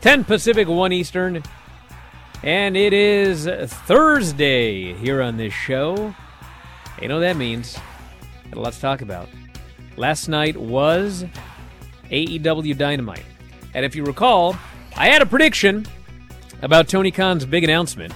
10 0.00 0.24
Pacific, 0.24 0.68
1 0.68 0.92
Eastern. 0.92 1.42
And 2.42 2.76
it 2.76 2.92
is 2.92 3.46
Thursday 3.46 4.94
here 4.94 5.20
on 5.20 5.36
this 5.36 5.52
show. 5.52 6.14
You 7.02 7.08
know 7.08 7.16
what 7.16 7.20
that 7.20 7.36
means. 7.36 7.76
Got 8.50 8.56
a 8.56 8.60
lot 8.60 8.72
to 8.74 8.80
talk 8.80 9.02
about. 9.02 9.28
Last 9.96 10.28
night 10.28 10.56
was 10.56 11.24
AEW 12.10 12.78
Dynamite. 12.78 13.24
And 13.74 13.84
if 13.84 13.96
you 13.96 14.04
recall, 14.04 14.56
I 14.96 15.08
had 15.08 15.20
a 15.20 15.26
prediction 15.26 15.84
about 16.62 16.88
Tony 16.88 17.10
Khan's 17.10 17.44
big 17.44 17.64
announcement. 17.64 18.14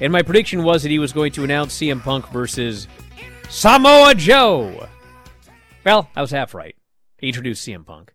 And 0.00 0.12
my 0.12 0.22
prediction 0.22 0.62
was 0.62 0.84
that 0.84 0.90
he 0.90 1.00
was 1.00 1.12
going 1.12 1.32
to 1.32 1.42
announce 1.42 1.76
CM 1.76 2.00
Punk 2.00 2.28
versus 2.28 2.86
Samoa 3.48 4.14
Joe. 4.14 4.86
Well, 5.84 6.08
I 6.14 6.20
was 6.20 6.30
half 6.30 6.54
right. 6.54 6.76
He 7.18 7.26
introduced 7.26 7.66
CM 7.66 7.84
Punk 7.84 8.14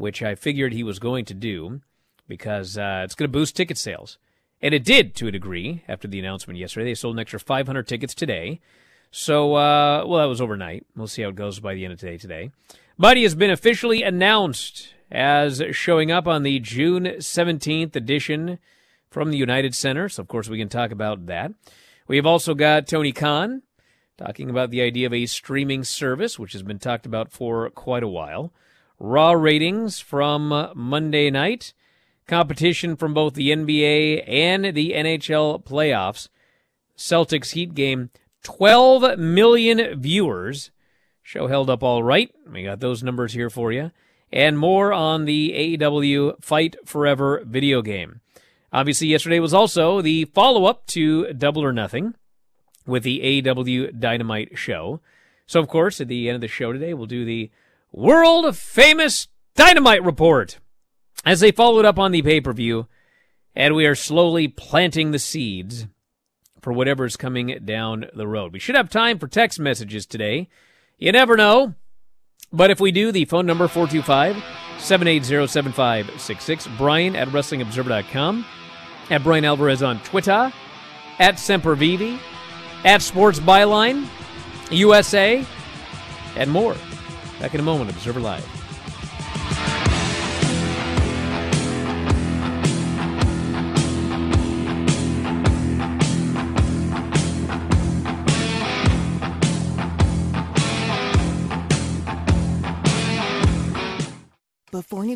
which 0.00 0.22
I 0.22 0.34
figured 0.34 0.72
he 0.72 0.82
was 0.82 0.98
going 0.98 1.26
to 1.26 1.34
do 1.34 1.82
because 2.26 2.78
uh, 2.78 3.02
it's 3.04 3.14
going 3.14 3.30
to 3.30 3.38
boost 3.38 3.54
ticket 3.54 3.76
sales. 3.76 4.16
And 4.62 4.72
it 4.72 4.82
did 4.82 5.14
to 5.16 5.28
a 5.28 5.30
degree 5.30 5.84
after 5.86 6.08
the 6.08 6.18
announcement 6.18 6.58
yesterday. 6.58 6.86
They 6.86 6.94
sold 6.94 7.16
an 7.16 7.20
extra 7.20 7.38
500 7.38 7.86
tickets 7.86 8.14
today. 8.14 8.60
So, 9.10 9.56
uh, 9.56 10.04
well, 10.06 10.20
that 10.20 10.28
was 10.28 10.40
overnight. 10.40 10.86
We'll 10.96 11.06
see 11.06 11.22
how 11.22 11.28
it 11.28 11.36
goes 11.36 11.60
by 11.60 11.74
the 11.74 11.84
end 11.84 11.92
of 11.92 11.98
today 11.98 12.16
today. 12.16 12.50
But 12.98 13.18
he 13.18 13.24
has 13.24 13.34
been 13.34 13.50
officially 13.50 14.02
announced 14.02 14.94
as 15.10 15.62
showing 15.72 16.10
up 16.10 16.26
on 16.26 16.44
the 16.44 16.60
June 16.60 17.04
17th 17.04 17.94
edition 17.94 18.58
from 19.10 19.30
the 19.30 19.38
United 19.38 19.74
Center. 19.74 20.08
So, 20.08 20.22
of 20.22 20.28
course, 20.28 20.48
we 20.48 20.58
can 20.58 20.70
talk 20.70 20.92
about 20.92 21.26
that. 21.26 21.52
We 22.08 22.16
have 22.16 22.26
also 22.26 22.54
got 22.54 22.86
Tony 22.86 23.12
Khan 23.12 23.62
talking 24.16 24.48
about 24.48 24.70
the 24.70 24.80
idea 24.80 25.06
of 25.06 25.12
a 25.12 25.26
streaming 25.26 25.84
service, 25.84 26.38
which 26.38 26.52
has 26.52 26.62
been 26.62 26.78
talked 26.78 27.06
about 27.06 27.32
for 27.32 27.68
quite 27.70 28.02
a 28.02 28.08
while. 28.08 28.52
Raw 29.02 29.32
ratings 29.32 29.98
from 29.98 30.70
Monday 30.74 31.30
night, 31.30 31.72
competition 32.26 32.96
from 32.96 33.14
both 33.14 33.32
the 33.32 33.48
NBA 33.48 34.28
and 34.28 34.76
the 34.76 34.92
NHL 34.92 35.64
playoffs. 35.64 36.28
Celtics 36.98 37.52
Heat 37.52 37.72
game, 37.74 38.10
12 38.42 39.18
million 39.18 39.98
viewers. 39.98 40.70
Show 41.22 41.46
held 41.46 41.70
up 41.70 41.82
all 41.82 42.02
right. 42.02 42.30
We 42.46 42.64
got 42.64 42.80
those 42.80 43.02
numbers 43.02 43.32
here 43.32 43.48
for 43.48 43.72
you. 43.72 43.90
And 44.30 44.58
more 44.58 44.92
on 44.92 45.24
the 45.24 45.78
AEW 45.78 46.44
Fight 46.44 46.76
Forever 46.84 47.42
video 47.46 47.80
game. 47.80 48.20
Obviously, 48.70 49.08
yesterday 49.08 49.40
was 49.40 49.54
also 49.54 50.02
the 50.02 50.26
follow 50.26 50.66
up 50.66 50.86
to 50.88 51.32
Double 51.32 51.64
or 51.64 51.72
Nothing 51.72 52.14
with 52.86 53.02
the 53.04 53.42
AEW 53.42 53.98
Dynamite 53.98 54.58
show. 54.58 55.00
So, 55.46 55.58
of 55.58 55.68
course, 55.68 56.02
at 56.02 56.08
the 56.08 56.28
end 56.28 56.34
of 56.34 56.42
the 56.42 56.48
show 56.48 56.70
today, 56.70 56.92
we'll 56.92 57.06
do 57.06 57.24
the 57.24 57.50
world 57.92 58.56
famous 58.56 59.28
Dynamite 59.54 60.02
report 60.02 60.58
as 61.24 61.40
they 61.40 61.52
followed 61.52 61.84
up 61.84 61.98
on 61.98 62.12
the 62.12 62.22
pay 62.22 62.40
per 62.40 62.52
view, 62.52 62.86
and 63.54 63.74
we 63.74 63.86
are 63.86 63.94
slowly 63.94 64.48
planting 64.48 65.10
the 65.10 65.18
seeds 65.18 65.86
for 66.60 66.72
whatever 66.72 67.04
is 67.04 67.16
coming 67.16 67.58
down 67.64 68.06
the 68.14 68.26
road. 68.26 68.52
We 68.52 68.58
should 68.58 68.74
have 68.74 68.90
time 68.90 69.18
for 69.18 69.26
text 69.26 69.58
messages 69.58 70.06
today. 70.06 70.48
You 70.98 71.12
never 71.12 71.36
know. 71.36 71.74
But 72.52 72.70
if 72.70 72.80
we 72.80 72.90
do, 72.90 73.12
the 73.12 73.24
phone 73.24 73.46
number 73.46 73.68
425 73.68 74.36
780 74.78 75.46
7566. 75.46 76.68
Bryan 76.78 77.16
at 77.16 77.28
WrestlingObserver.com. 77.28 78.44
At 79.10 79.22
Bryan 79.22 79.44
Alvarez 79.44 79.82
on 79.82 80.00
Twitter. 80.00 80.52
At 81.18 81.34
Sempervive. 81.36 82.18
At 82.84 83.02
Sports 83.02 83.40
Byline. 83.40 84.06
USA. 84.70 85.44
And 86.36 86.50
more. 86.50 86.76
Back 87.40 87.54
in 87.54 87.60
a 87.60 87.62
moment, 87.62 87.90
Observer 87.90 88.20
Live. 88.20 88.59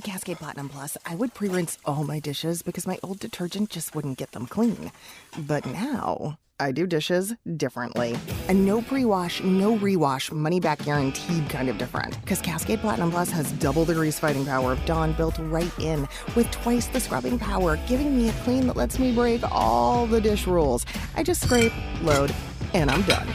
Cascade 0.04 0.36
Platinum 0.36 0.68
Plus, 0.68 0.98
I 1.06 1.14
would 1.14 1.32
pre 1.32 1.48
rinse 1.48 1.78
all 1.86 2.04
my 2.04 2.20
dishes 2.20 2.60
because 2.60 2.86
my 2.86 2.98
old 3.02 3.18
detergent 3.18 3.70
just 3.70 3.94
wouldn't 3.94 4.18
get 4.18 4.32
them 4.32 4.46
clean. 4.46 4.92
But 5.38 5.64
now, 5.64 6.38
I 6.60 6.72
do 6.72 6.86
dishes 6.86 7.32
differently. 7.56 8.14
A 8.48 8.54
no 8.54 8.82
pre 8.82 9.06
wash, 9.06 9.42
no 9.42 9.78
rewash, 9.78 10.30
money 10.30 10.60
back 10.60 10.84
guaranteed 10.84 11.48
kind 11.48 11.70
of 11.70 11.78
different. 11.78 12.20
Because 12.20 12.42
Cascade 12.42 12.80
Platinum 12.80 13.12
Plus 13.12 13.30
has 13.30 13.50
double 13.52 13.86
the 13.86 13.94
grease 13.94 14.18
fighting 14.18 14.44
power 14.44 14.72
of 14.72 14.84
Dawn 14.84 15.14
built 15.14 15.38
right 15.38 15.72
in, 15.78 16.06
with 16.36 16.50
twice 16.50 16.86
the 16.88 17.00
scrubbing 17.00 17.38
power, 17.38 17.78
giving 17.88 18.14
me 18.14 18.28
a 18.28 18.32
clean 18.44 18.66
that 18.66 18.76
lets 18.76 18.98
me 18.98 19.14
break 19.14 19.42
all 19.50 20.06
the 20.06 20.20
dish 20.20 20.46
rules. 20.46 20.84
I 21.16 21.22
just 21.22 21.42
scrape, 21.42 21.72
load, 22.02 22.32
and 22.74 22.90
I'm 22.90 23.02
done. 23.02 23.28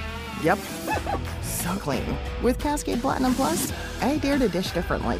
Yep. 0.44 0.60
So 1.60 1.74
clean. 1.74 2.06
With 2.42 2.58
Cascade 2.58 3.02
Platinum 3.02 3.36
Plus, 3.36 3.74
I 4.02 4.18
dare 4.20 4.40
to 4.40 4.48
dish 4.48 4.72
differently. 4.72 5.20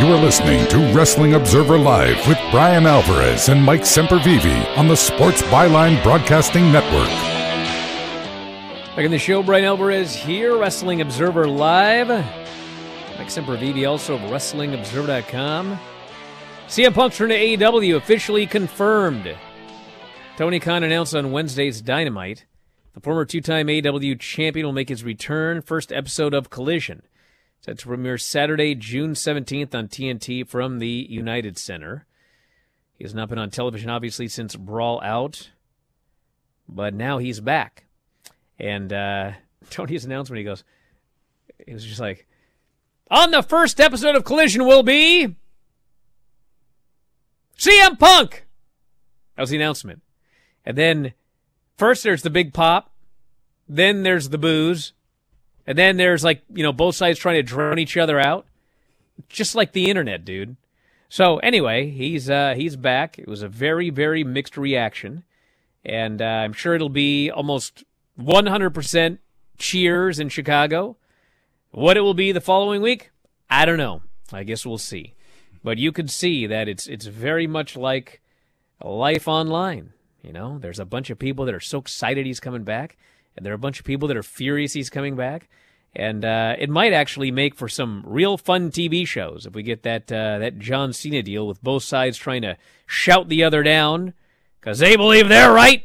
You 0.00 0.12
are 0.12 0.20
listening 0.20 0.66
to 0.70 0.78
Wrestling 0.92 1.34
Observer 1.34 1.78
Live 1.78 2.26
with 2.26 2.36
Bryan 2.50 2.84
Alvarez 2.84 3.48
and 3.48 3.62
Mike 3.62 3.82
Sempervive 3.82 4.76
on 4.76 4.88
the 4.88 4.96
Sports 4.96 5.40
Byline 5.42 6.02
Broadcasting 6.02 6.72
Network. 6.72 7.08
Back 8.96 9.04
in 9.04 9.12
the 9.12 9.18
show, 9.18 9.40
Bryan 9.40 9.66
Alvarez 9.66 10.16
here, 10.16 10.58
Wrestling 10.58 11.00
Observer 11.00 11.46
Live. 11.46 12.08
Mike 12.08 13.28
Sempervive, 13.28 13.88
also 13.88 14.16
of 14.16 14.20
WrestlingObserver.com. 14.22 15.78
CM 16.66 16.92
Punk's 16.92 17.16
turn 17.16 17.28
to 17.28 17.36
AEW 17.36 17.94
officially 17.94 18.48
confirmed. 18.48 19.36
Tony 20.36 20.58
Khan 20.58 20.82
announced 20.82 21.14
on 21.14 21.30
Wednesday's 21.30 21.80
Dynamite 21.80 22.46
the 22.94 23.00
former 23.00 23.24
two-time 23.24 23.66
AEW 23.66 24.18
champion 24.18 24.66
will 24.66 24.72
make 24.72 24.88
his 24.88 25.04
return. 25.04 25.60
First 25.62 25.92
episode 25.92 26.32
of 26.32 26.48
Collision. 26.50 27.02
Set 27.64 27.78
to 27.78 27.86
premiere 27.86 28.18
Saturday, 28.18 28.74
June 28.74 29.14
17th 29.14 29.74
on 29.74 29.88
TNT 29.88 30.46
from 30.46 30.80
the 30.80 31.06
United 31.08 31.56
Center. 31.56 32.04
He 32.92 33.04
has 33.04 33.14
not 33.14 33.30
been 33.30 33.38
on 33.38 33.48
television, 33.48 33.88
obviously, 33.88 34.28
since 34.28 34.54
Brawl 34.54 35.00
Out, 35.02 35.48
but 36.68 36.92
now 36.92 37.16
he's 37.16 37.40
back. 37.40 37.86
And 38.58 38.92
uh, 38.92 39.32
Tony's 39.70 40.04
announcement, 40.04 40.40
he 40.40 40.44
goes, 40.44 40.62
he 41.66 41.72
was 41.72 41.86
just 41.86 42.00
like, 42.00 42.26
on 43.10 43.30
the 43.30 43.42
first 43.42 43.80
episode 43.80 44.14
of 44.14 44.24
Collision 44.24 44.66
will 44.66 44.82
be 44.82 45.34
CM 47.58 47.98
Punk. 47.98 48.46
That 49.36 49.42
was 49.42 49.48
the 49.48 49.56
announcement. 49.56 50.02
And 50.66 50.76
then 50.76 51.14
first 51.78 52.02
there's 52.02 52.20
the 52.20 52.28
big 52.28 52.52
pop, 52.52 52.92
then 53.66 54.02
there's 54.02 54.28
the 54.28 54.36
booze, 54.36 54.92
and 55.66 55.78
then 55.78 55.96
there's 55.96 56.24
like, 56.24 56.42
you 56.52 56.62
know, 56.62 56.72
both 56.72 56.96
sides 56.96 57.18
trying 57.18 57.36
to 57.36 57.42
drown 57.42 57.78
each 57.78 57.96
other 57.96 58.20
out. 58.20 58.46
Just 59.28 59.54
like 59.54 59.72
the 59.72 59.88
internet, 59.88 60.24
dude. 60.24 60.56
So 61.08 61.38
anyway, 61.38 61.90
he's 61.90 62.28
uh 62.28 62.54
he's 62.56 62.76
back. 62.76 63.18
It 63.18 63.28
was 63.28 63.42
a 63.42 63.48
very, 63.48 63.90
very 63.90 64.24
mixed 64.24 64.56
reaction. 64.56 65.22
And 65.84 66.20
uh, 66.20 66.24
I'm 66.24 66.52
sure 66.52 66.74
it'll 66.74 66.88
be 66.88 67.30
almost 67.30 67.84
100% 68.18 69.18
cheers 69.58 70.18
in 70.18 70.28
Chicago. 70.28 70.96
What 71.70 71.96
it 71.96 72.00
will 72.00 72.14
be 72.14 72.32
the 72.32 72.40
following 72.40 72.80
week, 72.80 73.10
I 73.50 73.64
don't 73.66 73.78
know. 73.78 74.02
I 74.32 74.44
guess 74.44 74.64
we'll 74.64 74.78
see. 74.78 75.14
But 75.62 75.78
you 75.78 75.92
could 75.92 76.10
see 76.10 76.46
that 76.46 76.68
it's 76.68 76.86
it's 76.86 77.06
very 77.06 77.46
much 77.46 77.76
like 77.76 78.20
life 78.82 79.28
online. 79.28 79.92
You 80.22 80.32
know, 80.32 80.58
there's 80.58 80.78
a 80.78 80.84
bunch 80.84 81.10
of 81.10 81.18
people 81.18 81.44
that 81.44 81.54
are 81.54 81.60
so 81.60 81.78
excited 81.78 82.26
he's 82.26 82.40
coming 82.40 82.64
back, 82.64 82.96
and 83.36 83.44
there 83.44 83.52
are 83.52 83.56
a 83.56 83.58
bunch 83.58 83.78
of 83.78 83.84
people 83.84 84.08
that 84.08 84.16
are 84.16 84.22
furious 84.22 84.72
he's 84.72 84.90
coming 84.90 85.16
back. 85.16 85.48
And 85.96 86.24
uh, 86.24 86.56
it 86.58 86.68
might 86.68 86.92
actually 86.92 87.30
make 87.30 87.54
for 87.54 87.68
some 87.68 88.02
real 88.04 88.36
fun 88.36 88.70
TV 88.70 89.06
shows 89.06 89.46
if 89.46 89.54
we 89.54 89.62
get 89.62 89.84
that 89.84 90.10
uh, 90.10 90.38
that 90.38 90.58
John 90.58 90.92
Cena 90.92 91.22
deal 91.22 91.46
with 91.46 91.62
both 91.62 91.84
sides 91.84 92.18
trying 92.18 92.42
to 92.42 92.56
shout 92.86 93.28
the 93.28 93.44
other 93.44 93.62
down 93.62 94.12
because 94.60 94.80
they 94.80 94.96
believe 94.96 95.28
they're 95.28 95.52
right. 95.52 95.84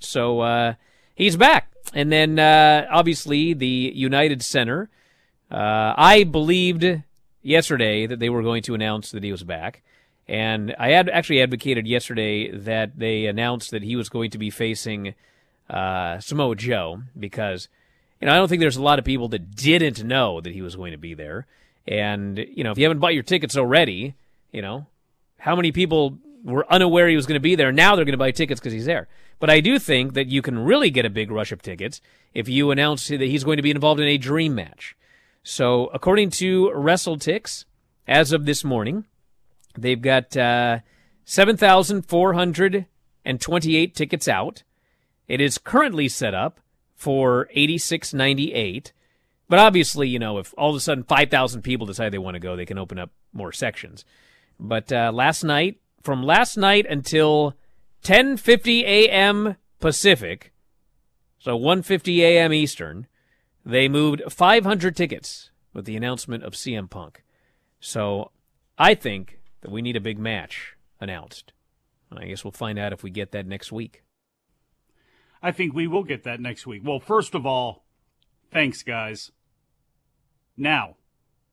So 0.00 0.40
uh, 0.40 0.74
he's 1.14 1.36
back, 1.36 1.72
and 1.94 2.12
then 2.12 2.38
uh, 2.38 2.86
obviously 2.90 3.54
the 3.54 3.92
United 3.94 4.42
Center. 4.42 4.90
Uh, 5.50 5.94
I 5.96 6.24
believed 6.24 7.02
yesterday 7.40 8.06
that 8.06 8.18
they 8.18 8.28
were 8.28 8.42
going 8.42 8.62
to 8.64 8.74
announce 8.74 9.12
that 9.12 9.24
he 9.24 9.32
was 9.32 9.44
back, 9.44 9.82
and 10.28 10.74
I 10.78 10.90
had 10.90 11.08
actually 11.08 11.40
advocated 11.40 11.86
yesterday 11.86 12.50
that 12.50 12.98
they 12.98 13.24
announced 13.24 13.70
that 13.70 13.82
he 13.82 13.96
was 13.96 14.10
going 14.10 14.30
to 14.32 14.38
be 14.38 14.50
facing 14.50 15.14
uh, 15.72 16.20
Samoa 16.20 16.54
Joe 16.54 17.02
because 17.18 17.68
you 18.20 18.26
know 18.26 18.32
I 18.32 18.36
don't 18.36 18.48
think 18.48 18.60
there's 18.60 18.76
a 18.76 18.82
lot 18.82 18.98
of 18.98 19.04
people 19.04 19.28
that 19.28 19.56
didn't 19.56 20.04
know 20.04 20.40
that 20.40 20.52
he 20.52 20.62
was 20.62 20.76
going 20.76 20.92
to 20.92 20.98
be 20.98 21.14
there, 21.14 21.46
and 21.88 22.38
you 22.38 22.62
know 22.62 22.70
if 22.70 22.78
you 22.78 22.84
haven't 22.84 23.00
bought 23.00 23.14
your 23.14 23.22
tickets 23.22 23.56
already, 23.56 24.14
you 24.52 24.62
know 24.62 24.86
how 25.38 25.56
many 25.56 25.72
people 25.72 26.18
were 26.44 26.70
unaware 26.72 27.08
he 27.08 27.16
was 27.16 27.26
going 27.26 27.34
to 27.34 27.40
be 27.40 27.54
there. 27.54 27.72
Now 27.72 27.96
they're 27.96 28.04
going 28.04 28.12
to 28.12 28.18
buy 28.18 28.30
tickets 28.30 28.60
because 28.60 28.72
he's 28.72 28.84
there. 28.84 29.08
But 29.38 29.50
I 29.50 29.60
do 29.60 29.78
think 29.78 30.14
that 30.14 30.28
you 30.28 30.42
can 30.42 30.58
really 30.58 30.90
get 30.90 31.04
a 31.04 31.10
big 31.10 31.30
rush 31.30 31.52
of 31.52 31.62
tickets 31.62 32.00
if 32.32 32.48
you 32.48 32.70
announce 32.70 33.08
that 33.08 33.20
he's 33.20 33.44
going 33.44 33.56
to 33.56 33.62
be 33.62 33.72
involved 33.72 34.00
in 34.00 34.06
a 34.06 34.18
dream 34.18 34.54
match. 34.54 34.96
So, 35.42 35.86
according 35.86 36.30
to 36.30 36.70
WrestleTix, 36.74 37.64
as 38.06 38.32
of 38.32 38.46
this 38.46 38.62
morning, 38.62 39.04
they've 39.76 40.00
got 40.00 40.36
uh, 40.36 40.78
7,428 41.24 43.94
tickets 43.94 44.28
out. 44.28 44.62
It 45.32 45.40
is 45.40 45.56
currently 45.56 46.08
set 46.08 46.34
up 46.34 46.60
for 46.94 47.48
86.98. 47.56 48.92
But 49.48 49.60
obviously, 49.60 50.06
you 50.06 50.18
know, 50.18 50.36
if 50.36 50.52
all 50.58 50.68
of 50.68 50.76
a 50.76 50.80
sudden 50.80 51.04
5,000 51.04 51.62
people 51.62 51.86
decide 51.86 52.12
they 52.12 52.18
want 52.18 52.34
to 52.34 52.38
go, 52.38 52.54
they 52.54 52.66
can 52.66 52.76
open 52.76 52.98
up 52.98 53.12
more 53.32 53.50
sections. 53.50 54.04
But 54.60 54.92
uh, 54.92 55.10
last 55.10 55.42
night, 55.42 55.80
from 56.02 56.22
last 56.22 56.58
night 56.58 56.84
until 56.84 57.56
10:50 58.04 58.82
a.m. 58.82 59.56
Pacific, 59.80 60.52
so 61.38 61.58
1:50 61.58 62.18
a.m. 62.18 62.52
Eastern, 62.52 63.06
they 63.64 63.88
moved 63.88 64.20
500 64.28 64.94
tickets 64.94 65.50
with 65.72 65.86
the 65.86 65.96
announcement 65.96 66.44
of 66.44 66.52
CM 66.52 66.90
Punk. 66.90 67.24
So 67.80 68.32
I 68.76 68.94
think 68.94 69.40
that 69.62 69.70
we 69.70 69.80
need 69.80 69.96
a 69.96 70.00
big 70.00 70.18
match 70.18 70.76
announced. 71.00 71.54
I 72.14 72.26
guess 72.26 72.44
we'll 72.44 72.50
find 72.50 72.78
out 72.78 72.92
if 72.92 73.02
we 73.02 73.08
get 73.08 73.32
that 73.32 73.46
next 73.46 73.72
week. 73.72 74.02
I 75.42 75.50
think 75.50 75.74
we 75.74 75.86
will 75.86 76.04
get 76.04 76.22
that 76.24 76.40
next 76.40 76.66
week. 76.66 76.82
Well, 76.84 77.00
first 77.00 77.34
of 77.34 77.44
all, 77.44 77.84
thanks, 78.50 78.82
guys. 78.82 79.32
Now, 80.56 80.96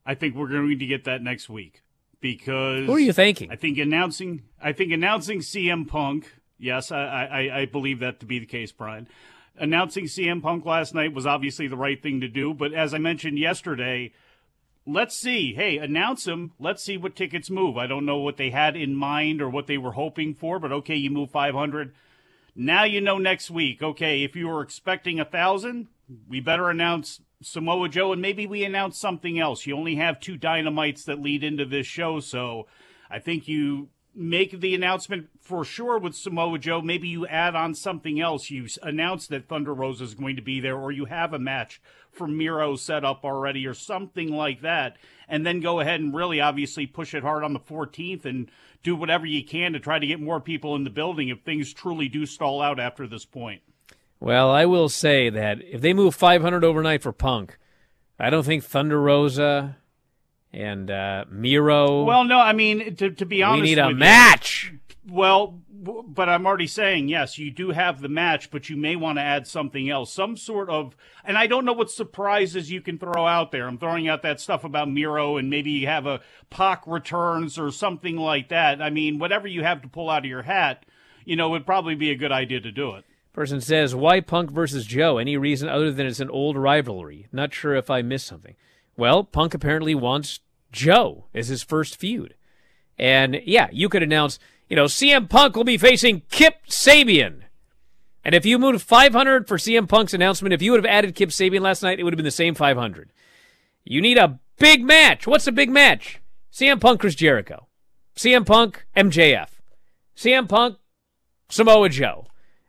I 0.06 0.14
think 0.14 0.34
we're 0.34 0.48
going 0.48 0.78
to 0.78 0.86
get 0.86 1.04
that 1.04 1.22
next 1.22 1.48
week. 1.48 1.82
because 2.20 2.86
Who 2.86 2.94
are 2.94 2.98
you 2.98 3.12
thanking? 3.12 3.50
I 3.50 3.56
think 3.56 3.78
announcing 3.78 4.42
I 4.62 4.72
think 4.72 4.92
announcing 4.92 5.40
CM 5.40 5.88
Punk. 5.88 6.32
Yes, 6.58 6.92
I, 6.92 6.98
I, 7.00 7.60
I 7.60 7.64
believe 7.64 8.00
that 8.00 8.20
to 8.20 8.26
be 8.26 8.38
the 8.38 8.46
case, 8.46 8.70
Bryan. 8.70 9.08
Announcing 9.56 10.04
CM 10.04 10.42
Punk 10.42 10.64
last 10.64 10.94
night 10.94 11.14
was 11.14 11.26
obviously 11.26 11.68
the 11.68 11.76
right 11.76 12.00
thing 12.00 12.20
to 12.20 12.28
do, 12.28 12.54
but 12.54 12.72
as 12.72 12.94
I 12.94 12.98
mentioned 12.98 13.38
yesterday, 13.38 14.12
let's 14.86 15.18
see. 15.18 15.54
Hey, 15.54 15.78
announce 15.78 16.26
him. 16.26 16.52
Let's 16.58 16.82
see 16.82 16.96
what 16.96 17.16
tickets 17.16 17.50
move. 17.50 17.76
I 17.76 17.86
don't 17.86 18.06
know 18.06 18.18
what 18.18 18.36
they 18.36 18.50
had 18.50 18.76
in 18.76 18.94
mind 18.94 19.40
or 19.40 19.48
what 19.48 19.66
they 19.66 19.78
were 19.78 19.92
hoping 19.92 20.34
for, 20.34 20.58
but 20.58 20.72
okay, 20.72 20.96
you 20.96 21.10
move 21.10 21.30
500. 21.30 21.94
Now 22.54 22.84
you 22.84 23.00
know 23.00 23.18
next 23.18 23.50
week. 23.50 23.82
Okay, 23.82 24.22
if 24.22 24.36
you 24.36 24.48
were 24.48 24.62
expecting 24.62 25.20
a 25.20 25.24
thousand, 25.24 25.88
we 26.28 26.40
better 26.40 26.70
announce 26.70 27.20
Samoa 27.42 27.88
Joe, 27.88 28.12
and 28.12 28.20
maybe 28.20 28.46
we 28.46 28.64
announce 28.64 28.98
something 28.98 29.38
else. 29.38 29.66
You 29.66 29.76
only 29.76 29.96
have 29.96 30.20
two 30.20 30.36
dynamites 30.36 31.04
that 31.04 31.22
lead 31.22 31.42
into 31.42 31.64
this 31.64 31.86
show, 31.86 32.20
so 32.20 32.66
I 33.10 33.18
think 33.18 33.48
you 33.48 33.88
make 34.20 34.60
the 34.60 34.74
announcement 34.74 35.28
for 35.40 35.64
sure 35.64 35.98
with 35.98 36.14
Samoa 36.14 36.58
Joe. 36.58 36.82
Maybe 36.82 37.08
you 37.08 37.26
add 37.26 37.56
on 37.56 37.74
something 37.74 38.20
else. 38.20 38.50
You 38.50 38.66
announce 38.82 39.26
that 39.28 39.48
Thunder 39.48 39.72
Rosa 39.72 40.04
is 40.04 40.14
going 40.14 40.36
to 40.36 40.42
be 40.42 40.60
there, 40.60 40.76
or 40.76 40.92
you 40.92 41.06
have 41.06 41.32
a 41.32 41.38
match 41.38 41.80
for 42.12 42.28
Miro 42.28 42.76
set 42.76 43.02
up 43.02 43.24
already, 43.24 43.66
or 43.66 43.72
something 43.72 44.30
like 44.30 44.60
that, 44.60 44.98
and 45.26 45.46
then 45.46 45.60
go 45.60 45.80
ahead 45.80 46.00
and 46.00 46.14
really 46.14 46.40
obviously 46.40 46.86
push 46.86 47.14
it 47.14 47.22
hard 47.22 47.42
on 47.42 47.54
the 47.54 47.60
14th 47.60 48.26
and 48.26 48.50
do 48.82 48.94
whatever 48.94 49.24
you 49.24 49.42
can 49.42 49.72
to 49.72 49.80
try 49.80 49.98
to 49.98 50.06
get 50.06 50.20
more 50.20 50.40
people 50.40 50.76
in 50.76 50.84
the 50.84 50.90
building 50.90 51.28
if 51.28 51.40
things 51.40 51.72
truly 51.72 52.08
do 52.08 52.26
stall 52.26 52.60
out 52.60 52.78
after 52.78 53.06
this 53.06 53.24
point. 53.24 53.62
Well, 54.18 54.50
I 54.50 54.66
will 54.66 54.90
say 54.90 55.30
that 55.30 55.62
if 55.62 55.80
they 55.80 55.94
move 55.94 56.14
500 56.14 56.62
overnight 56.62 57.02
for 57.02 57.12
Punk, 57.12 57.56
I 58.18 58.28
don't 58.28 58.44
think 58.44 58.64
Thunder 58.64 59.00
Rosa 59.00 59.78
and 60.52 60.90
uh, 60.90 61.24
Miro. 61.30 62.04
Well, 62.04 62.24
no, 62.24 62.38
I 62.38 62.52
mean 62.52 62.96
to 62.96 63.10
to 63.10 63.26
be 63.26 63.42
honest, 63.42 63.62
we 63.62 63.68
need 63.68 63.78
a 63.78 63.86
with 63.86 63.94
you- 63.94 63.98
match. 63.98 64.74
Well, 65.08 65.58
w- 65.82 66.04
but 66.06 66.28
I'm 66.28 66.46
already 66.46 66.66
saying 66.66 67.08
yes. 67.08 67.38
You 67.38 67.50
do 67.50 67.70
have 67.70 68.00
the 68.00 68.08
match, 68.08 68.50
but 68.50 68.68
you 68.68 68.76
may 68.76 68.94
want 68.96 69.18
to 69.18 69.22
add 69.22 69.46
something 69.46 69.88
else, 69.90 70.12
some 70.12 70.36
sort 70.36 70.68
of. 70.68 70.94
And 71.24 71.36
I 71.38 71.46
don't 71.46 71.64
know 71.64 71.72
what 71.72 71.90
surprises 71.90 72.70
you 72.70 72.80
can 72.80 72.98
throw 72.98 73.26
out 73.26 73.50
there. 73.50 73.66
I'm 73.66 73.78
throwing 73.78 74.06
out 74.08 74.22
that 74.22 74.40
stuff 74.40 74.62
about 74.62 74.90
Miro, 74.90 75.36
and 75.36 75.50
maybe 75.50 75.70
you 75.70 75.86
have 75.86 76.06
a 76.06 76.20
Pac 76.50 76.82
returns 76.86 77.58
or 77.58 77.70
something 77.72 78.16
like 78.16 78.50
that. 78.50 78.80
I 78.82 78.90
mean, 78.90 79.18
whatever 79.18 79.48
you 79.48 79.64
have 79.64 79.82
to 79.82 79.88
pull 79.88 80.10
out 80.10 80.24
of 80.24 80.30
your 80.30 80.42
hat, 80.42 80.84
you 81.24 81.34
know, 81.34 81.48
would 81.48 81.66
probably 81.66 81.94
be 81.94 82.10
a 82.10 82.16
good 82.16 82.32
idea 82.32 82.60
to 82.60 82.70
do 82.70 82.94
it. 82.94 83.04
Person 83.32 83.60
says, 83.60 83.94
"Why 83.94 84.20
Punk 84.20 84.50
versus 84.50 84.84
Joe? 84.86 85.18
Any 85.18 85.36
reason 85.36 85.68
other 85.68 85.90
than 85.90 86.06
it's 86.06 86.20
an 86.20 86.30
old 86.30 86.56
rivalry? 86.56 87.26
Not 87.32 87.54
sure 87.54 87.74
if 87.74 87.90
I 87.90 88.02
missed 88.02 88.26
something." 88.26 88.54
Well, 89.00 89.24
Punk 89.24 89.54
apparently 89.54 89.94
wants 89.94 90.40
Joe 90.72 91.24
as 91.34 91.48
his 91.48 91.62
first 91.62 91.96
feud, 91.96 92.34
and 92.98 93.40
yeah, 93.46 93.68
you 93.72 93.88
could 93.88 94.02
announce, 94.02 94.38
you 94.68 94.76
know, 94.76 94.84
CM 94.84 95.26
Punk 95.26 95.56
will 95.56 95.64
be 95.64 95.78
facing 95.78 96.20
Kip 96.30 96.66
Sabian, 96.68 97.44
and 98.26 98.34
if 98.34 98.44
you 98.44 98.58
moved 98.58 98.82
500 98.82 99.48
for 99.48 99.56
CM 99.56 99.88
Punk's 99.88 100.12
announcement, 100.12 100.52
if 100.52 100.60
you 100.60 100.72
would 100.72 100.84
have 100.84 100.92
added 100.92 101.14
Kip 101.14 101.30
Sabian 101.30 101.62
last 101.62 101.82
night, 101.82 101.98
it 101.98 102.02
would 102.02 102.12
have 102.12 102.18
been 102.18 102.26
the 102.26 102.30
same 102.30 102.54
500. 102.54 103.10
You 103.84 104.02
need 104.02 104.18
a 104.18 104.38
big 104.58 104.84
match. 104.84 105.26
What's 105.26 105.46
a 105.46 105.52
big 105.52 105.70
match? 105.70 106.20
CM 106.52 106.78
Punk, 106.78 107.00
Chris 107.00 107.14
Jericho, 107.14 107.68
CM 108.14 108.44
Punk, 108.44 108.84
MJF, 108.94 109.48
CM 110.14 110.46
Punk, 110.46 110.76
Samoa 111.48 111.88
Joe. 111.88 112.26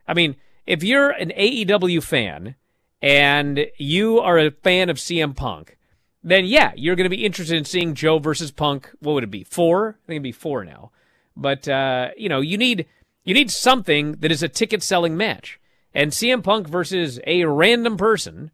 I 0.08 0.14
mean, 0.14 0.36
if 0.66 0.82
you're 0.82 1.10
an 1.10 1.30
AEW 1.36 2.02
fan 2.02 2.54
and 3.02 3.66
you 3.76 4.18
are 4.18 4.38
a 4.38 4.50
fan 4.50 4.88
of 4.88 4.96
CM 4.96 5.36
Punk, 5.36 5.76
then 6.22 6.44
yeah, 6.44 6.72
you're 6.76 6.96
going 6.96 7.10
to 7.10 7.16
be 7.16 7.24
interested 7.24 7.56
in 7.56 7.64
seeing 7.64 7.94
Joe 7.94 8.18
versus 8.18 8.50
Punk. 8.50 8.90
What 9.00 9.14
would 9.14 9.24
it 9.24 9.30
be? 9.30 9.44
Four? 9.44 9.90
I 9.90 10.06
think 10.06 10.16
it'd 10.16 10.22
be 10.22 10.32
four 10.32 10.64
now. 10.64 10.90
But 11.36 11.68
uh, 11.68 12.10
you 12.16 12.28
know, 12.28 12.40
you 12.40 12.58
need 12.58 12.86
you 13.24 13.34
need 13.34 13.50
something 13.50 14.12
that 14.20 14.32
is 14.32 14.42
a 14.42 14.48
ticket 14.48 14.82
selling 14.82 15.16
match. 15.16 15.58
And 15.94 16.10
CM 16.12 16.42
Punk 16.42 16.68
versus 16.68 17.20
a 17.26 17.44
random 17.44 17.96
person 17.96 18.50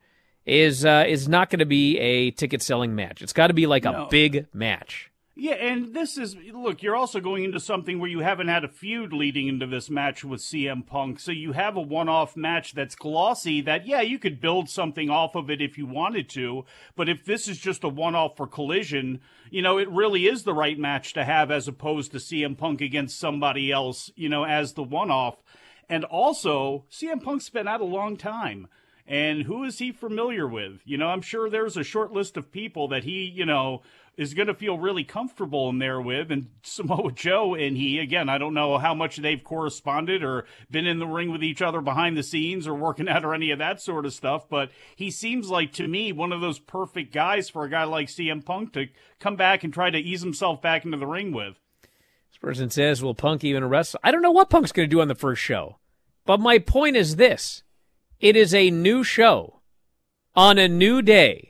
is 0.47 0.85
uh, 0.85 1.05
is 1.07 1.29
not 1.29 1.51
going 1.51 1.61
to 1.61 1.67
be 1.67 1.99
a 1.99 2.31
ticket 2.31 2.63
selling 2.63 2.95
match. 2.95 3.23
It's 3.23 3.33
got 3.33 3.49
to 3.49 3.55
be 3.55 3.67
like 3.67 3.85
a 3.85 4.07
big 4.11 4.47
match. 4.53 5.11
Yeah, 5.41 5.55
and 5.55 5.95
this 5.95 6.19
is 6.19 6.35
look, 6.53 6.83
you're 6.83 6.97
also 6.97 7.21
going 7.21 7.45
into 7.45 7.61
something 7.61 8.01
where 8.01 8.11
you 8.11 8.19
haven't 8.19 8.49
had 8.49 8.65
a 8.65 8.69
feud 8.69 9.13
leading 9.13 9.47
into 9.47 9.69
this 9.69 9.89
match 9.89 10.25
with 10.25 10.41
CM 10.41 10.85
Punk. 10.85 11.21
So 11.21 11.31
you 11.31 11.53
have 11.53 11.77
a 11.77 11.81
one-off 11.81 12.37
match 12.37 12.75
that's 12.75 12.97
glossy 12.97 13.61
that 13.61 13.87
yeah, 13.87 14.01
you 14.01 14.19
could 14.19 14.41
build 14.41 14.69
something 14.69 15.11
off 15.11 15.37
of 15.37 15.49
it 15.49 15.63
if 15.63 15.79
you 15.79 15.87
wanted 15.87 16.29
to, 16.31 16.65
but 16.97 17.09
if 17.09 17.25
this 17.25 17.47
is 17.47 17.59
just 17.59 17.85
a 17.85 17.89
one-off 17.89 18.37
for 18.37 18.49
collision, 18.49 19.21
you 19.49 19.63
know, 19.63 19.79
it 19.79 19.89
really 19.91 20.27
is 20.27 20.43
the 20.43 20.53
right 20.53 20.77
match 20.77 21.13
to 21.13 21.25
have 21.25 21.53
as 21.53 21.69
opposed 21.69 22.11
to 22.11 22.19
CM 22.19 22.59
Punk 22.59 22.81
against 22.81 23.21
somebody 23.21 23.71
else, 23.71 24.11
you 24.17 24.29
know, 24.29 24.43
as 24.43 24.73
the 24.73 24.83
one-off. 24.83 25.37
And 25.89 26.03
also, 26.03 26.85
CM 26.91 27.23
Punk's 27.23 27.49
been 27.49 27.69
out 27.69 27.81
a 27.81 27.85
long 27.85 28.17
time. 28.17 28.67
And 29.07 29.45
who 29.45 29.65
is 29.65 29.79
he 29.79 29.91
familiar 29.91 30.47
with? 30.47 30.83
You 30.85 30.99
know, 30.99 31.07
I'm 31.07 31.23
sure 31.23 31.49
there's 31.49 31.79
a 31.79 31.83
short 31.83 32.13
list 32.13 32.37
of 32.37 32.53
people 32.53 32.89
that 32.89 33.05
he, 33.05 33.25
you 33.25 33.47
know, 33.47 33.81
is 34.19 34.35
going 34.35 34.49
to 34.49 34.55
feel 34.55 34.77
really 34.77 35.05
comfortable 35.05 35.71
in 35.71 35.79
there 35.79 36.01
with. 36.01 36.31
And 36.31 36.49
Samoa 36.63 37.13
Joe 37.13 37.55
and 37.55 37.77
he, 37.77 37.99
again, 37.99 38.29
I 38.29 38.37
don't 38.37 38.53
know 38.53 38.77
how 38.77 38.95
much 38.95 39.17
they've 39.17 39.43
corresponded 39.43 40.23
or 40.23 40.45
been 40.71 40.87
in 40.87 40.99
the 40.99 41.07
ring 41.07 41.31
with 41.31 41.43
each 41.43 41.63
other 41.63 41.81
behind 41.81 42.17
the 42.17 42.23
scenes 42.23 42.67
or 42.67 42.75
working 42.75 43.09
out 43.09 43.25
or 43.25 43.33
any 43.33 43.53
of 43.53 43.61
that 43.61 43.81
sort 43.81 44.05
of 44.05 44.13
stuff. 44.13 44.49
But 44.49 44.71
he 44.97 45.11
seems 45.11 45.49
like, 45.49 45.73
to 45.75 45.87
me, 45.87 46.13
one 46.13 46.33
of 46.33 46.41
those 46.41 46.59
perfect 46.59 47.15
guys 47.15 47.49
for 47.49 47.65
a 47.65 47.71
guy 47.71 47.85
like 47.85 48.09
CM 48.09 48.45
Punk 48.45 48.73
to 48.75 48.89
come 49.21 49.37
back 49.37 49.63
and 49.63 49.73
try 49.73 49.89
to 49.89 49.99
ease 49.99 50.21
himself 50.21 50.61
back 50.61 50.85
into 50.85 50.99
the 50.99 51.07
ring 51.07 51.33
with. 51.33 51.55
This 52.31 52.39
person 52.41 52.71
says, 52.71 53.03
"Will 53.03 53.15
Punk 53.15 53.45
even 53.45 53.65
wrestle?" 53.65 54.01
I 54.03 54.11
don't 54.11 54.23
know 54.23 54.31
what 54.31 54.51
Punk's 54.51 54.73
going 54.73 54.89
to 54.89 54.95
do 54.95 55.01
on 55.01 55.09
the 55.09 55.15
first 55.15 55.41
show, 55.41 55.79
but 56.27 56.41
my 56.41 56.59
point 56.59 56.97
is 56.97 57.17
this: 57.17 57.63
it 58.21 58.37
is 58.37 58.53
a 58.53 58.71
new 58.71 59.03
show 59.03 59.61
on 60.35 60.59
a 60.59 60.69
new 60.69 61.03
day, 61.03 61.48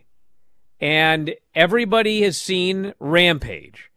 and 0.81 1.35
everybody 1.55 2.23
has 2.23 2.39
seen 2.39 2.95
Rampage, 2.99 3.91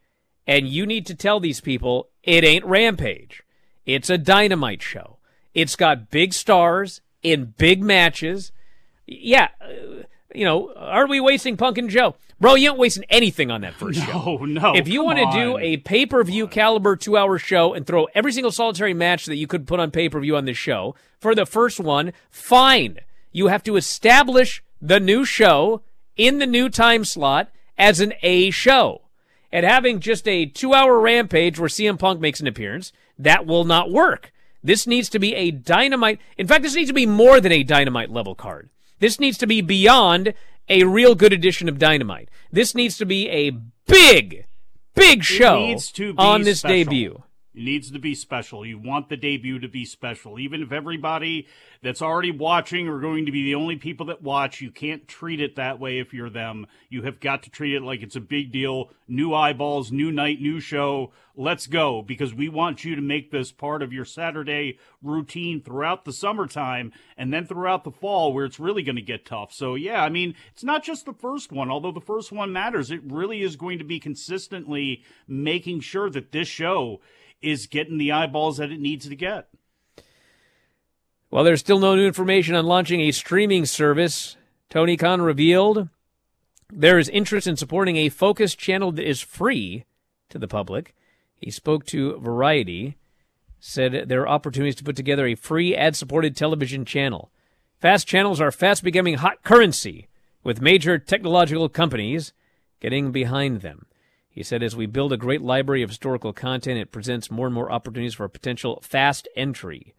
and 0.47 0.67
you 0.67 0.85
need 0.85 1.05
to 1.07 1.15
tell 1.15 1.39
these 1.39 1.61
people 1.61 2.09
it 2.23 2.43
ain't 2.43 2.65
Rampage. 2.65 3.43
It's 3.85 4.09
a 4.09 4.17
dynamite 4.17 4.81
show. 4.81 5.17
It's 5.53 5.75
got 5.75 6.09
big 6.09 6.33
stars 6.33 7.01
in 7.23 7.53
big 7.57 7.83
matches. 7.83 8.51
Yeah, 9.05 9.49
uh, 9.59 10.03
you 10.33 10.45
know, 10.45 10.73
are 10.75 11.07
we 11.07 11.19
wasting 11.19 11.57
Punk 11.57 11.77
and 11.77 11.89
Joe? 11.89 12.15
Bro, 12.39 12.55
you 12.55 12.69
ain't 12.69 12.79
wasting 12.79 13.03
anything 13.09 13.51
on 13.51 13.61
that 13.61 13.73
first 13.73 13.99
show. 14.05 14.37
No, 14.37 14.45
no. 14.45 14.75
If 14.75 14.87
you 14.87 15.03
want 15.03 15.19
to 15.19 15.31
do 15.31 15.57
a 15.57 15.77
pay 15.77 16.05
per 16.05 16.23
view 16.23 16.47
caliber 16.47 16.95
two 16.95 17.17
hour 17.17 17.37
show 17.37 17.73
and 17.73 17.85
throw 17.85 18.07
every 18.15 18.31
single 18.31 18.51
solitary 18.51 18.93
match 18.93 19.25
that 19.25 19.35
you 19.35 19.47
could 19.47 19.67
put 19.67 19.79
on 19.79 19.91
pay 19.91 20.09
per 20.09 20.19
view 20.19 20.35
on 20.35 20.45
this 20.45 20.57
show 20.57 20.95
for 21.19 21.35
the 21.35 21.45
first 21.45 21.79
one, 21.79 22.13
fine. 22.29 22.99
You 23.31 23.47
have 23.47 23.63
to 23.63 23.75
establish 23.75 24.63
the 24.81 24.99
new 24.99 25.23
show 25.23 25.81
in 26.21 26.37
the 26.37 26.45
new 26.45 26.69
time 26.69 27.03
slot 27.03 27.49
as 27.79 27.99
an 27.99 28.13
A 28.21 28.51
show. 28.51 29.01
And 29.51 29.65
having 29.65 29.99
just 29.99 30.27
a 30.27 30.45
two 30.45 30.73
hour 30.73 30.99
rampage 30.99 31.57
where 31.57 31.67
CM 31.67 31.97
Punk 31.97 32.21
makes 32.21 32.39
an 32.39 32.45
appearance, 32.47 32.93
that 33.17 33.47
will 33.47 33.63
not 33.63 33.91
work. 33.91 34.31
This 34.63 34.85
needs 34.85 35.09
to 35.09 35.19
be 35.19 35.33
a 35.33 35.49
dynamite. 35.49 36.19
In 36.37 36.45
fact, 36.45 36.61
this 36.61 36.75
needs 36.75 36.89
to 36.91 36.93
be 36.93 37.07
more 37.07 37.41
than 37.41 37.51
a 37.51 37.63
dynamite 37.63 38.11
level 38.11 38.35
card. 38.35 38.69
This 38.99 39.19
needs 39.19 39.39
to 39.39 39.47
be 39.47 39.61
beyond 39.61 40.35
a 40.69 40.83
real 40.83 41.15
good 41.15 41.33
edition 41.33 41.67
of 41.67 41.79
Dynamite. 41.79 42.29
This 42.51 42.75
needs 42.75 42.97
to 42.99 43.05
be 43.05 43.27
a 43.27 43.49
big, 43.87 44.45
big 44.93 45.23
show 45.23 45.57
needs 45.57 45.91
to 45.93 46.13
be 46.13 46.19
on 46.19 46.43
this 46.43 46.59
special. 46.59 46.75
debut. 46.75 47.23
It 47.53 47.63
needs 47.63 47.91
to 47.91 47.99
be 47.99 48.15
special. 48.15 48.65
You 48.65 48.79
want 48.79 49.09
the 49.09 49.17
debut 49.17 49.59
to 49.59 49.67
be 49.67 49.83
special. 49.83 50.39
Even 50.39 50.61
if 50.61 50.71
everybody 50.71 51.47
that's 51.81 52.01
already 52.01 52.31
watching 52.31 52.87
are 52.87 53.01
going 53.01 53.25
to 53.25 53.31
be 53.31 53.43
the 53.43 53.55
only 53.55 53.75
people 53.75 54.05
that 54.05 54.21
watch, 54.21 54.61
you 54.61 54.71
can't 54.71 55.05
treat 55.05 55.41
it 55.41 55.57
that 55.57 55.77
way 55.77 55.99
if 55.99 56.13
you're 56.13 56.29
them. 56.29 56.65
You 56.89 57.01
have 57.01 57.19
got 57.19 57.43
to 57.43 57.49
treat 57.49 57.75
it 57.75 57.81
like 57.81 58.03
it's 58.03 58.15
a 58.15 58.21
big 58.21 58.53
deal. 58.53 58.91
New 59.05 59.33
eyeballs, 59.33 59.91
new 59.91 60.13
night, 60.13 60.39
new 60.39 60.61
show. 60.61 61.11
Let's 61.35 61.67
go 61.67 62.01
because 62.01 62.33
we 62.33 62.47
want 62.47 62.85
you 62.85 62.95
to 62.95 63.01
make 63.01 63.31
this 63.31 63.51
part 63.51 63.81
of 63.81 63.91
your 63.91 64.05
Saturday 64.05 64.77
routine 65.01 65.61
throughout 65.61 66.05
the 66.05 66.13
summertime 66.13 66.93
and 67.17 67.33
then 67.33 67.45
throughout 67.45 67.83
the 67.83 67.91
fall 67.91 68.31
where 68.31 68.45
it's 68.45 68.59
really 68.59 68.83
going 68.83 68.95
to 68.95 69.01
get 69.01 69.25
tough. 69.25 69.51
So, 69.51 69.75
yeah, 69.75 70.03
I 70.03 70.09
mean, 70.09 70.35
it's 70.53 70.63
not 70.63 70.83
just 70.83 71.05
the 71.05 71.13
first 71.13 71.51
one, 71.51 71.69
although 71.69 71.91
the 71.91 71.99
first 71.99 72.31
one 72.31 72.53
matters. 72.53 72.91
It 72.91 73.01
really 73.03 73.41
is 73.41 73.57
going 73.57 73.79
to 73.79 73.83
be 73.83 73.99
consistently 73.99 75.03
making 75.27 75.81
sure 75.81 76.09
that 76.09 76.31
this 76.31 76.47
show 76.47 77.01
is 77.41 77.67
getting 77.67 77.97
the 77.97 78.11
eyeballs 78.11 78.57
that 78.57 78.71
it 78.71 78.79
needs 78.79 79.07
to 79.07 79.15
get. 79.15 79.47
While 81.29 81.43
there's 81.43 81.61
still 81.61 81.79
no 81.79 81.95
new 81.95 82.05
information 82.05 82.55
on 82.55 82.65
launching 82.65 83.01
a 83.01 83.11
streaming 83.11 83.65
service, 83.65 84.35
Tony 84.69 84.97
Khan 84.97 85.21
revealed 85.21 85.87
there 86.71 86.99
is 86.99 87.09
interest 87.09 87.47
in 87.47 87.57
supporting 87.57 87.97
a 87.97 88.09
focused 88.09 88.57
channel 88.57 88.91
that 88.91 89.07
is 89.07 89.21
free 89.21 89.85
to 90.29 90.37
the 90.37 90.47
public. 90.47 90.95
He 91.35 91.51
spoke 91.51 91.85
to 91.87 92.17
Variety, 92.19 92.97
said 93.59 94.09
there 94.09 94.21
are 94.21 94.29
opportunities 94.29 94.75
to 94.75 94.83
put 94.83 94.95
together 94.95 95.25
a 95.25 95.35
free 95.35 95.75
ad 95.75 95.95
supported 95.95 96.35
television 96.35 96.85
channel. 96.85 97.31
Fast 97.79 98.07
channels 98.07 98.39
are 98.41 98.51
fast 98.51 98.83
becoming 98.83 99.15
hot 99.15 99.43
currency, 99.43 100.07
with 100.43 100.61
major 100.61 100.97
technological 100.97 101.69
companies 101.69 102.33
getting 102.79 103.11
behind 103.11 103.61
them. 103.61 103.85
He 104.31 104.43
said, 104.43 104.63
as 104.63 104.77
we 104.77 104.85
build 104.85 105.11
a 105.11 105.17
great 105.17 105.41
library 105.41 105.83
of 105.83 105.89
historical 105.89 106.31
content, 106.31 106.79
it 106.79 106.91
presents 106.91 107.29
more 107.29 107.47
and 107.47 107.53
more 107.53 107.69
opportunities 107.69 108.13
for 108.13 108.23
a 108.23 108.29
potential 108.29 108.79
fast 108.81 109.27
entry. 109.35 109.93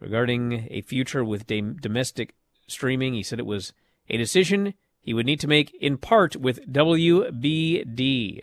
Regarding 0.00 0.66
a 0.68 0.80
future 0.80 1.24
with 1.24 1.46
domestic 1.46 2.34
streaming, 2.66 3.14
he 3.14 3.22
said 3.22 3.38
it 3.38 3.46
was 3.46 3.72
a 4.08 4.16
decision 4.16 4.74
he 4.98 5.14
would 5.14 5.26
need 5.26 5.38
to 5.40 5.46
make 5.46 5.72
in 5.80 5.96
part 5.96 6.34
with 6.34 6.72
WBD. 6.72 8.42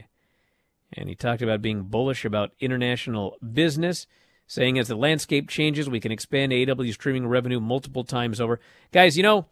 And 0.94 1.10
he 1.10 1.16
talked 1.16 1.42
about 1.42 1.62
being 1.62 1.84
bullish 1.84 2.24
about 2.24 2.54
international 2.62 3.36
business, 3.54 4.08
saying 4.48 4.80
as 4.80 4.88
the 4.88 4.96
landscape 4.96 5.50
changes, 5.50 5.90
we 5.90 6.00
can 6.00 6.14
expand 6.14 6.54
AEW 6.54 6.94
streaming 6.94 7.28
revenue 7.28 7.60
multiple 7.60 8.06
times 8.06 8.40
over. 8.40 8.62
Guys, 8.94 9.18
you 9.18 9.24
know, 9.24 9.48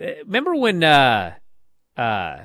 uh, 0.00 0.06
remember 0.24 0.54
when 0.54 0.82
uh, 0.82 1.34
uh, 1.96 2.38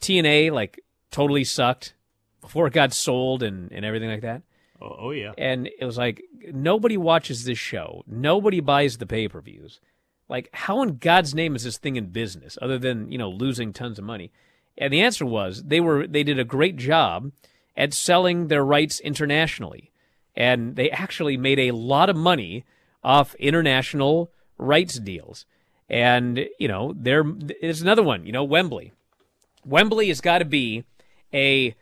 TNA 0.00 0.50
like 0.50 0.80
totally 1.10 1.44
sucked 1.44 1.94
before 2.40 2.66
it 2.66 2.72
got 2.72 2.92
sold 2.92 3.42
and, 3.42 3.70
and 3.72 3.84
everything 3.84 4.08
like 4.10 4.22
that? 4.22 4.42
Oh, 4.80 4.96
oh 4.98 5.10
yeah. 5.10 5.32
And 5.36 5.66
it 5.66 5.84
was 5.84 5.98
like 5.98 6.22
nobody 6.52 6.96
watches 6.96 7.44
this 7.44 7.58
show. 7.58 8.02
Nobody 8.06 8.60
buys 8.60 8.98
the 8.98 9.06
pay 9.06 9.28
per 9.28 9.40
views. 9.40 9.80
Like, 10.28 10.48
how 10.52 10.80
in 10.82 10.98
God's 10.98 11.34
name 11.34 11.56
is 11.56 11.64
this 11.64 11.76
thing 11.76 11.96
in 11.96 12.06
business 12.06 12.56
other 12.62 12.78
than, 12.78 13.10
you 13.10 13.18
know, 13.18 13.28
losing 13.28 13.72
tons 13.72 13.98
of 13.98 14.04
money? 14.04 14.30
And 14.78 14.92
the 14.92 15.02
answer 15.02 15.26
was 15.26 15.64
they 15.64 15.80
were 15.80 16.06
they 16.06 16.22
did 16.22 16.38
a 16.38 16.44
great 16.44 16.76
job 16.76 17.32
at 17.76 17.92
selling 17.92 18.48
their 18.48 18.64
rights 18.64 19.00
internationally. 19.00 19.90
And 20.36 20.76
they 20.76 20.90
actually 20.90 21.36
made 21.36 21.58
a 21.58 21.72
lot 21.72 22.08
of 22.08 22.16
money 22.16 22.64
off 23.02 23.34
international 23.34 24.30
rights 24.58 24.98
deals. 24.98 25.44
And, 25.88 26.46
you 26.58 26.68
know, 26.68 26.94
there 26.96 27.24
is 27.60 27.82
another 27.82 28.02
one, 28.02 28.24
you 28.24 28.32
know, 28.32 28.44
Wembley. 28.44 28.92
Wembley 29.64 30.08
has 30.08 30.20
got 30.20 30.38
to 30.38 30.44
be 30.44 30.84
a 31.32 31.74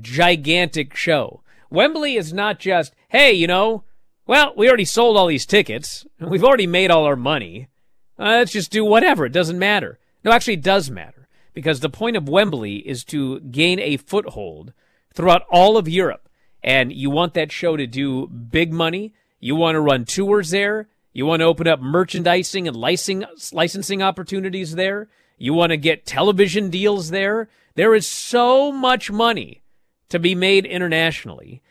gigantic 0.00 0.96
show. 0.96 1.42
Wembley 1.70 2.16
is 2.16 2.32
not 2.32 2.58
just, 2.58 2.94
hey, 3.08 3.32
you 3.32 3.46
know, 3.46 3.84
well, 4.26 4.52
we 4.56 4.68
already 4.68 4.84
sold 4.84 5.16
all 5.16 5.26
these 5.26 5.46
tickets. 5.46 6.06
We've 6.20 6.44
already 6.44 6.66
made 6.66 6.90
all 6.90 7.04
our 7.04 7.16
money. 7.16 7.68
Uh, 8.18 8.38
let's 8.38 8.52
just 8.52 8.70
do 8.70 8.84
whatever. 8.84 9.26
It 9.26 9.32
doesn't 9.32 9.58
matter. 9.58 9.98
No, 10.24 10.30
actually, 10.30 10.54
it 10.54 10.62
does 10.62 10.90
matter 10.90 11.28
because 11.54 11.80
the 11.80 11.90
point 11.90 12.16
of 12.16 12.28
Wembley 12.28 12.76
is 12.76 13.04
to 13.04 13.40
gain 13.40 13.80
a 13.80 13.96
foothold 13.96 14.72
throughout 15.12 15.42
all 15.50 15.76
of 15.76 15.88
Europe. 15.88 16.28
And 16.62 16.92
you 16.92 17.10
want 17.10 17.34
that 17.34 17.50
show 17.50 17.76
to 17.76 17.86
do 17.86 18.28
big 18.28 18.72
money. 18.72 19.12
You 19.40 19.56
want 19.56 19.74
to 19.74 19.80
run 19.80 20.04
tours 20.04 20.50
there. 20.50 20.88
You 21.12 21.26
want 21.26 21.40
to 21.40 21.46
open 21.46 21.66
up 21.66 21.80
merchandising 21.80 22.68
and 22.68 22.76
licensing, 22.76 23.24
licensing 23.52 24.02
opportunities 24.02 24.76
there. 24.76 25.08
You 25.36 25.52
want 25.52 25.70
to 25.70 25.76
get 25.76 26.06
television 26.06 26.70
deals 26.70 27.10
there. 27.10 27.48
There 27.74 27.94
is 27.94 28.06
so 28.06 28.70
much 28.70 29.10
money 29.10 29.62
to 30.10 30.18
be 30.18 30.34
made 30.34 30.66
internationally, 30.66 31.62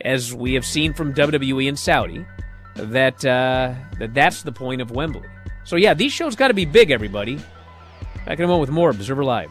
as 0.00 0.34
we 0.34 0.54
have 0.54 0.66
seen 0.66 0.92
from 0.92 1.14
WWE 1.14 1.68
and 1.68 1.78
Saudi, 1.78 2.26
that, 2.74 3.24
uh, 3.24 3.74
that 3.98 4.14
that's 4.14 4.42
the 4.42 4.52
point 4.52 4.80
of 4.80 4.90
Wembley. 4.90 5.28
So, 5.64 5.76
yeah, 5.76 5.94
these 5.94 6.12
shows 6.12 6.34
got 6.34 6.48
to 6.48 6.54
be 6.54 6.64
big, 6.64 6.90
everybody. 6.90 7.36
Back 8.26 8.38
in 8.38 8.44
a 8.44 8.48
moment 8.48 8.62
with 8.62 8.70
more 8.70 8.90
Observer 8.90 9.24
Live. 9.24 9.50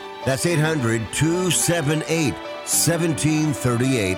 That's 0.25 0.45
800 0.45 1.01
278 1.13 2.33
1738. 2.33 4.17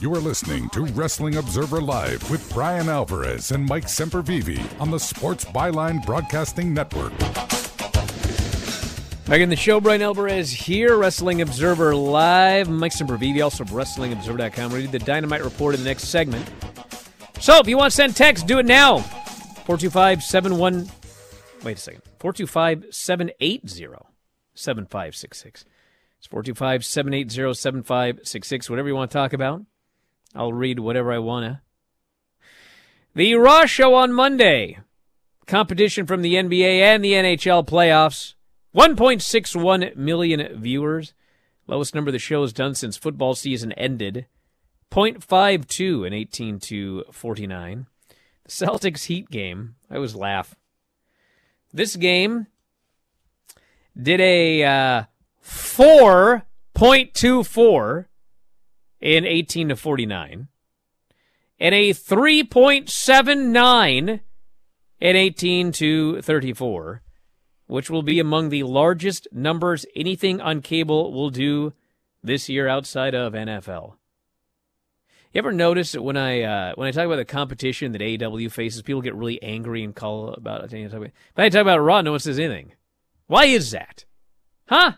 You 0.00 0.14
are 0.14 0.18
listening 0.20 0.68
to 0.70 0.84
Wrestling 0.84 1.36
Observer 1.36 1.80
Live 1.80 2.30
with 2.30 2.52
Bryan 2.52 2.88
Alvarez 2.88 3.50
and 3.50 3.64
Mike 3.64 3.86
Sempervive 3.86 4.80
on 4.80 4.90
the 4.90 5.00
Sports 5.00 5.44
Byline 5.46 6.04
Broadcasting 6.06 6.72
Network. 6.72 7.16
Back 9.26 9.40
in 9.40 9.48
the 9.48 9.56
show, 9.56 9.80
Bryan 9.80 10.02
Alvarez 10.02 10.52
here, 10.52 10.96
Wrestling 10.98 11.40
Observer 11.40 11.96
Live. 11.96 12.68
Mike 12.68 12.92
Sempervive, 12.92 13.42
also 13.42 13.64
of 13.64 13.70
WrestlingObserver.com. 13.70 14.72
Ready 14.72 14.86
the 14.86 14.98
Dynamite 14.98 15.42
Report 15.42 15.74
in 15.74 15.80
the 15.80 15.88
next 15.88 16.04
segment. 16.04 16.48
So 17.44 17.58
if 17.58 17.68
you 17.68 17.76
want 17.76 17.90
to 17.90 17.94
send 17.94 18.16
text, 18.16 18.46
do 18.46 18.58
it 18.58 18.64
now. 18.64 19.00
425 19.00 20.22
71. 20.22 20.88
Wait 21.62 21.76
a 21.76 21.78
second. 21.78 22.00
425 22.18 22.86
780 22.90 23.68
7566. 24.54 25.66
It's 26.16 26.26
425 26.26 26.86
780 26.86 27.52
7566. 27.52 28.70
Whatever 28.70 28.88
you 28.88 28.94
want 28.94 29.10
to 29.10 29.14
talk 29.14 29.34
about. 29.34 29.60
I'll 30.34 30.54
read 30.54 30.78
whatever 30.78 31.12
I 31.12 31.18
want 31.18 31.44
to. 31.44 31.60
The 33.14 33.34
Raw 33.34 33.66
Show 33.66 33.94
on 33.94 34.14
Monday. 34.14 34.78
Competition 35.46 36.06
from 36.06 36.22
the 36.22 36.36
NBA 36.36 36.80
and 36.80 37.04
the 37.04 37.12
NHL 37.12 37.68
playoffs. 37.68 38.32
1.61 38.74 39.96
million 39.96 40.62
viewers. 40.62 41.12
Lowest 41.66 41.94
number 41.94 42.10
the 42.10 42.18
show 42.18 42.40
has 42.40 42.54
done 42.54 42.74
since 42.74 42.96
football 42.96 43.34
season 43.34 43.72
ended. 43.72 44.28
0.52 44.94 46.06
in 46.06 46.12
18 46.12 46.60
to 46.60 47.02
49. 47.10 47.86
The 48.44 48.50
Celtics 48.50 49.06
Heat 49.06 49.28
game. 49.28 49.74
I 49.90 49.96
always 49.96 50.14
laugh. 50.14 50.54
This 51.72 51.96
game 51.96 52.46
did 54.00 54.20
a 54.20 54.62
uh, 54.62 55.02
4.24 55.42 58.04
in 59.00 59.26
18 59.26 59.70
to 59.70 59.76
49 59.76 60.46
and 61.58 61.74
a 61.74 61.90
3.79 61.90 64.20
in 65.00 65.16
18 65.16 65.72
to 65.72 66.22
34 66.22 67.02
which 67.66 67.90
will 67.90 68.02
be 68.02 68.20
among 68.20 68.50
the 68.50 68.62
largest 68.62 69.26
numbers 69.32 69.84
anything 69.96 70.40
on 70.40 70.62
cable 70.62 71.12
will 71.12 71.30
do 71.30 71.72
this 72.22 72.48
year 72.48 72.68
outside 72.68 73.14
of 73.14 73.32
NFL. 73.32 73.94
You 75.34 75.40
ever 75.40 75.52
notice 75.52 75.92
that 75.92 76.02
when 76.02 76.16
I 76.16 76.42
uh, 76.42 76.72
when 76.76 76.86
I 76.86 76.92
talk 76.92 77.06
about 77.06 77.16
the 77.16 77.24
competition 77.24 77.90
that 77.90 78.00
AEW 78.00 78.52
faces, 78.52 78.82
people 78.82 79.02
get 79.02 79.16
really 79.16 79.42
angry 79.42 79.82
and 79.82 79.92
call 79.92 80.28
about 80.28 80.72
it. 80.72 80.92
But 81.34 81.44
I 81.44 81.48
talk 81.48 81.60
about 81.60 81.78
Raw, 81.78 82.02
no 82.02 82.12
one 82.12 82.20
says 82.20 82.38
anything. 82.38 82.72
Why 83.26 83.46
is 83.46 83.72
that? 83.72 84.04
Huh? 84.68 84.92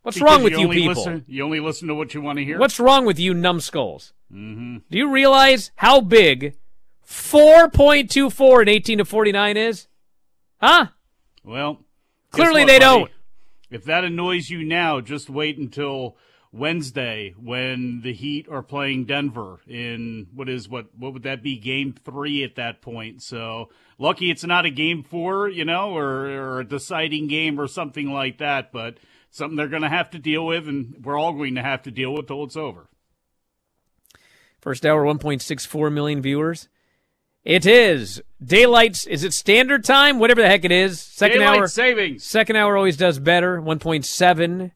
What's 0.00 0.16
Because 0.16 0.32
wrong 0.32 0.42
with 0.42 0.54
you 0.54 0.60
only 0.60 0.76
people? 0.76 0.94
Listen, 0.94 1.24
you 1.28 1.44
only 1.44 1.60
listen 1.60 1.86
to 1.88 1.94
what 1.94 2.14
you 2.14 2.22
want 2.22 2.38
to 2.38 2.44
hear. 2.46 2.58
What's 2.58 2.80
wrong 2.80 3.04
with 3.04 3.18
you 3.18 3.34
numbskulls? 3.34 4.14
Mm-hmm. 4.32 4.78
Do 4.90 4.96
you 4.98 5.10
realize 5.10 5.70
how 5.76 6.00
big 6.00 6.54
4.24 7.06 8.62
in 8.62 8.68
18 8.68 8.98
to 8.98 9.04
49 9.04 9.56
is? 9.58 9.86
Huh? 10.62 10.86
Well, 11.44 11.80
Clearly 12.30 12.62
what, 12.62 12.68
they 12.68 12.78
buddy? 12.78 13.00
don't. 13.00 13.10
If 13.70 13.84
that 13.84 14.04
annoys 14.04 14.48
you 14.48 14.64
now, 14.64 15.00
just 15.02 15.28
wait 15.28 15.58
until 15.58 16.16
Wednesday 16.56 17.34
when 17.38 18.00
the 18.02 18.12
Heat 18.12 18.48
are 18.50 18.62
playing 18.62 19.04
Denver 19.04 19.60
in 19.66 20.28
what 20.34 20.48
is 20.48 20.68
what 20.68 20.86
what 20.96 21.12
would 21.12 21.24
that 21.24 21.42
be 21.42 21.58
game 21.58 21.92
3 21.92 22.44
at 22.44 22.56
that 22.56 22.80
point. 22.80 23.22
So, 23.22 23.70
lucky 23.98 24.30
it's 24.30 24.44
not 24.44 24.66
a 24.66 24.70
game 24.70 25.02
4, 25.02 25.48
you 25.48 25.64
know, 25.64 25.96
or, 25.96 26.26
or 26.26 26.60
a 26.60 26.64
deciding 26.64 27.28
game 27.28 27.60
or 27.60 27.66
something 27.66 28.10
like 28.10 28.38
that, 28.38 28.72
but 28.72 28.98
something 29.30 29.56
they're 29.56 29.68
going 29.68 29.82
to 29.82 29.88
have 29.88 30.10
to 30.10 30.18
deal 30.18 30.46
with 30.46 30.66
and 30.68 31.04
we're 31.04 31.18
all 31.18 31.32
going 31.32 31.56
to 31.56 31.62
have 31.62 31.82
to 31.82 31.90
deal 31.90 32.12
with 32.12 32.26
till 32.26 32.44
it's 32.44 32.56
over. 32.56 32.88
First 34.60 34.84
hour, 34.84 35.04
1.64 35.04 35.92
million 35.92 36.22
viewers. 36.22 36.68
It 37.44 37.64
is 37.64 38.20
daylight. 38.44 39.06
Is 39.06 39.22
it 39.22 39.32
standard 39.32 39.84
time? 39.84 40.18
Whatever 40.18 40.42
the 40.42 40.48
heck 40.48 40.64
it 40.64 40.72
is. 40.72 41.00
Second 41.00 41.38
Daylight 41.38 41.58
hour 41.58 41.68
savings. 41.68 42.24
Second 42.24 42.56
hour 42.56 42.76
always 42.76 42.96
does 42.96 43.20
better. 43.20 43.62
1.7. 43.62 44.72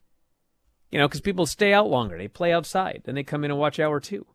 You 0.90 0.98
know, 0.98 1.07
because 1.07 1.20
people 1.20 1.46
stay 1.46 1.72
out 1.72 1.88
longer. 1.88 2.18
They 2.18 2.29
play 2.29 2.53
outside. 2.53 3.03
Then 3.05 3.14
they 3.14 3.22
come 3.22 3.44
in 3.44 3.50
and 3.50 3.61
watch 3.61 3.79
hour 3.79 4.00
two. 4.00 4.26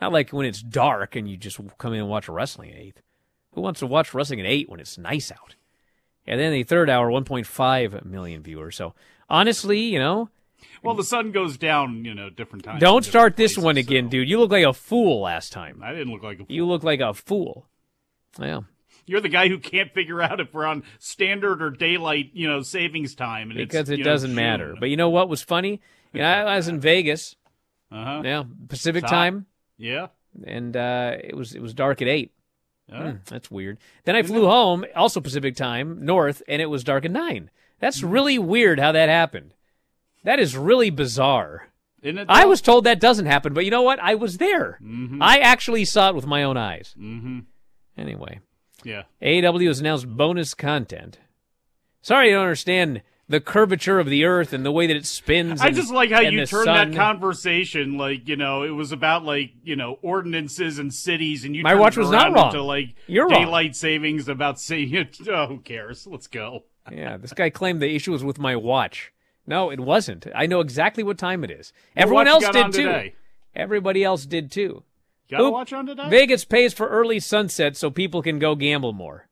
Not 0.00 0.12
like 0.12 0.30
when 0.30 0.46
it's 0.46 0.60
dark 0.62 1.14
and 1.14 1.28
you 1.28 1.36
just 1.36 1.60
come 1.78 1.92
in 1.92 2.00
and 2.00 2.08
watch 2.08 2.28
wrestling 2.28 2.72
at 2.72 2.78
eight. 2.78 3.00
Who 3.52 3.60
wants 3.60 3.80
to 3.80 3.86
watch 3.86 4.12
wrestling 4.12 4.40
at 4.40 4.46
eight 4.46 4.68
when 4.68 4.80
it's 4.80 4.98
nice 4.98 5.30
out? 5.30 5.54
And 6.26 6.40
then 6.40 6.52
the 6.52 6.64
third 6.64 6.90
hour, 6.90 7.10
1.5 7.10 8.04
million 8.04 8.42
viewers. 8.42 8.76
So 8.76 8.94
honestly, 9.28 9.78
you 9.80 9.98
know, 9.98 10.30
Well, 10.82 10.94
the 10.94 11.04
sun 11.04 11.30
goes 11.30 11.56
down, 11.56 12.04
you 12.04 12.14
know, 12.14 12.30
different 12.30 12.64
times. 12.64 12.80
don't 12.80 12.98
in 12.98 13.02
start 13.04 13.32
different 13.32 13.36
this 13.36 13.52
places, 13.52 13.64
one 13.64 13.76
again, 13.76 14.08
dude. 14.08 14.28
You 14.28 14.40
look 14.40 14.50
like 14.50 14.64
a 14.64 14.72
fool 14.72 15.20
last 15.20 15.52
time. 15.52 15.80
I 15.84 15.92
didn't 15.92 16.12
look 16.12 16.22
like 16.22 16.40
a 16.40 16.46
You 16.48 16.66
look 16.66 16.82
like 16.82 17.00
a 17.00 17.14
fool. 17.14 17.66
Yeah. 18.40 18.60
You're 19.06 19.20
the 19.20 19.28
guy 19.28 19.48
who 19.48 19.58
can't 19.58 19.92
figure 19.92 20.20
out 20.22 20.40
if 20.40 20.52
we're 20.54 20.64
on 20.66 20.82
standard 20.98 21.62
or 21.62 21.70
daylight, 21.70 22.30
you 22.32 22.48
know, 22.48 22.62
savings 22.62 23.14
time. 23.14 23.50
And 23.50 23.58
because 23.58 23.90
it 23.90 24.02
doesn't 24.02 24.34
matter. 24.34 24.70
June. 24.72 24.76
But 24.80 24.90
you 24.90 24.96
know 24.96 25.10
what 25.10 25.28
was 25.28 25.42
funny? 25.42 25.80
You 26.12 26.20
know, 26.22 26.28
I 26.28 26.56
was 26.56 26.68
in 26.68 26.80
Vegas. 26.80 27.36
Uh-huh. 27.92 28.22
Yeah, 28.24 28.44
Pacific 28.68 29.06
time, 29.06 29.46
Yeah. 29.78 30.08
and 30.44 30.76
uh, 30.76 31.16
it 31.22 31.36
was 31.36 31.54
it 31.54 31.62
was 31.62 31.74
dark 31.74 32.02
at 32.02 32.08
eight. 32.08 32.32
Hmm, 32.90 33.12
that's 33.26 33.50
weird. 33.50 33.78
Then 34.04 34.16
I 34.16 34.22
flew 34.22 34.46
home, 34.46 34.84
also 34.96 35.20
Pacific 35.20 35.54
time, 35.56 36.04
north, 36.04 36.42
and 36.48 36.60
it 36.60 36.66
was 36.66 36.82
dark 36.84 37.04
at 37.04 37.10
nine. 37.12 37.50
That's 37.78 38.00
Hmm. 38.00 38.10
really 38.10 38.38
weird 38.38 38.80
how 38.80 38.90
that 38.92 39.08
happened. 39.08 39.54
That 40.24 40.38
is 40.40 40.56
really 40.56 40.90
bizarre. 40.90 41.68
Isn't 42.02 42.18
it? 42.18 42.26
I 42.28 42.44
was 42.46 42.60
told 42.60 42.84
that 42.84 43.00
doesn't 43.00 43.26
happen, 43.26 43.54
but 43.54 43.64
you 43.64 43.70
know 43.70 43.82
what? 43.82 43.98
I 44.00 44.14
was 44.16 44.38
there. 44.38 44.78
Mhm. 44.82 45.18
I 45.22 45.38
actually 45.38 45.84
saw 45.84 46.08
it 46.08 46.14
with 46.14 46.26
my 46.26 46.42
own 46.42 46.56
eyes. 46.56 46.94
Mm-hmm. 46.98 47.40
Anyway, 47.96 48.40
Yeah. 48.84 49.04
AEW 49.22 49.66
has 49.68 49.80
announced 49.80 50.08
bonus 50.08 50.54
content. 50.54 51.18
Sorry, 52.02 52.28
you 52.28 52.34
don't 52.34 52.42
understand 52.42 53.02
the 53.28 53.40
curvature 53.40 53.98
of 53.98 54.08
the 54.08 54.24
Earth 54.24 54.52
and 54.52 54.64
the 54.64 54.70
way 54.72 54.86
that 54.86 54.96
it 54.96 55.06
spins. 55.06 55.60
I 55.62 55.68
and- 55.68 55.76
just 55.76 55.90
like 55.92 56.10
how 56.10 56.20
you 56.20 56.44
turned 56.44 56.64
sun. 56.64 56.90
that 56.90 56.96
conversation 56.96 57.96
like 57.96 58.28
you 58.28 58.36
know 58.36 58.62
it 58.62 58.70
was 58.70 58.92
about 58.92 59.24
like 59.24 59.52
you 59.62 59.76
know 59.76 59.98
ordinances 60.02 60.78
and 60.78 60.92
cities, 60.92 61.44
and 61.44 61.56
you 61.56 61.62
My 61.62 61.74
watch 61.74 61.96
was 61.96 62.10
not 62.10 62.32
wrong. 62.32 62.52
To 62.52 62.62
like 62.62 62.94
You're 63.06 63.26
wrong. 63.28 63.44
daylight 63.44 63.76
savings 63.76 64.28
about 64.28 64.60
saying 64.60 65.08
oh 65.28 65.46
who 65.46 65.60
cares? 65.60 66.06
Let's 66.06 66.26
go. 66.26 66.64
Yeah, 66.92 67.16
this 67.16 67.32
guy 67.32 67.48
claimed 67.48 67.80
the 67.80 67.94
issue 67.94 68.12
was 68.12 68.22
with 68.22 68.38
my 68.38 68.56
watch. 68.56 69.10
No, 69.46 69.70
it 69.70 69.80
wasn't. 69.80 70.26
I 70.34 70.46
know 70.46 70.60
exactly 70.60 71.02
what 71.02 71.16
time 71.18 71.44
it 71.44 71.50
is. 71.50 71.72
Everyone 71.96 72.26
else 72.28 72.46
did 72.48 72.66
too. 72.72 72.82
today? 72.84 73.14
Everybody 73.54 74.02
else 74.04 74.26
did 74.26 74.50
too. 74.50 74.82
Got 75.30 75.40
a 75.40 75.44
Oop. 75.44 75.52
watch 75.52 75.72
on 75.72 75.86
today? 75.86 76.08
Vegas 76.10 76.44
pays 76.44 76.72
for 76.74 76.88
early 76.88 77.18
sunset 77.20 77.76
so 77.76 77.90
people 77.90 78.22
can 78.22 78.38
go 78.38 78.54
gamble 78.54 78.92
more. 78.92 79.28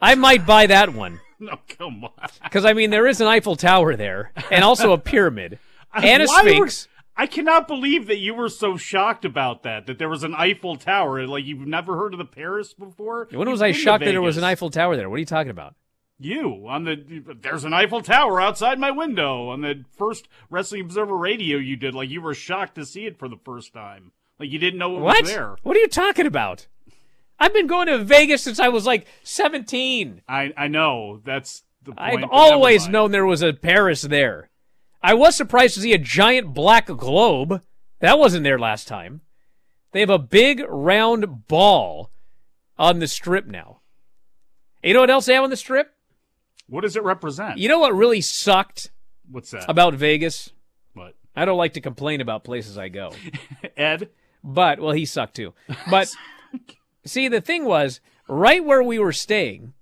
I 0.00 0.14
might 0.14 0.46
buy 0.46 0.66
that 0.66 0.94
one 0.94 1.20
No, 1.38 1.58
come 1.68 2.04
on. 2.04 2.10
because 2.42 2.64
I 2.64 2.72
mean 2.72 2.90
there 2.90 3.06
is 3.06 3.20
an 3.20 3.26
Eiffel 3.26 3.56
Tower 3.56 3.96
there 3.96 4.32
and 4.50 4.64
also 4.64 4.92
a 4.92 4.98
pyramid 4.98 5.58
and 5.94 6.22
a 6.22 6.26
Why 6.26 6.42
were- 6.42 6.48
Sphinx. 6.68 6.88
I 7.16 7.26
cannot 7.26 7.68
believe 7.68 8.06
that 8.06 8.16
you 8.16 8.32
were 8.32 8.48
so 8.48 8.78
shocked 8.78 9.26
about 9.26 9.64
that. 9.64 9.86
That 9.86 9.98
there 9.98 10.08
was 10.08 10.22
an 10.22 10.34
Eiffel 10.34 10.76
Tower. 10.76 11.26
Like 11.26 11.44
you've 11.44 11.66
never 11.66 11.96
heard 11.98 12.14
of 12.14 12.18
the 12.18 12.24
Paris 12.24 12.72
before. 12.72 13.28
When 13.30 13.50
was 13.50 13.60
I 13.60 13.72
shocked 13.72 14.04
that 14.04 14.10
there 14.12 14.22
was 14.22 14.38
an 14.38 14.44
Eiffel 14.44 14.70
Tower 14.70 14.96
there? 14.96 15.10
What 15.10 15.16
are 15.16 15.20
you 15.20 15.26
talking 15.26 15.50
about? 15.50 15.74
You 16.18 16.66
on 16.68 16.84
the 16.84 17.22
there's 17.42 17.64
an 17.64 17.74
Eiffel 17.74 18.00
Tower 18.00 18.40
outside 18.40 18.78
my 18.78 18.90
window 18.90 19.48
on 19.48 19.60
the 19.60 19.84
first 19.98 20.28
Wrestling 20.48 20.82
Observer 20.82 21.16
Radio 21.16 21.58
you 21.58 21.76
did. 21.76 21.94
Like 21.94 22.08
you 22.08 22.22
were 22.22 22.32
shocked 22.34 22.76
to 22.76 22.86
see 22.86 23.04
it 23.04 23.18
for 23.18 23.28
the 23.28 23.38
first 23.44 23.74
time. 23.74 24.12
Like 24.40 24.50
you 24.50 24.58
didn't 24.58 24.78
know 24.78 24.96
it 24.96 25.00
What? 25.00 25.22
was 25.22 25.30
there. 25.30 25.56
What 25.62 25.76
are 25.76 25.80
you 25.80 25.86
talking 25.88 26.26
about? 26.26 26.66
I've 27.38 27.52
been 27.54 27.66
going 27.66 27.86
to 27.86 27.98
Vegas 28.02 28.42
since 28.42 28.58
I 28.58 28.68
was 28.68 28.86
like 28.86 29.06
17. 29.22 30.22
I 30.28 30.52
I 30.56 30.66
know 30.68 31.20
that's 31.24 31.62
the 31.82 31.92
point. 31.92 32.24
I've 32.24 32.28
always 32.30 32.88
known 32.88 33.10
there 33.12 33.26
was 33.26 33.42
a 33.42 33.52
Paris 33.52 34.02
there. 34.02 34.50
I 35.02 35.14
was 35.14 35.36
surprised 35.36 35.74
to 35.74 35.80
see 35.80 35.92
a 35.92 35.98
giant 35.98 36.52
black 36.54 36.86
globe. 36.86 37.62
That 38.00 38.18
wasn't 38.18 38.44
there 38.44 38.58
last 38.58 38.88
time. 38.88 39.20
They 39.92 40.00
have 40.00 40.10
a 40.10 40.18
big 40.18 40.62
round 40.68 41.46
ball 41.48 42.10
on 42.78 42.98
the 42.98 43.08
strip 43.08 43.46
now. 43.46 43.80
You 44.82 44.94
know 44.94 45.00
what 45.00 45.10
else 45.10 45.26
they 45.26 45.34
have 45.34 45.44
on 45.44 45.50
the 45.50 45.56
strip? 45.56 45.92
What 46.66 46.82
does 46.82 46.96
it 46.96 47.02
represent? 47.02 47.58
You 47.58 47.68
know 47.68 47.78
what 47.80 47.94
really 47.94 48.20
sucked 48.20 48.90
What's 49.30 49.50
that? 49.50 49.64
about 49.68 49.94
Vegas? 49.94 50.50
what? 50.94 51.14
I 51.36 51.44
don't 51.44 51.58
like 51.58 51.74
to 51.74 51.80
complain 51.80 52.20
about 52.20 52.44
places 52.44 52.78
I 52.78 52.88
go. 52.88 53.12
Ed? 53.76 54.10
But 54.42 54.80
well, 54.80 54.92
he 54.92 55.04
sucked 55.04 55.36
too. 55.36 55.54
But 55.90 56.08
see, 57.04 57.28
the 57.28 57.40
thing 57.40 57.64
was, 57.64 58.00
right 58.28 58.64
where 58.64 58.82
we 58.82 58.98
were 58.98 59.12
staying, 59.12 59.74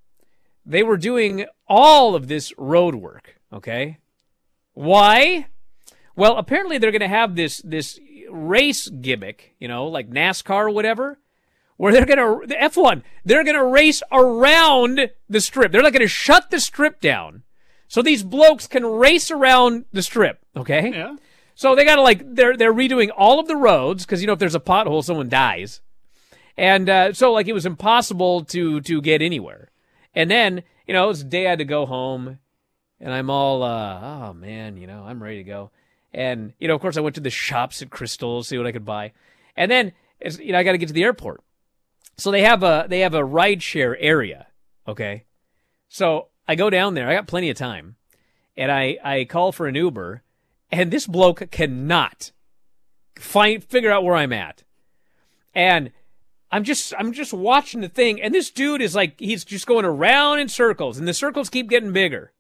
they 0.67 0.83
were 0.83 0.97
doing 0.97 1.47
all 1.67 2.15
of 2.15 2.29
this 2.29 2.53
road 2.59 2.95
work. 2.95 3.37
Okay, 3.53 3.99
Why? 4.75 5.47
Well, 6.15 6.37
apparently 6.37 6.79
they're 6.79 6.91
going 6.91 7.01
to 7.01 7.09
have 7.09 7.35
this 7.35 7.63
this 7.65 7.99
race 8.31 8.89
gimmick, 8.89 9.55
you 9.59 9.69
know, 9.69 9.87
like 9.87 10.11
NASCAR 10.11 10.67
or 10.67 10.71
whatever, 10.71 11.19
where 11.77 11.93
they're 11.93 12.05
going 12.05 12.19
to 12.19 12.47
the 12.47 12.57
F1, 12.57 13.03
they're 13.25 13.45
going 13.45 13.57
to 13.57 13.65
race 13.65 14.03
around 14.13 15.11
the 15.29 15.41
strip. 15.41 15.73
They're 15.73 15.83
not 15.83 15.93
going 15.93 16.03
to 16.03 16.09
shut 16.09 16.51
the 16.51 16.61
strip 16.61 17.01
down. 17.01 17.45
So 17.87 18.03
these 18.03 18.23
blokes 18.23 18.67
can 18.67 18.85
race 18.85 19.31
around 19.31 19.87
the 19.93 20.03
strip, 20.03 20.45
okay? 20.55 20.91
Yeah. 20.91 21.17
So 21.59 21.75
they 21.75 21.85
got 21.85 21.97
to 21.97 22.03
like 22.03 22.37
they're 22.37 22.57
they're 22.57 22.73
redoing 22.73 23.11
all 23.17 23.41
of 23.41 23.49
the 23.49 23.57
roads 23.57 24.07
because 24.07 24.21
you 24.21 24.29
know 24.29 24.33
if 24.33 24.39
there's 24.39 24.55
a 24.55 24.61
pothole, 24.61 25.03
someone 25.03 25.29
dies, 25.29 25.81
and 26.57 26.89
uh, 26.89 27.13
so 27.13 27.33
like 27.33 27.49
it 27.49 27.53
was 27.53 27.67
impossible 27.67 28.45
to 28.45 28.81
to 28.83 29.03
get 29.03 29.23
anywhere. 29.23 29.73
And 30.15 30.31
then 30.31 30.63
you 30.87 30.95
know 30.95 31.07
it 31.07 31.09
was 31.09 31.25
the 31.25 31.31
day 31.31 31.49
I 31.49 31.51
had 31.51 31.59
to 31.59 31.65
go 31.65 31.85
home, 31.85 32.39
and 33.01 33.13
I'm 33.13 33.29
all 33.29 33.65
uh, 33.65 34.29
oh 34.29 34.35
man, 34.35 34.77
you 34.77 34.87
know 34.87 35.03
I'm 35.03 35.21
ready 35.21 35.39
to 35.39 35.43
go. 35.43 35.73
And 36.15 36.53
you 36.61 36.69
know 36.69 36.77
of 36.77 36.81
course 36.81 36.97
I 36.97 37.01
went 37.01 37.17
to 37.17 37.21
the 37.21 37.29
shops 37.29 37.83
at 37.83 37.91
Crystal 37.91 38.45
see 38.45 38.57
what 38.57 38.69
I 38.69 38.73
could 38.73 38.85
buy, 38.85 39.11
and 39.57 39.69
then 39.69 39.95
it's, 40.21 40.39
you 40.39 40.53
know 40.53 40.61
I 40.61 40.63
got 40.63 40.73
to 40.73 40.79
get 40.79 40.87
to 40.87 40.95
the 40.95 41.03
airport. 41.03 41.43
So 42.19 42.31
they 42.31 42.43
have 42.43 42.63
a 42.63 42.87
they 42.89 43.01
have 43.01 43.15
a 43.15 43.25
ride 43.25 43.65
share 43.65 43.97
area, 43.99 44.47
okay. 44.87 45.25
So 45.89 46.29
I 46.47 46.55
go 46.55 46.71
down 46.71 46.95
there. 46.95 47.09
I 47.09 47.17
got 47.17 47.27
plenty 47.27 47.51
of 47.51 47.57
time, 47.57 47.97
and 48.57 48.71
I 48.71 48.99
I 49.03 49.25
call 49.25 49.51
for 49.51 49.67
an 49.67 49.75
Uber 49.75 50.23
and 50.71 50.91
this 50.91 51.07
bloke 51.07 51.51
cannot 51.51 52.33
find 53.19 53.63
figure 53.65 53.91
out 53.91 54.05
where 54.05 54.17
I'm 54.17 54.33
at. 54.33 54.63
And 55.55 55.93
I'm 56.51 56.65
just 56.65 56.95
I'm 56.99 57.13
just 57.13 57.33
watching 57.33 57.81
the 57.81 57.89
thing, 57.89 58.21
and 58.21 58.35
this 58.35 58.51
dude 58.51 58.83
is 58.83 58.95
like 58.95 59.19
he's 59.19 59.45
just 59.45 59.67
going 59.67 59.85
around 59.85 60.41
in 60.41 60.49
circles, 60.49 60.99
and 60.99 61.07
the 61.07 61.15
circles 61.15 61.51
keep 61.51 61.69
getting 61.69 61.93
bigger. 61.93 62.33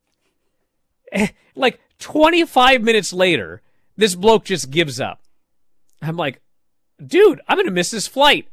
like 1.54 1.80
25 1.98 2.82
minutes 2.82 3.12
later, 3.12 3.62
this 3.96 4.14
bloke 4.14 4.44
just 4.44 4.70
gives 4.70 5.00
up. 5.00 5.22
I'm 6.00 6.16
like, 6.16 6.40
dude, 7.04 7.40
I'm 7.48 7.58
gonna 7.58 7.70
miss 7.70 7.90
this 7.90 8.06
flight. 8.06 8.48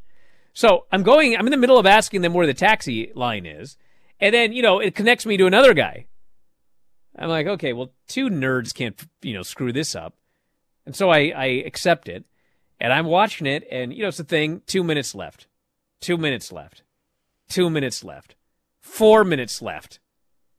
So 0.54 0.86
I'm 0.90 1.04
going, 1.04 1.36
I'm 1.36 1.48
in 1.48 1.52
the 1.52 1.58
middle 1.58 1.78
of 1.78 1.86
asking 1.86 2.22
them 2.22 2.34
where 2.34 2.48
the 2.48 2.54
taxi 2.54 3.12
line 3.14 3.46
is. 3.46 3.78
And 4.22 4.34
then, 4.34 4.54
you 4.54 4.62
know, 4.62 4.80
it 4.80 4.96
connects 4.96 5.26
me 5.26 5.36
to 5.36 5.46
another 5.46 5.74
guy. 5.74 6.06
I'm 7.18 7.30
like, 7.30 7.48
okay, 7.48 7.74
well, 7.74 7.92
two 8.08 8.30
nerds 8.30 8.74
can't, 8.74 9.02
you 9.22 9.34
know, 9.34 9.44
screw 9.44 9.72
this 9.72 9.96
up. 9.96 10.16
And 10.86 10.96
so 10.96 11.10
I, 11.10 11.34
I 11.36 11.46
accept 11.66 12.10
it. 12.10 12.26
And 12.80 12.92
I'm 12.92 13.06
watching 13.06 13.48
it, 13.48 13.66
and, 13.72 13.94
you 13.94 14.02
know, 14.02 14.10
it's 14.10 14.18
the 14.18 14.26
thing 14.26 14.62
two 14.68 14.84
minutes 14.84 15.16
left, 15.16 15.48
two 16.02 16.18
minutes 16.18 16.52
left, 16.52 16.84
two 17.48 17.70
minutes 17.70 18.04
left, 18.04 18.36
four 18.82 19.24
minutes 19.24 19.62
left, 19.62 20.00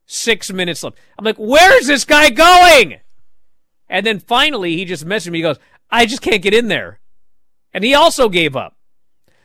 six 0.07 0.51
minutes 0.51 0.83
left. 0.83 0.97
I'm 1.19 1.25
like, 1.25 1.37
where's 1.37 1.85
this 1.85 2.05
guy 2.05 2.31
going? 2.31 2.99
And 3.87 4.03
then 4.03 4.19
finally, 4.19 4.75
he 4.75 4.83
just 4.83 5.05
messaged 5.05 5.29
me. 5.29 5.37
He 5.37 5.43
goes, 5.43 5.59
I 5.91 6.07
just 6.07 6.23
can't 6.23 6.41
get 6.41 6.55
in 6.55 6.69
there. 6.69 6.99
And 7.71 7.83
he 7.83 7.93
also 7.93 8.29
gave 8.29 8.55
up. 8.55 8.75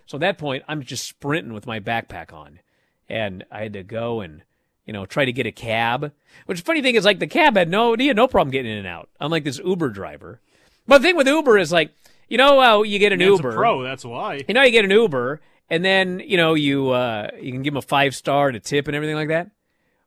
So 0.06 0.16
at 0.16 0.20
that 0.20 0.38
point, 0.38 0.64
I'm 0.66 0.82
just 0.82 1.06
sprinting 1.06 1.52
with 1.52 1.66
my 1.66 1.78
backpack 1.78 2.32
on. 2.32 2.60
And 3.06 3.44
I 3.50 3.64
had 3.64 3.74
to 3.74 3.82
go 3.82 4.22
and, 4.22 4.44
you 4.86 4.92
know, 4.92 5.06
try 5.06 5.24
to 5.24 5.32
get 5.32 5.46
a 5.46 5.52
cab. 5.52 6.12
Which 6.46 6.60
funny 6.62 6.82
thing 6.82 6.94
is 6.94 7.04
like 7.04 7.18
the 7.18 7.26
cab 7.26 7.56
had 7.56 7.68
no, 7.70 7.94
he 7.94 8.08
had 8.08 8.16
no 8.16 8.26
problem 8.28 8.50
getting 8.50 8.72
in 8.72 8.78
and 8.78 8.86
out, 8.86 9.08
unlike 9.20 9.44
this 9.44 9.58
Uber 9.58 9.90
driver. 9.90 10.40
But 10.86 10.98
the 10.98 11.08
thing 11.08 11.16
with 11.16 11.28
Uber 11.28 11.58
is 11.58 11.70
like, 11.72 11.92
you 12.28 12.38
know 12.38 12.60
how 12.60 12.82
you 12.82 12.98
get 12.98 13.12
an 13.12 13.20
Yeah, 13.20 13.28
it's 13.32 13.40
a 13.40 13.42
Uber. 13.42 13.52
pro, 13.54 13.82
that's 13.82 14.04
why. 14.04 14.42
You 14.48 14.54
know, 14.54 14.62
you 14.62 14.70
get 14.72 14.84
an 14.84 14.90
Uber, 14.90 15.40
and 15.68 15.84
then 15.84 16.20
you 16.24 16.36
know 16.36 16.54
you 16.54 16.90
uh, 16.90 17.28
you 17.40 17.52
can 17.52 17.62
give 17.62 17.74
him 17.74 17.78
a 17.78 17.82
five 17.82 18.14
star 18.14 18.48
and 18.48 18.56
a 18.56 18.60
tip 18.60 18.88
and 18.88 18.96
everything 18.96 19.16
like 19.16 19.28
that. 19.28 19.50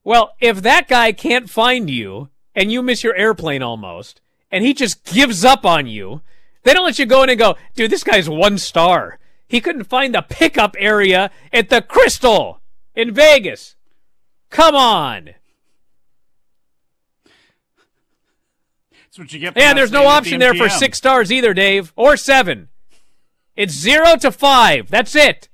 Well, 0.03 0.33
if 0.39 0.61
that 0.63 0.87
guy 0.87 1.11
can't 1.11 1.49
find 1.49 1.89
you 1.89 2.29
and 2.53 2.71
you 2.71 2.81
miss 2.81 3.03
your 3.03 3.15
airplane 3.15 3.61
almost, 3.63 4.21
and 4.51 4.63
he 4.63 4.73
just 4.73 5.03
gives 5.05 5.43
up 5.45 5.65
on 5.65 5.87
you, 5.87 6.21
they 6.63 6.73
don't 6.73 6.85
let 6.85 6.99
you 6.99 7.05
go 7.05 7.23
in 7.23 7.29
and 7.29 7.39
go, 7.39 7.55
dude, 7.75 7.91
this 7.91 8.03
guy's 8.03 8.29
one 8.29 8.57
star. 8.57 9.19
He 9.47 9.61
couldn't 9.61 9.83
find 9.85 10.13
the 10.13 10.21
pickup 10.23 10.75
area 10.79 11.31
at 11.53 11.69
the 11.69 11.81
Crystal 11.81 12.59
in 12.95 13.13
Vegas. 13.13 13.74
Come 14.55 14.73
on. 14.73 15.31
That's 18.93 19.19
what 19.19 19.33
you 19.33 19.39
get. 19.39 19.57
Yeah, 19.57 19.73
there's 19.73 19.91
no 19.91 20.05
option 20.07 20.39
the 20.39 20.45
there 20.45 20.53
for 20.53 20.69
six 20.69 20.97
stars 20.97 21.29
either, 21.29 21.53
Dave, 21.53 21.91
or 21.97 22.15
seven. 22.15 22.69
It's 23.57 23.73
zero 23.73 24.15
to 24.15 24.31
five. 24.31 24.89
That's 24.89 25.13
it. 25.13 25.49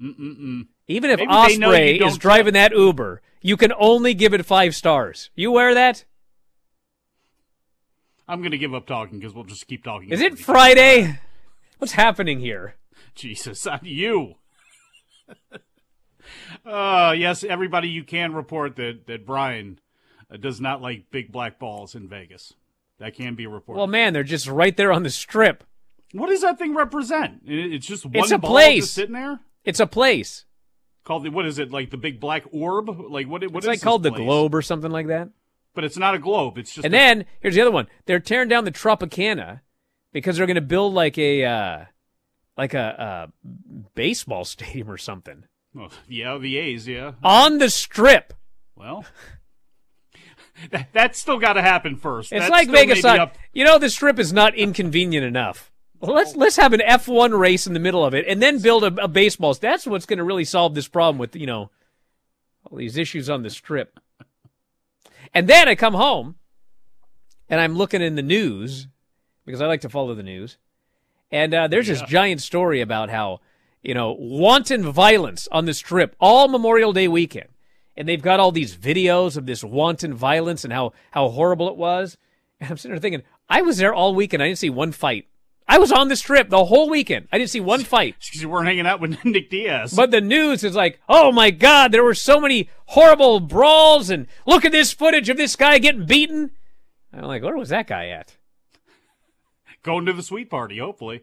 Mm-mm-mm. 0.00 0.68
Even 0.86 1.10
if 1.10 1.18
Maybe 1.18 1.30
Ospreay 1.30 2.06
is 2.06 2.16
driving 2.16 2.54
that 2.54 2.72
Uber, 2.72 3.20
you 3.42 3.58
can 3.58 3.74
only 3.78 4.14
give 4.14 4.32
it 4.32 4.46
five 4.46 4.74
stars. 4.74 5.28
You 5.34 5.52
wear 5.52 5.74
that? 5.74 6.06
I'm 8.26 8.40
going 8.40 8.52
to 8.52 8.58
give 8.58 8.72
up 8.72 8.86
talking 8.86 9.18
because 9.18 9.34
we'll 9.34 9.44
just 9.44 9.66
keep 9.66 9.84
talking. 9.84 10.08
Is 10.08 10.22
it 10.22 10.38
Friday? 10.38 11.20
What's 11.76 11.92
happening 11.92 12.40
here? 12.40 12.76
Jesus, 13.14 13.66
on 13.66 13.80
you. 13.82 14.36
uh, 16.64 17.14
yes, 17.16 17.44
everybody, 17.44 17.88
you 17.88 18.04
can 18.04 18.32
report 18.34 18.76
that, 18.76 19.06
that 19.06 19.26
Bryan 19.26 19.78
uh, 20.32 20.36
does 20.36 20.60
not 20.60 20.80
like 20.82 21.10
big 21.10 21.32
black 21.32 21.58
balls 21.58 21.94
in 21.94 22.08
Vegas. 22.08 22.54
That 22.98 23.14
can 23.14 23.34
be 23.34 23.46
reported. 23.46 23.78
Well, 23.78 23.86
man, 23.86 24.12
they're 24.12 24.24
just 24.24 24.48
right 24.48 24.76
there 24.76 24.92
on 24.92 25.02
the 25.04 25.10
strip. 25.10 25.64
what 26.12 26.28
does 26.30 26.40
that 26.42 26.58
thing 26.58 26.74
represent? 26.74 27.42
It's 27.46 27.86
just 27.86 28.04
one 28.04 28.16
It's 28.16 28.32
a 28.32 28.38
ball 28.38 28.50
place. 28.50 28.84
just 28.84 28.94
sitting 28.94 29.14
there? 29.14 29.40
It's 29.64 29.80
a 29.80 29.86
place. 29.86 30.44
Called 31.04 31.24
the, 31.24 31.30
what 31.30 31.46
is 31.46 31.58
it, 31.58 31.70
like 31.70 31.90
the 31.90 31.96
big 31.96 32.18
black 32.20 32.44
orb? 32.50 32.88
Like 32.88 33.28
what, 33.28 33.42
what 33.52 33.58
It's 33.58 33.64
is 33.64 33.68
like 33.68 33.80
called 33.82 34.02
the? 34.02 34.10
Globe 34.10 34.54
or 34.54 34.62
something 34.62 34.90
like 34.90 35.06
that. 35.06 35.28
But 35.74 35.84
it's 35.84 35.96
not 35.96 36.14
a 36.14 36.18
globe. 36.18 36.58
It's 36.58 36.74
just 36.74 36.84
And 36.84 36.92
a- 36.92 36.96
then 36.96 37.24
here's 37.40 37.54
the 37.54 37.60
other 37.60 37.70
one. 37.70 37.86
They're 38.06 38.18
tearing 38.20 38.48
down 38.48 38.64
the 38.64 38.72
Tropicana 38.72 39.60
because 40.12 40.36
they're 40.36 40.46
going 40.46 40.56
to 40.56 40.60
build 40.60 40.92
like 40.94 41.16
a 41.18 41.44
uh, 41.44 41.84
like 42.56 42.74
a, 42.74 43.30
a 43.44 43.48
baseball 43.94 44.44
stadium 44.44 44.90
or 44.90 44.98
something 44.98 45.44
Oh, 45.78 45.88
yeah, 46.08 46.36
the 46.38 46.56
A's, 46.56 46.88
yeah. 46.88 47.12
on 47.22 47.58
the 47.58 47.70
strip. 47.70 48.34
Well, 48.74 49.04
that, 50.70 50.88
that's 50.92 51.18
still 51.18 51.38
got 51.38 51.54
to 51.54 51.62
happen 51.62 51.96
first. 51.96 52.32
It's 52.32 52.40
That's 52.40 52.50
like 52.50 52.68
Vegas. 52.70 53.04
on- 53.04 53.30
You 53.52 53.64
know, 53.64 53.78
the 53.78 53.90
strip 53.90 54.18
is 54.18 54.32
not 54.32 54.54
inconvenient 54.54 55.24
enough. 55.24 55.70
Well, 56.00 56.14
let's 56.14 56.36
let's 56.36 56.56
have 56.56 56.72
an 56.72 56.80
F1 56.80 57.36
race 57.36 57.66
in 57.66 57.72
the 57.74 57.80
middle 57.80 58.04
of 58.04 58.14
it, 58.14 58.24
and 58.28 58.40
then 58.40 58.60
build 58.60 58.84
a, 58.84 59.04
a 59.04 59.08
baseball. 59.08 59.52
That's 59.54 59.84
what's 59.84 60.06
going 60.06 60.18
to 60.18 60.24
really 60.24 60.44
solve 60.44 60.74
this 60.76 60.86
problem 60.86 61.18
with 61.18 61.34
you 61.34 61.46
know 61.46 61.70
all 62.64 62.78
these 62.78 62.96
issues 62.96 63.28
on 63.28 63.42
the 63.42 63.50
strip. 63.50 63.98
And 65.34 65.48
then 65.48 65.68
I 65.68 65.74
come 65.74 65.94
home, 65.94 66.36
and 67.48 67.60
I'm 67.60 67.76
looking 67.76 68.00
in 68.00 68.14
the 68.14 68.22
news 68.22 68.86
because 69.44 69.60
I 69.60 69.66
like 69.66 69.80
to 69.80 69.88
follow 69.88 70.14
the 70.14 70.22
news, 70.22 70.56
and 71.32 71.52
uh, 71.52 71.66
there's 71.66 71.88
this 71.88 72.02
giant 72.02 72.42
story 72.42 72.80
about 72.80 73.10
how 73.10 73.40
you 73.88 73.94
know 73.94 74.14
wanton 74.18 74.92
violence 74.92 75.48
on 75.50 75.64
the 75.64 75.72
strip 75.72 76.14
all 76.20 76.46
Memorial 76.46 76.92
Day 76.92 77.08
weekend, 77.08 77.48
and 77.96 78.06
they've 78.06 78.20
got 78.20 78.38
all 78.38 78.52
these 78.52 78.76
videos 78.76 79.38
of 79.38 79.46
this 79.46 79.64
wanton 79.64 80.12
violence 80.12 80.62
and 80.62 80.74
how 80.74 80.92
how 81.12 81.30
horrible 81.30 81.70
it 81.70 81.76
was. 81.76 82.18
And 82.60 82.70
I'm 82.70 82.76
sitting 82.76 82.90
there 82.90 83.00
thinking, 83.00 83.22
I 83.48 83.62
was 83.62 83.78
there 83.78 83.94
all 83.94 84.14
weekend. 84.14 84.42
I 84.42 84.46
didn't 84.48 84.58
see 84.58 84.68
one 84.68 84.92
fight. 84.92 85.26
I 85.66 85.78
was 85.78 85.90
on 85.90 86.08
the 86.08 86.16
strip 86.16 86.50
the 86.50 86.66
whole 86.66 86.90
weekend. 86.90 87.28
I 87.32 87.38
didn't 87.38 87.50
see 87.50 87.60
one 87.60 87.82
fight. 87.84 88.16
because 88.18 88.42
you 88.42 88.48
weren't 88.50 88.66
hanging 88.66 88.86
out 88.86 89.00
with 89.00 89.16
Nick 89.24 89.48
Diaz. 89.48 89.94
But 89.94 90.10
the 90.10 90.20
news 90.20 90.64
is 90.64 90.74
like, 90.74 91.00
oh 91.08 91.32
my 91.32 91.50
God, 91.50 91.92
there 91.92 92.04
were 92.04 92.14
so 92.14 92.40
many 92.40 92.68
horrible 92.86 93.40
brawls, 93.40 94.10
and 94.10 94.26
look 94.46 94.66
at 94.66 94.72
this 94.72 94.92
footage 94.92 95.30
of 95.30 95.38
this 95.38 95.56
guy 95.56 95.78
getting 95.78 96.04
beaten. 96.04 96.50
I'm 97.10 97.24
like, 97.24 97.42
where 97.42 97.56
was 97.56 97.70
that 97.70 97.86
guy 97.86 98.08
at? 98.08 98.36
going 99.82 100.04
to 100.04 100.12
the 100.12 100.22
sweet 100.22 100.50
party, 100.50 100.78
hopefully. 100.78 101.22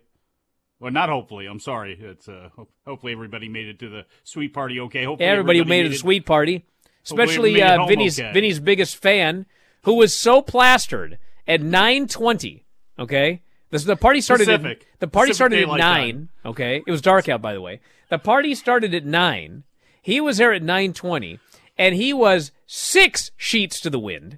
Well, 0.80 0.92
not 0.92 1.10
hopefully. 1.10 1.46
I'm 1.46 1.60
sorry. 1.60 1.98
It's 2.00 2.28
uh, 2.28 2.50
hopefully 2.86 3.14
everybody 3.14 3.48
made 3.48 3.68
it 3.68 3.80
to 3.80 3.90
the 3.90 4.06
sweet 4.24 4.54
party. 4.54 4.80
Okay. 4.80 5.06
Hopefully 5.06 5.28
Everybody 5.28 5.60
who 5.60 5.66
made 5.66 5.86
it 5.86 5.94
a 5.94 5.98
sweet 5.98 6.26
party, 6.26 6.66
especially 7.06 7.62
everybody 7.62 7.84
uh, 7.84 7.88
Vinny's 7.88 8.20
okay. 8.20 8.34
Vinny's 8.34 8.60
biggest 8.60 8.98
fan, 8.98 9.46
who 9.84 9.96
was 9.96 10.16
so 10.16 10.42
plastered 10.42 11.18
at 11.48 11.62
9:20. 11.62 12.64
Okay, 13.00 13.42
this 13.72 13.84
the 13.84 13.96
party 13.96 14.22
started. 14.22 14.50
At, 14.50 14.62
the 15.00 15.08
party 15.08 15.32
Pacific 15.32 15.36
started 15.36 15.70
at 15.70 15.78
nine. 15.78 16.14
Time. 16.14 16.30
Okay, 16.46 16.84
it 16.86 16.92
was 16.92 17.02
dark 17.02 17.30
out 17.30 17.42
by 17.42 17.54
the 17.54 17.62
way. 17.62 17.80
The 18.10 18.20
party 18.20 18.54
started 18.54 18.94
at 18.94 19.06
nine. 19.06 19.64
He 20.02 20.22
was 20.22 20.38
there 20.38 20.54
at 20.54 20.62
9:20, 20.62 21.40
and 21.78 21.96
he 21.96 22.14
was 22.14 22.52
six 22.68 23.32
sheets 23.38 23.80
to 23.82 23.90
the 23.90 24.00
wind, 24.00 24.38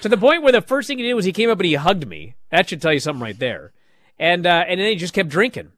to 0.00 0.08
the 0.08 0.16
point 0.16 0.42
where 0.42 0.52
the 0.52 0.60
first 0.60 0.88
thing 0.88 0.98
he 0.98 1.04
did 1.04 1.14
was 1.14 1.24
he 1.24 1.32
came 1.32 1.50
up 1.50 1.58
and 1.58 1.66
he 1.66 1.74
hugged 1.74 2.06
me. 2.06 2.34
That 2.50 2.68
should 2.68 2.82
tell 2.82 2.92
you 2.92 3.00
something 3.00 3.22
right 3.22 3.38
there. 3.38 3.72
And 4.18 4.46
uh, 4.46 4.64
and 4.68 4.80
then 4.80 4.88
he 4.88 4.96
just 4.96 5.14
kept 5.14 5.28
drinking. 5.28 5.72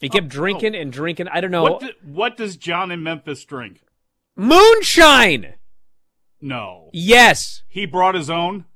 He 0.00 0.08
kept 0.08 0.28
drinking 0.28 0.74
and 0.74 0.92
drinking. 0.92 1.28
I 1.28 1.40
don't 1.40 1.50
know. 1.50 1.62
What, 1.64 1.80
do- 1.80 1.92
what 2.04 2.36
does 2.36 2.56
John 2.56 2.90
in 2.90 3.02
Memphis 3.02 3.44
drink? 3.44 3.80
Moonshine. 4.36 5.54
No. 6.40 6.90
Yes. 6.92 7.62
He 7.68 7.84
brought 7.84 8.14
his 8.14 8.30
own. 8.30 8.66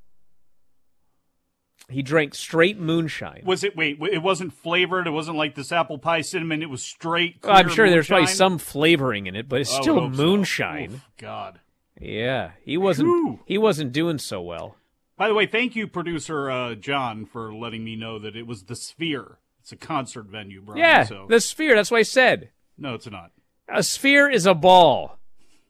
He 1.89 2.01
drank 2.01 2.33
straight 2.33 2.79
moonshine. 2.79 3.43
Was 3.45 3.63
it? 3.63 3.75
Wait, 3.75 3.99
it 4.01 4.21
wasn't 4.21 4.53
flavored. 4.53 5.05
It 5.05 5.11
wasn't 5.11 5.37
like 5.37 5.55
this 5.55 5.71
apple 5.71 5.97
pie 5.97 6.21
cinnamon. 6.21 6.61
It 6.61 6.69
was 6.69 6.81
straight. 6.81 7.37
I'm 7.43 7.69
sure 7.69 7.89
there's 7.89 8.07
probably 8.07 8.27
some 8.27 8.57
flavoring 8.57 9.27
in 9.27 9.35
it, 9.35 9.47
but 9.47 9.61
it's 9.61 9.73
I 9.73 9.81
still 9.81 9.97
so. 9.97 10.09
moonshine. 10.09 10.93
Oof, 10.93 11.09
God. 11.17 11.59
Yeah, 11.99 12.51
he 12.63 12.77
wasn't. 12.77 13.07
Whew. 13.09 13.39
He 13.45 13.57
wasn't 13.57 13.91
doing 13.91 14.17
so 14.17 14.41
well. 14.41 14.75
By 15.23 15.29
the 15.29 15.35
way, 15.35 15.45
thank 15.45 15.73
you, 15.73 15.87
producer 15.87 16.51
uh, 16.51 16.75
John, 16.75 17.25
for 17.25 17.53
letting 17.53 17.81
me 17.81 17.95
know 17.95 18.19
that 18.19 18.35
it 18.35 18.45
was 18.45 18.63
the 18.63 18.75
Sphere. 18.75 19.37
It's 19.61 19.71
a 19.71 19.77
concert 19.77 20.25
venue, 20.25 20.61
Bryan. 20.61 20.79
yeah, 20.79 21.03
So 21.05 21.27
the 21.29 21.39
sphere. 21.39 21.75
That's 21.75 21.89
what 21.89 21.99
I 21.99 22.03
said. 22.03 22.49
no, 22.77 22.95
it's 22.95 23.09
not. 23.09 23.31
A 23.69 23.83
sphere 23.83 24.29
is 24.29 24.45
a 24.45 24.53
ball. 24.53 25.17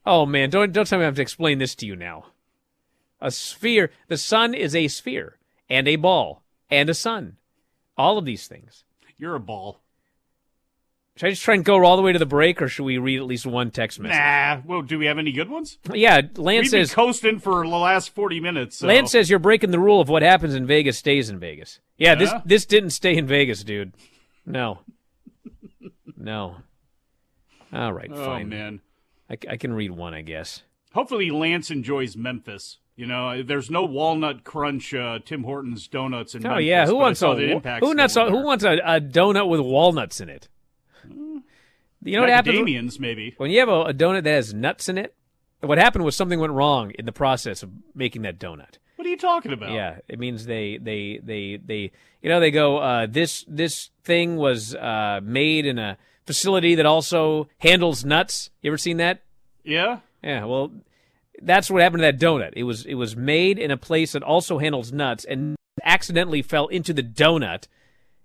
Oh 0.08 0.26
man, 0.26 0.50
don't 0.50 0.72
don't 0.72 0.88
tell 0.88 0.98
me 0.98 1.04
I 1.04 1.06
have 1.06 1.18
to 1.18 1.22
explain 1.22 1.60
this 1.60 1.76
to 1.76 1.86
you 1.86 1.96
now. 1.96 2.26
A 3.22 3.30
sphere. 3.30 3.92
The 4.08 4.18
sun 4.18 4.56
is 4.56 4.76
a 4.76 4.88
sphere 4.88 5.38
and 5.70 5.88
a 5.88 5.98
ball 5.98 6.42
and 6.72 6.90
a 6.90 6.96
sun. 6.96 7.38
All 7.96 8.18
of 8.18 8.26
these 8.26 8.48
things. 8.48 8.86
You're 9.20 9.36
a 9.36 9.40
ball. 9.40 9.83
Should 11.16 11.28
I 11.28 11.30
just 11.30 11.44
try 11.44 11.54
and 11.54 11.64
go 11.64 11.84
all 11.86 11.96
the 11.96 12.02
way 12.02 12.12
to 12.12 12.18
the 12.18 12.26
break, 12.26 12.60
or 12.60 12.68
should 12.68 12.86
we 12.86 12.98
read 12.98 13.20
at 13.20 13.26
least 13.26 13.46
one 13.46 13.70
text 13.70 14.00
message? 14.00 14.18
Nah. 14.18 14.62
Well, 14.66 14.82
do 14.82 14.98
we 14.98 15.06
have 15.06 15.20
any 15.20 15.32
good 15.32 15.48
ones? 15.48 15.78
Yeah, 15.94 16.22
Lance 16.38 16.38
We've 16.38 16.72
been 16.72 16.88
says. 16.88 16.94
coasting 16.94 17.38
for 17.40 17.64
the 17.64 17.70
last 17.78 18.10
forty 18.16 18.40
minutes. 18.40 18.78
So. 18.80 18.88
Lance 18.88 19.12
says 19.12 19.30
you're 19.30 19.38
breaking 19.38 19.70
the 19.70 19.80
rule 19.80 20.02
of 20.02 20.10
what 20.10 20.24
happens 20.24 20.56
in 20.56 20.66
Vegas 20.66 20.98
stays 20.98 21.30
in 21.30 21.38
Vegas. 21.38 21.80
Yeah, 21.98 22.16
this 22.16 22.32
Yeah? 22.32 22.42
this 22.46 22.66
didn't 22.66 22.90
stay 22.92 23.16
in 23.16 23.28
Vegas, 23.28 23.64
dude. 23.64 23.94
No, 24.46 24.80
no. 26.18 26.56
All 27.72 27.94
right, 27.94 28.10
"Oh 28.12 28.26
fine. 28.26 28.50
man." 28.50 28.82
I 29.30 29.58
can 29.58 29.74
read 29.74 29.92
one, 29.92 30.14
I 30.14 30.22
guess. 30.22 30.62
Hopefully, 30.94 31.32
Lance 31.32 31.72
enjoys 31.72 32.16
Memphis. 32.16 32.78
You 32.96 33.08
know, 33.08 33.42
there's 33.42 33.72
no 33.72 33.84
walnut 33.84 34.44
crunch 34.44 34.94
uh, 34.94 35.18
Tim 35.26 35.44
Hortons 35.44 35.88
donuts 35.88 36.36
in 36.36 36.46
Oh 36.46 36.50
Memphis. 36.50 36.58
Oh 36.58 36.68
yeah, 36.68 36.86
who 36.86 36.96
wants 36.96 37.20
a 37.20 37.22
saw 37.22 37.34
that 37.36 37.48
wa- 37.48 37.56
Impact's 37.56 37.88
who 37.88 38.22
a, 38.22 38.30
who 38.30 38.44
wants 38.44 38.64
a, 38.64 38.74
a 38.84 39.02
donut 39.02 39.48
with 39.50 39.62
walnuts 39.62 40.22
in 40.22 40.30
it? 40.30 40.50
You 41.10 41.42
know 42.16 42.22
what 42.22 42.30
happens 42.30 42.58
when- 42.58 42.66
Macadamians, 42.66 43.00
maybe. 43.00 43.34
when 43.38 43.52
you 43.52 43.60
have 43.60 43.70
a, 43.70 43.82
a 43.84 43.94
donut 43.94 44.24
that 44.24 44.32
has 44.32 44.54
nuts 44.54 44.90
in 44.90 44.98
it? 44.98 45.16
What 45.62 45.78
happened 45.78 46.04
was 46.04 46.16
something 46.16 46.40
went 46.40 46.52
wrong 46.54 46.92
in 46.92 47.06
the 47.06 47.14
process 47.14 47.64
of 47.64 47.72
making 47.96 48.24
that 48.24 48.38
donut. 48.38 48.78
What 48.98 49.08
are 49.08 49.10
you 49.10 49.18
talking 49.18 49.54
about? 49.54 49.72
Yeah, 49.72 50.00
it 50.10 50.20
means 50.20 50.46
they 50.46 50.78
they 50.78 51.20
they 51.24 51.58
they 51.66 51.92
you 52.22 52.30
know 52.30 52.40
they 52.42 52.52
go 52.52 52.78
uh, 52.78 53.08
this 53.10 53.46
this 53.48 53.90
thing 54.04 54.36
was 54.36 54.76
uh, 54.76 55.22
made 55.24 55.66
in 55.66 55.80
a 55.80 55.98
facility 56.26 56.76
that 56.76 56.86
also 56.86 57.48
handles 57.60 58.04
nuts. 58.06 58.50
You 58.62 58.70
ever 58.72 58.78
seen 58.78 58.98
that? 58.98 59.22
Yeah. 59.64 60.00
Yeah, 60.22 60.46
well, 60.46 60.72
that's 61.42 61.70
what 61.70 61.82
happened 61.82 62.02
to 62.02 62.12
that 62.12 62.20
donut. 62.20 62.54
It 62.56 62.64
was 62.64 62.86
it 62.86 62.96
was 62.96 63.16
made 63.16 63.58
in 63.58 63.72
a 63.72 63.78
place 63.78 64.12
that 64.14 64.24
also 64.24 64.58
handles 64.60 64.92
nuts 64.92 65.24
and 65.26 65.56
accidentally 65.84 66.42
fell 66.42 66.68
into 66.68 66.94
the 66.94 67.04
donut. 67.04 67.68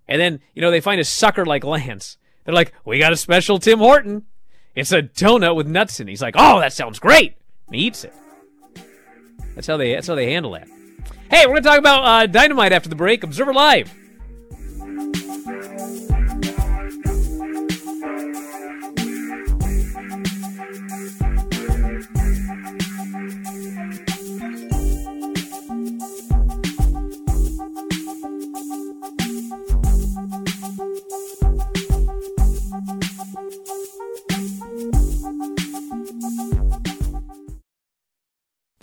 And 0.07 0.21
then, 0.21 0.41
you 0.55 0.62
know, 0.62 0.71
they 0.71 0.81
find 0.81 1.01
a 1.01 1.05
sucker 1.05 1.45
like 1.45 1.64
Lance. 1.64 2.17
They're 2.49 2.55
like, 2.55 2.73
"We 2.87 2.99
got 2.99 3.13
a 3.13 3.17
special 3.19 3.59
Tim 3.59 3.79
Horton. 3.79 4.25
It's 4.75 4.91
a 4.91 5.03
donut 5.03 5.55
with 5.55 5.67
nuts 5.67 6.01
in 6.01 6.09
it." 6.09 6.13
He's 6.13 6.23
like, 6.23 6.35
"Oh, 6.39 6.61
that 6.61 6.73
sounds 6.73 6.99
great." 6.99 7.37
And 7.67 7.77
he 7.77 7.83
eats 7.83 8.05
it. 8.05 8.15
That's 9.55 9.67
how 9.67 9.77
they 9.77 9.93
that's 9.93 10.07
how 10.07 10.15
they 10.15 10.33
handle 10.33 10.53
that. 10.53 10.67
Hey, 11.31 11.47
we're 11.47 11.57
to 11.57 11.61
talk 11.61 11.79
about 11.79 12.05
uh, 12.05 12.27
Dynamite 12.27 12.73
after 12.73 12.89
the 12.89 12.95
break. 12.95 13.23
Observer 13.23 13.53
Live. 13.53 13.93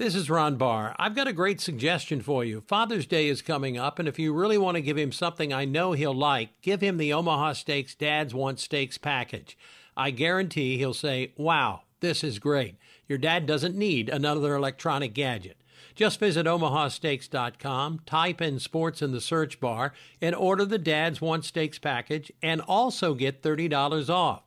This 0.06 0.14
is 0.14 0.30
Ron 0.30 0.58
Barr. 0.58 0.96
I've 1.00 1.16
got 1.16 1.28
a 1.28 1.34
great 1.34 1.60
suggestion 1.60 2.22
for 2.22 2.46
you. 2.46 2.62
Father's 2.68 3.08
Day 3.08 3.28
is 3.28 3.42
coming 3.42 3.76
up, 3.76 3.98
and 3.98 4.08
if 4.08 4.20
you 4.20 4.34
really 4.34 4.60
want 4.60 4.76
to 4.76 4.82
give 4.84 5.00
him 5.00 5.12
something 5.12 5.52
I 5.52 5.66
know 5.66 5.94
he'll 5.94 6.14
like, 6.14 6.62
give 6.62 6.80
him 6.80 6.98
the 6.98 7.12
Omaha 7.12 7.54
Steaks 7.54 7.96
Dads 7.96 8.32
Want 8.32 8.60
Steaks 8.60 9.00
package. 9.00 9.58
I 9.98 10.12
guarantee 10.12 10.78
he'll 10.78 10.94
say, 10.94 11.34
Wow, 11.38 11.82
this 12.02 12.24
is 12.24 12.38
great. 12.38 12.76
Your 13.08 13.18
dad 13.18 13.48
doesn't 13.48 13.76
need 13.76 14.10
another 14.10 14.54
electronic 14.54 15.16
gadget. 15.16 15.58
Just 15.96 16.20
visit 16.20 16.46
omahasteaks.com, 16.46 18.02
type 18.06 18.42
in 18.44 18.60
sports 18.60 19.02
in 19.02 19.12
the 19.12 19.20
search 19.20 19.60
bar, 19.60 19.92
and 20.22 20.36
order 20.36 20.66
the 20.66 20.78
Dads 20.78 21.20
Want 21.20 21.46
Steaks 21.46 21.80
package, 21.80 22.32
and 22.44 22.62
also 22.62 23.16
get 23.16 23.42
$30 23.42 24.08
off. 24.12 24.45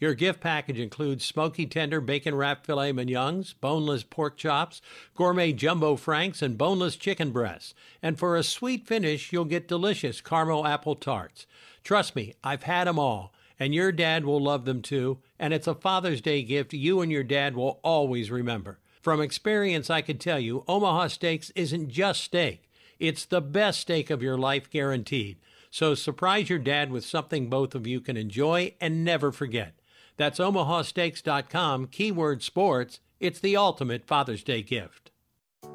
Your 0.00 0.14
gift 0.14 0.40
package 0.40 0.80
includes 0.80 1.26
smoky 1.26 1.66
tender 1.66 2.00
bacon 2.00 2.34
wrapped 2.34 2.64
filet 2.64 2.90
mignons, 2.90 3.52
boneless 3.52 4.02
pork 4.02 4.38
chops, 4.38 4.80
gourmet 5.14 5.52
jumbo 5.52 5.94
franks, 5.94 6.40
and 6.40 6.56
boneless 6.56 6.96
chicken 6.96 7.32
breasts. 7.32 7.74
And 8.02 8.18
for 8.18 8.34
a 8.34 8.42
sweet 8.42 8.86
finish, 8.86 9.30
you'll 9.30 9.44
get 9.44 9.68
delicious 9.68 10.22
caramel 10.22 10.66
apple 10.66 10.94
tarts. 10.94 11.46
Trust 11.84 12.16
me, 12.16 12.32
I've 12.42 12.62
had 12.62 12.86
them 12.86 12.98
all, 12.98 13.34
and 13.58 13.74
your 13.74 13.92
dad 13.92 14.24
will 14.24 14.42
love 14.42 14.64
them 14.64 14.80
too. 14.80 15.18
And 15.38 15.52
it's 15.52 15.66
a 15.66 15.74
Father's 15.74 16.22
Day 16.22 16.42
gift 16.42 16.72
you 16.72 17.02
and 17.02 17.12
your 17.12 17.22
dad 17.22 17.54
will 17.54 17.78
always 17.84 18.30
remember. 18.30 18.78
From 19.02 19.20
experience, 19.20 19.90
I 19.90 20.00
can 20.00 20.16
tell 20.16 20.40
you, 20.40 20.64
Omaha 20.66 21.08
Steaks 21.08 21.50
isn't 21.54 21.90
just 21.90 22.24
steak. 22.24 22.70
It's 22.98 23.26
the 23.26 23.42
best 23.42 23.80
steak 23.80 24.08
of 24.08 24.22
your 24.22 24.38
life 24.38 24.70
guaranteed. 24.70 25.36
So 25.70 25.94
surprise 25.94 26.48
your 26.48 26.58
dad 26.58 26.90
with 26.90 27.04
something 27.04 27.50
both 27.50 27.74
of 27.74 27.86
you 27.86 28.00
can 28.00 28.16
enjoy 28.16 28.74
and 28.80 29.04
never 29.04 29.30
forget. 29.30 29.74
That's 30.20 30.38
omahasteaks.com, 30.38 31.86
keyword 31.86 32.42
sports. 32.42 33.00
It's 33.20 33.40
the 33.40 33.56
ultimate 33.56 34.04
Father's 34.04 34.44
Day 34.44 34.60
gift. 34.60 35.12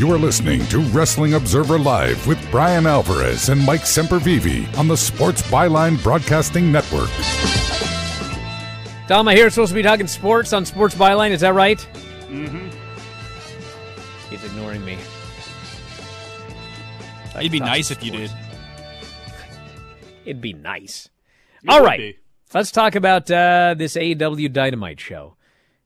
You 0.00 0.10
are 0.14 0.18
listening 0.18 0.64
to 0.68 0.78
Wrestling 0.78 1.34
Observer 1.34 1.78
Live 1.78 2.26
with 2.26 2.50
Bryan 2.50 2.86
Alvarez 2.86 3.50
and 3.50 3.62
Mike 3.66 3.82
Sempervive 3.82 4.78
on 4.78 4.88
the 4.88 4.96
Sports 4.96 5.42
Byline 5.42 6.02
Broadcasting 6.02 6.72
Network. 6.72 7.10
Dom, 9.08 9.28
I 9.28 9.34
hear 9.34 9.44
it's 9.44 9.56
supposed 9.56 9.72
to 9.72 9.74
be 9.74 9.82
talking 9.82 10.06
sports 10.06 10.54
on 10.54 10.64
Sports 10.64 10.94
Byline. 10.94 11.32
Is 11.32 11.42
that 11.42 11.52
right? 11.52 11.86
Mm-hmm. 12.30 12.70
He's 14.30 14.42
ignoring 14.42 14.82
me. 14.86 14.96
It'd 17.38 17.52
be 17.52 17.58
Talking 17.58 17.70
nice 17.70 17.90
if 17.90 18.02
you 18.02 18.10
did. 18.12 18.32
It'd 20.24 20.40
be 20.40 20.54
nice. 20.54 21.10
It 21.62 21.68
All 21.68 21.80
would 21.80 21.86
right. 21.86 21.98
be. 21.98 22.16
Let's 22.54 22.70
talk 22.70 22.94
about 22.94 23.30
uh, 23.30 23.74
this 23.76 23.96
AEW 23.96 24.50
Dynamite 24.50 24.98
show, 24.98 25.36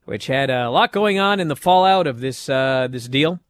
which 0.04 0.28
had 0.28 0.50
a 0.50 0.70
lot 0.70 0.92
going 0.92 1.18
on 1.18 1.40
in 1.40 1.48
the 1.48 1.56
fallout 1.56 2.06
of 2.06 2.20
this 2.20 2.48
uh, 2.48 2.86
this 2.88 3.08
deal. 3.08 3.40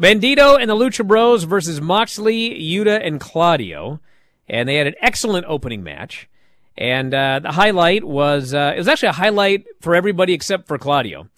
Bandito 0.00 0.58
and 0.60 0.68
the 0.68 0.74
Lucha 0.74 1.06
Bros 1.06 1.44
versus 1.44 1.80
Moxley, 1.80 2.50
Yuta, 2.50 3.00
and 3.06 3.20
Claudio, 3.20 4.00
and 4.48 4.68
they 4.68 4.76
had 4.76 4.86
an 4.86 4.94
excellent 5.00 5.46
opening 5.48 5.82
match. 5.82 6.28
And 6.76 7.14
uh, 7.14 7.38
the 7.38 7.52
highlight 7.52 8.02
was 8.02 8.52
uh, 8.52 8.72
it 8.74 8.78
was 8.78 8.88
actually 8.88 9.10
a 9.10 9.12
highlight 9.12 9.64
for 9.80 9.94
everybody 9.94 10.32
except 10.32 10.66
for 10.66 10.76
Claudio, 10.76 11.28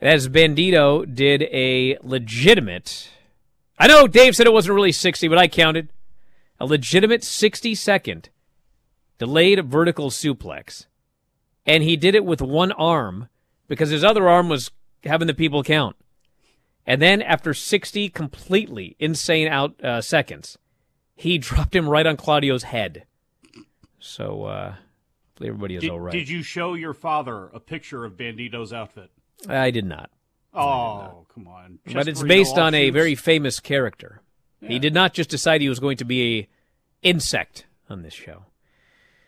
as 0.00 0.28
Bandito 0.28 1.04
did 1.14 1.42
a 1.42 1.98
legitimate. 2.02 3.10
I 3.78 3.86
know 3.86 4.06
Dave 4.06 4.34
said 4.34 4.46
it 4.46 4.52
wasn't 4.54 4.76
really 4.76 4.92
sixty, 4.92 5.28
but 5.28 5.36
I 5.36 5.48
counted 5.48 5.90
a 6.58 6.64
legitimate 6.64 7.22
sixty 7.22 7.74
second 7.74 8.30
delayed 9.18 9.62
vertical 9.66 10.08
suplex, 10.08 10.86
and 11.66 11.82
he 11.82 11.94
did 11.94 12.14
it 12.14 12.24
with 12.24 12.40
one 12.40 12.72
arm 12.72 13.28
because 13.68 13.90
his 13.90 14.02
other 14.02 14.26
arm 14.26 14.48
was 14.48 14.70
having 15.04 15.26
the 15.26 15.34
people 15.34 15.62
count. 15.62 15.94
And 16.90 17.00
then 17.00 17.22
after 17.22 17.54
60 17.54 18.08
completely 18.08 18.96
insane 18.98 19.46
out 19.46 19.80
uh, 19.80 20.00
seconds, 20.00 20.58
he 21.14 21.38
dropped 21.38 21.76
him 21.76 21.88
right 21.88 22.04
on 22.04 22.16
Claudio's 22.16 22.64
head. 22.64 23.04
So, 24.00 24.42
uh, 24.46 24.74
everybody 25.40 25.76
is 25.76 25.82
Did, 25.82 25.90
all 25.92 26.00
right. 26.00 26.10
did 26.10 26.28
you 26.28 26.42
show 26.42 26.74
your 26.74 26.92
father 26.92 27.46
a 27.54 27.60
picture 27.60 28.04
of 28.04 28.14
Bandito's 28.14 28.72
outfit? 28.72 29.12
I 29.48 29.70
did 29.70 29.84
not. 29.84 30.10
Oh, 30.52 31.26
come 31.32 31.46
on. 31.46 31.78
but 31.94 32.08
it's 32.08 32.24
based 32.24 32.58
on 32.58 32.74
a 32.74 32.90
very 32.90 33.14
famous 33.14 33.60
character. 33.60 34.20
He 34.60 34.80
did 34.80 34.92
not 34.92 35.14
just 35.14 35.30
decide 35.30 35.60
he 35.60 35.68
was 35.68 35.78
going 35.78 35.96
to 35.98 36.04
be 36.04 36.40
a 36.40 36.48
insect 37.02 37.66
on 37.88 38.02
this 38.02 38.14
show. 38.14 38.46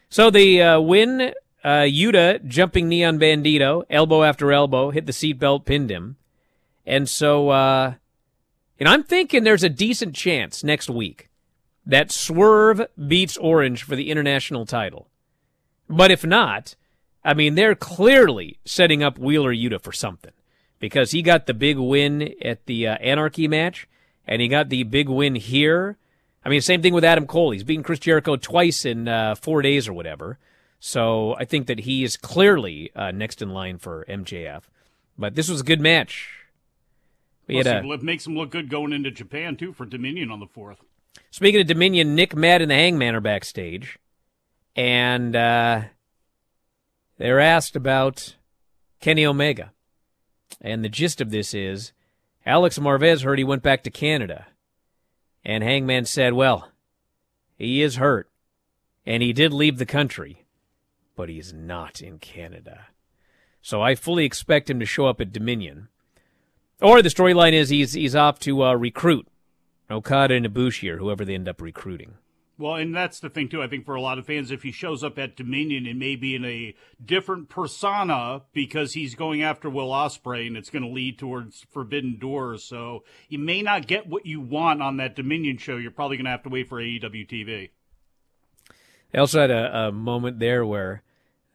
So 0.09 0.31
the 0.31 0.61
uh, 0.61 0.81
win, 0.81 1.33
uh, 1.63 1.87
Yuta 1.87 2.45
jumping 2.45 2.89
knee 2.89 3.05
on 3.05 3.21
Bandito, 3.21 3.85
elbow 3.89 4.25
after 4.25 4.53
elbow, 4.53 4.91
hit 4.91 5.07
the 5.07 5.13
seatbelt, 5.13 5.65
pinned 5.65 5.91
him. 5.91 6.17
And 6.87 7.09
so, 7.09 7.51
uh, 7.51 7.95
and 8.79 8.89
I'm 8.89 9.05
thinking 9.05 9.45
there's 9.45 9.63
a 9.63 9.69
decent 9.69 10.15
chance 10.15 10.65
next 10.65 10.91
week 10.91 11.29
that 11.87 12.11
Swerve 12.11 12.83
beats 13.09 13.37
Orange 13.37 13.83
for 13.83 13.97
the 13.97 14.11
international 14.11 14.67
title. 14.67 15.09
But 15.89 16.11
if 16.11 16.25
not, 16.25 16.77
I 17.25 17.35
mean, 17.35 17.55
they're 17.55 17.75
clearly 17.75 18.59
setting 18.65 19.03
up 19.03 19.19
Wheeler 19.19 19.55
Yuta 19.55 19.81
for 19.81 19.93
something 19.93 20.33
because 20.81 21.13
he 21.13 21.23
got 21.23 21.47
the 21.47 21.55
big 21.55 21.79
win 21.79 22.35
at 22.43 22.67
the 22.67 22.89
uh, 22.89 22.97
Anarchy 22.97 23.47
match 23.47 23.89
and 24.27 24.43
he 24.43 24.49
got 24.49 24.69
the 24.69 24.83
big 24.85 25.09
win 25.09 25.35
here. 25.37 25.97
I 26.45 26.49
mean, 26.49 26.61
same 26.61 26.83
thing 26.83 26.95
with 26.95 27.05
Adam 27.05 27.27
Cole. 27.27 27.53
He's 27.53 27.63
beaten 27.63 27.85
Chris 27.85 28.01
Jericho 28.01 28.37
twice 28.37 28.85
in 28.85 29.07
uh, 29.07 29.37
four 29.37 29.63
days 29.63 29.87
or 29.87 29.93
whatever. 29.93 30.39
So 30.81 31.37
I 31.39 31.45
think 31.45 31.69
that 31.69 31.81
he 31.81 32.03
is 32.03 32.17
clearly 32.17 32.91
uh, 32.97 33.13
next 33.13 33.41
in 33.41 33.51
line 33.51 33.79
for 33.79 34.05
MJF. 34.09 34.63
But 35.17 35.37
this 35.37 35.49
was 35.49 35.61
a 35.61 35.65
good 35.65 35.81
match. 35.81 36.42
We 37.53 37.63
Plus, 37.63 37.67
had 37.73 37.85
a, 37.85 37.93
it 37.93 38.03
makes 38.03 38.27
him 38.27 38.37
look 38.37 38.51
good 38.51 38.69
going 38.69 38.93
into 38.93 39.11
Japan 39.11 39.57
too 39.57 39.73
for 39.73 39.87
Dominion 39.87 40.31
on 40.31 40.41
the 40.41 40.47
fourth. 40.47 40.79
Speaking 41.31 41.61
of 41.61 41.67
Dominion, 41.67 42.15
Nick, 42.15 42.35
Matt, 42.35 42.63
and 42.63 42.71
the 42.71 42.75
Hangman 42.75 43.15
are 43.15 43.21
backstage, 43.21 43.99
and 44.75 45.37
uh, 45.37 45.83
they're 47.19 47.41
asked 47.41 47.77
about 47.77 48.37
Kenny 49.01 49.27
Omega. 49.27 49.73
And 50.61 50.85
the 50.85 50.89
gist 50.89 51.21
of 51.21 51.31
this 51.31 51.55
is 51.55 51.93
Alex 52.47 52.79
Marvez 52.79 53.23
heard 53.23 53.39
he 53.39 53.45
went 53.45 53.63
back 53.63 53.83
to 53.85 53.91
Canada, 53.91 54.47
and 55.45 55.63
Hangman 55.63 56.05
said, 56.05 56.35
"Well, 56.35 56.71
he 57.57 57.83
is 57.83 57.97
hurt, 57.97 58.31
and 59.05 59.23
he 59.23 59.33
did 59.33 59.53
leave 59.53 59.79
the 59.79 59.87
country, 59.87 60.45
but 61.17 61.29
he's 61.29 61.53
not 61.53 62.01
in 62.01 62.19
Canada." 62.19 62.87
So 63.61 63.81
I 63.81 63.95
fully 63.95 64.25
expect 64.25 64.69
him 64.69 64.81
to 64.81 64.87
show 64.87 65.07
up 65.07 65.21
at 65.21 65.33
Dominion. 65.33 65.89
Or 66.83 67.01
the 67.01 67.09
storyline 67.09 67.53
is 67.53 67.69
he's 67.69 67.93
he's 67.93 68.17
off 68.17 68.41
to 68.41 68.65
uh, 68.65 68.75
recruit 68.75 69.29
Okada 69.91 70.35
and 70.35 70.45
Ibushi 70.45 70.91
or 70.91 70.99
whoever 70.99 71.25
they 71.25 71.35
end 71.35 71.49
up 71.49 71.63
recruiting. 71.63 72.15
Well, 72.59 72.75
and 72.75 72.95
that's 72.95 73.21
the 73.21 73.31
thing 73.31 73.49
too. 73.49 73.63
I 73.63 73.69
think 73.69 73.85
for 73.85 73.95
a 73.95 74.01
lot 74.01 74.19
of 74.19 74.27
fans, 74.27 74.51
if 74.51 74.63
he 74.63 74.73
shows 74.73 75.03
up 75.03 75.19
at 75.19 75.37
Dominion, 75.37 75.87
it 75.87 75.97
may 75.97 76.17
be 76.17 76.35
in 76.35 76.45
a 76.45 76.75
different 77.05 77.49
persona 77.49 78.43
because 78.53 78.93
he's 78.93 79.15
going 79.15 79.43
after 79.43 79.71
Will 79.71 79.91
Ospreay, 79.91 80.47
and 80.47 80.57
it's 80.57 80.71
going 80.71 80.83
to 80.83 80.89
lead 80.89 81.19
towards 81.19 81.67
Forbidden 81.71 82.19
Doors. 82.19 82.65
So 82.65 83.05
you 83.29 83.39
may 83.39 83.63
not 83.63 83.87
get 83.87 84.07
what 84.07 84.27
you 84.27 84.41
want 84.41 84.83
on 84.83 84.97
that 84.99 85.17
Dominion 85.17 85.59
show. 85.59 85.77
You're 85.77 85.91
probably 85.91 86.17
going 86.17 86.27
to 86.27 86.31
have 86.31 86.43
to 86.43 86.51
wait 86.51 86.69
for 86.69 86.81
AEW 86.81 87.29
TV. 87.29 87.71
They 89.13 89.19
also 89.19 89.41
had 89.41 89.51
a, 89.51 89.89
a 89.89 89.93
moment 89.93 90.39
there 90.39 90.65
where, 90.65 91.03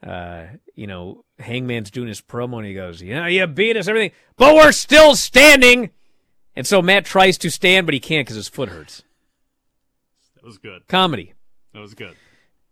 uh, 0.04 0.46
you 0.76 0.88
know, 0.88 1.24
Hangman's 1.40 1.92
doing 1.92 2.08
his 2.08 2.22
promo 2.22 2.58
and 2.58 2.68
he 2.68 2.74
goes, 2.74 3.02
"You 3.02 3.16
know, 3.16 3.26
you 3.26 3.46
beat 3.48 3.78
us, 3.78 3.88
everything, 3.88 4.12
but 4.36 4.56
we're 4.56 4.72
still 4.72 5.16
standing." 5.16 5.92
And 6.56 6.66
so 6.66 6.82
Matt 6.82 7.06
tries 7.06 7.38
to 7.40 7.52
stand, 7.52 7.86
but 7.86 7.94
he 7.94 8.00
can't 8.00 8.26
because 8.26 8.36
his 8.36 8.50
foot 8.50 8.70
hurts. 8.70 9.04
That 10.36 10.44
was 10.44 10.58
good. 10.58 10.88
Comedy. 10.88 11.34
That 11.74 11.82
was 11.82 11.94
good. 11.94 12.16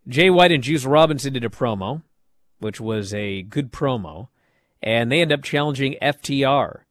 Jay 0.07 0.29
White 0.29 0.51
and 0.51 0.63
Juice 0.63 0.85
Robinson 0.85 1.33
did 1.33 1.43
a 1.43 1.49
promo, 1.49 2.03
which 2.59 2.79
was 2.79 3.13
a 3.13 3.41
good 3.43 3.71
promo, 3.71 4.29
and 4.81 5.11
they 5.11 5.21
end 5.21 5.31
up 5.31 5.43
challenging 5.43 5.97
FTR. 6.01 6.81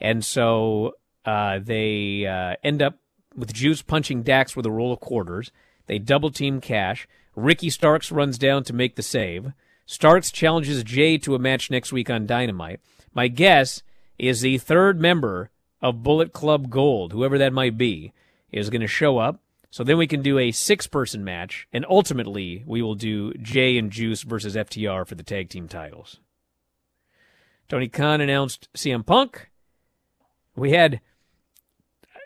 And 0.00 0.24
so 0.24 0.94
uh, 1.24 1.58
they 1.62 2.26
uh, 2.26 2.56
end 2.62 2.82
up 2.82 2.98
with 3.36 3.52
Juice 3.52 3.82
punching 3.82 4.22
Dax 4.22 4.54
with 4.56 4.66
a 4.66 4.70
roll 4.70 4.92
of 4.92 5.00
quarters. 5.00 5.50
They 5.86 5.98
double 5.98 6.30
team 6.30 6.60
Cash. 6.60 7.08
Ricky 7.36 7.70
Starks 7.70 8.12
runs 8.12 8.38
down 8.38 8.64
to 8.64 8.72
make 8.72 8.96
the 8.96 9.02
save. 9.02 9.52
Starks 9.86 10.30
challenges 10.30 10.82
Jay 10.82 11.18
to 11.18 11.34
a 11.34 11.38
match 11.38 11.70
next 11.70 11.92
week 11.92 12.08
on 12.08 12.26
Dynamite. 12.26 12.80
My 13.12 13.28
guess 13.28 13.82
is 14.18 14.40
the 14.40 14.58
third 14.58 15.00
member 15.00 15.50
of 15.82 16.02
Bullet 16.02 16.32
Club 16.32 16.70
Gold, 16.70 17.12
whoever 17.12 17.36
that 17.38 17.52
might 17.52 17.76
be, 17.76 18.12
is 18.50 18.70
going 18.70 18.80
to 18.80 18.86
show 18.86 19.18
up. 19.18 19.40
So 19.70 19.82
then 19.82 19.98
we 19.98 20.06
can 20.06 20.22
do 20.22 20.38
a 20.38 20.52
six 20.52 20.86
person 20.86 21.24
match, 21.24 21.66
and 21.72 21.84
ultimately 21.88 22.62
we 22.64 22.80
will 22.80 22.94
do 22.94 23.34
Jay 23.34 23.76
and 23.76 23.90
Juice 23.90 24.22
versus 24.22 24.54
FTR 24.54 25.06
for 25.06 25.16
the 25.16 25.24
tag 25.24 25.48
team 25.48 25.66
titles. 25.66 26.20
Tony 27.68 27.88
Khan 27.88 28.20
announced 28.20 28.68
CM 28.74 29.04
Punk. 29.04 29.50
We 30.54 30.70
had 30.70 31.00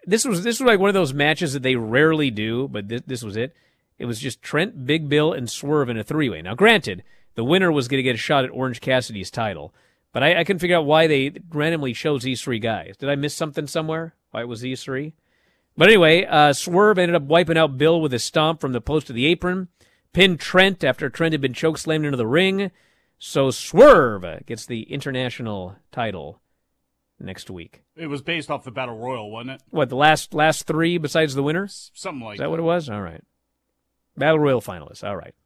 this 0.04 0.24
was 0.24 0.44
this 0.44 0.60
was 0.60 0.66
like 0.66 0.78
one 0.78 0.90
of 0.90 0.94
those 0.94 1.14
matches 1.14 1.54
that 1.54 1.62
they 1.62 1.76
rarely 1.76 2.30
do, 2.30 2.68
but 2.68 2.88
this, 2.88 3.02
this 3.06 3.22
was 3.22 3.36
it. 3.36 3.54
It 3.98 4.04
was 4.04 4.20
just 4.20 4.42
Trent, 4.42 4.86
Big 4.86 5.08
Bill, 5.08 5.32
and 5.32 5.50
Swerve 5.50 5.88
in 5.88 5.98
a 5.98 6.04
three 6.04 6.28
way. 6.28 6.42
Now, 6.42 6.54
granted, 6.54 7.02
the 7.38 7.44
winner 7.44 7.70
was 7.70 7.86
going 7.86 8.00
to 8.00 8.02
get 8.02 8.16
a 8.16 8.18
shot 8.18 8.44
at 8.44 8.50
Orange 8.50 8.80
Cassidy's 8.80 9.30
title, 9.30 9.72
but 10.12 10.24
I, 10.24 10.40
I 10.40 10.42
couldn't 10.42 10.58
figure 10.58 10.76
out 10.76 10.86
why 10.86 11.06
they 11.06 11.30
randomly 11.50 11.92
chose 11.92 12.24
these 12.24 12.42
three 12.42 12.58
guys. 12.58 12.96
Did 12.96 13.08
I 13.08 13.14
miss 13.14 13.32
something 13.32 13.68
somewhere? 13.68 14.16
Why 14.32 14.40
it 14.40 14.48
was 14.48 14.60
these 14.60 14.82
three? 14.82 15.14
But 15.76 15.86
anyway, 15.86 16.24
uh, 16.24 16.52
Swerve 16.52 16.98
ended 16.98 17.14
up 17.14 17.22
wiping 17.22 17.56
out 17.56 17.78
Bill 17.78 18.00
with 18.00 18.12
a 18.12 18.18
stomp 18.18 18.60
from 18.60 18.72
the 18.72 18.80
post 18.80 19.08
of 19.08 19.14
the 19.14 19.26
apron, 19.26 19.68
pinned 20.12 20.40
Trent 20.40 20.82
after 20.82 21.08
Trent 21.08 21.32
had 21.32 21.40
been 21.40 21.52
chokeslammed 21.52 22.06
into 22.06 22.16
the 22.16 22.26
ring. 22.26 22.72
So 23.20 23.52
Swerve 23.52 24.44
gets 24.44 24.66
the 24.66 24.82
international 24.92 25.76
title 25.92 26.40
next 27.20 27.50
week. 27.50 27.84
It 27.94 28.08
was 28.08 28.20
based 28.20 28.50
off 28.50 28.64
the 28.64 28.72
Battle 28.72 28.98
Royal, 28.98 29.30
wasn't 29.30 29.50
it? 29.50 29.62
What 29.70 29.90
the 29.90 29.94
last 29.94 30.34
last 30.34 30.66
three 30.66 30.98
besides 30.98 31.36
the 31.36 31.44
winner? 31.44 31.68
Something 31.68 32.24
like 32.24 32.34
Is 32.34 32.38
that 32.40 32.50
what 32.50 32.58
it 32.58 32.62
was? 32.62 32.90
All 32.90 33.00
right. 33.00 33.22
Battle 34.16 34.40
Royal 34.40 34.60
finalists. 34.60 35.06
All 35.06 35.16
right. 35.16 35.36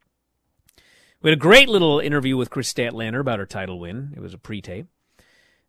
We 1.22 1.30
had 1.30 1.38
a 1.38 1.40
great 1.40 1.68
little 1.68 2.00
interview 2.00 2.36
with 2.36 2.50
Kris 2.50 2.72
Statlander 2.72 3.20
about 3.20 3.38
her 3.38 3.46
title 3.46 3.78
win. 3.78 4.12
It 4.16 4.20
was 4.20 4.34
a 4.34 4.38
pre-tape. 4.38 4.88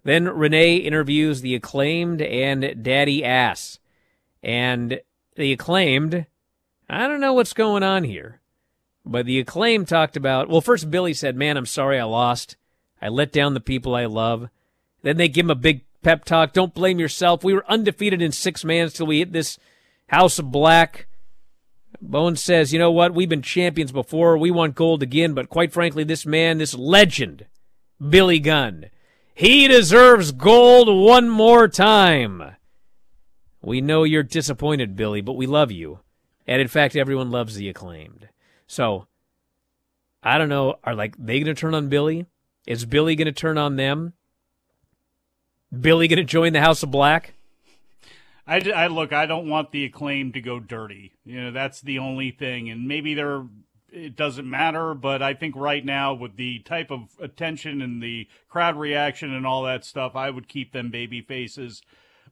Then 0.04 0.28
Renee 0.28 0.78
interviews 0.78 1.41
the 1.41 1.54
acclaimed 1.54 2.24
and 2.24 2.84
Daddy 2.84 3.24
Ass. 3.24 3.78
And 4.41 4.99
the 5.36 5.54
acclaimed, 5.54 6.26
I 6.89 7.08
don't 7.08 7.22
know 7.22 7.34
what's 7.34 7.54
going 7.54 7.84
on 7.84 8.04
here. 8.04 8.41
But 9.06 9.28
the 9.28 9.39
acclaimed 9.39 9.88
talked 9.88 10.18
about, 10.18 10.49
well, 10.49 10.60
first 10.60 10.89
Billy 10.89 11.14
said, 11.14 11.36
Man, 11.36 11.56
I'm 11.56 11.68
sorry 11.68 11.99
I 11.99 12.04
lost. 12.04 12.56
I 12.99 13.10
let 13.10 13.32
down 13.32 13.54
the 13.54 13.60
people 13.60 13.93
I 13.93 14.06
love. 14.06 14.49
Then 15.04 15.18
they 15.18 15.28
give 15.28 15.45
him 15.45 15.51
a 15.51 15.56
big 15.56 15.82
pep 16.01 16.26
talk. 16.26 16.54
Don't 16.54 16.74
blame 16.74 16.99
yourself. 16.99 17.43
We 17.43 17.54
were 17.54 17.70
undefeated 17.70 18.22
in 18.24 18.32
six 18.32 18.66
mans 18.66 18.93
till 18.93 19.06
we 19.06 19.20
hit 19.20 19.34
this 19.34 19.60
House 20.08 20.39
of 20.39 20.51
Black. 20.51 21.06
Bones 22.01 22.41
says, 22.41 22.73
You 22.73 22.79
know 22.79 22.91
what? 22.91 23.13
We've 23.13 23.29
been 23.29 23.41
champions 23.41 23.91
before. 23.91 24.37
We 24.37 24.51
want 24.51 24.75
gold 24.75 25.03
again. 25.03 25.33
But 25.33 25.49
quite 25.49 25.71
frankly, 25.71 26.03
this 26.03 26.25
man, 26.25 26.57
this 26.57 26.73
legend, 26.73 27.45
Billy 28.09 28.39
Gunn, 28.39 28.89
he 29.33 29.67
deserves 29.67 30.31
gold 30.31 30.87
one 30.87 31.29
more 31.29 31.67
time. 31.67 32.55
We 33.61 33.81
know 33.81 34.03
you're 34.03 34.23
disappointed, 34.23 34.95
Billy, 34.95 35.21
but 35.21 35.33
we 35.33 35.47
love 35.47 35.71
you. 35.71 35.99
And 36.45 36.61
in 36.61 36.67
fact, 36.67 36.95
everyone 36.95 37.31
loves 37.31 37.55
the 37.55 37.69
acclaimed. 37.69 38.27
So, 38.67 39.07
I 40.21 40.37
don't 40.37 40.49
know. 40.49 40.75
Are 40.83 40.95
like 40.95 41.15
they 41.17 41.39
going 41.39 41.53
to 41.53 41.59
turn 41.59 41.73
on 41.73 41.89
Billy? 41.89 42.25
Is 42.67 42.85
Billy 42.85 43.15
going 43.15 43.25
to 43.25 43.31
turn 43.31 43.57
on 43.57 43.77
them? 43.77 44.13
Billy 45.77 46.07
going 46.07 46.17
to 46.17 46.23
join 46.23 46.53
the 46.53 46.61
House 46.61 46.83
of 46.83 46.91
Black? 46.91 47.33
I, 48.45 48.59
I 48.71 48.87
look. 48.87 49.13
I 49.13 49.25
don't 49.25 49.49
want 49.49 49.71
the 49.71 49.85
acclaim 49.85 50.31
to 50.33 50.41
go 50.41 50.59
dirty. 50.59 51.13
You 51.25 51.41
know, 51.41 51.51
that's 51.51 51.81
the 51.81 51.99
only 51.99 52.31
thing. 52.31 52.69
And 52.69 52.87
maybe 52.87 53.13
they're. 53.13 53.45
It 53.95 54.15
doesn't 54.15 54.49
matter, 54.49 54.95
but 54.95 55.21
I 55.21 55.35
think 55.35 55.55
right 55.55 55.85
now 55.85 56.15
with 56.15 56.35
the 56.35 56.59
type 56.61 56.89
of 56.89 57.11
attention 57.19 57.79
and 57.79 58.01
the 58.01 58.27
crowd 58.49 58.75
reaction 58.75 59.31
and 59.31 59.45
all 59.45 59.61
that 59.63 59.85
stuff, 59.85 60.15
I 60.15 60.31
would 60.31 60.47
keep 60.47 60.73
them 60.73 60.89
baby 60.89 61.21
faces. 61.21 61.83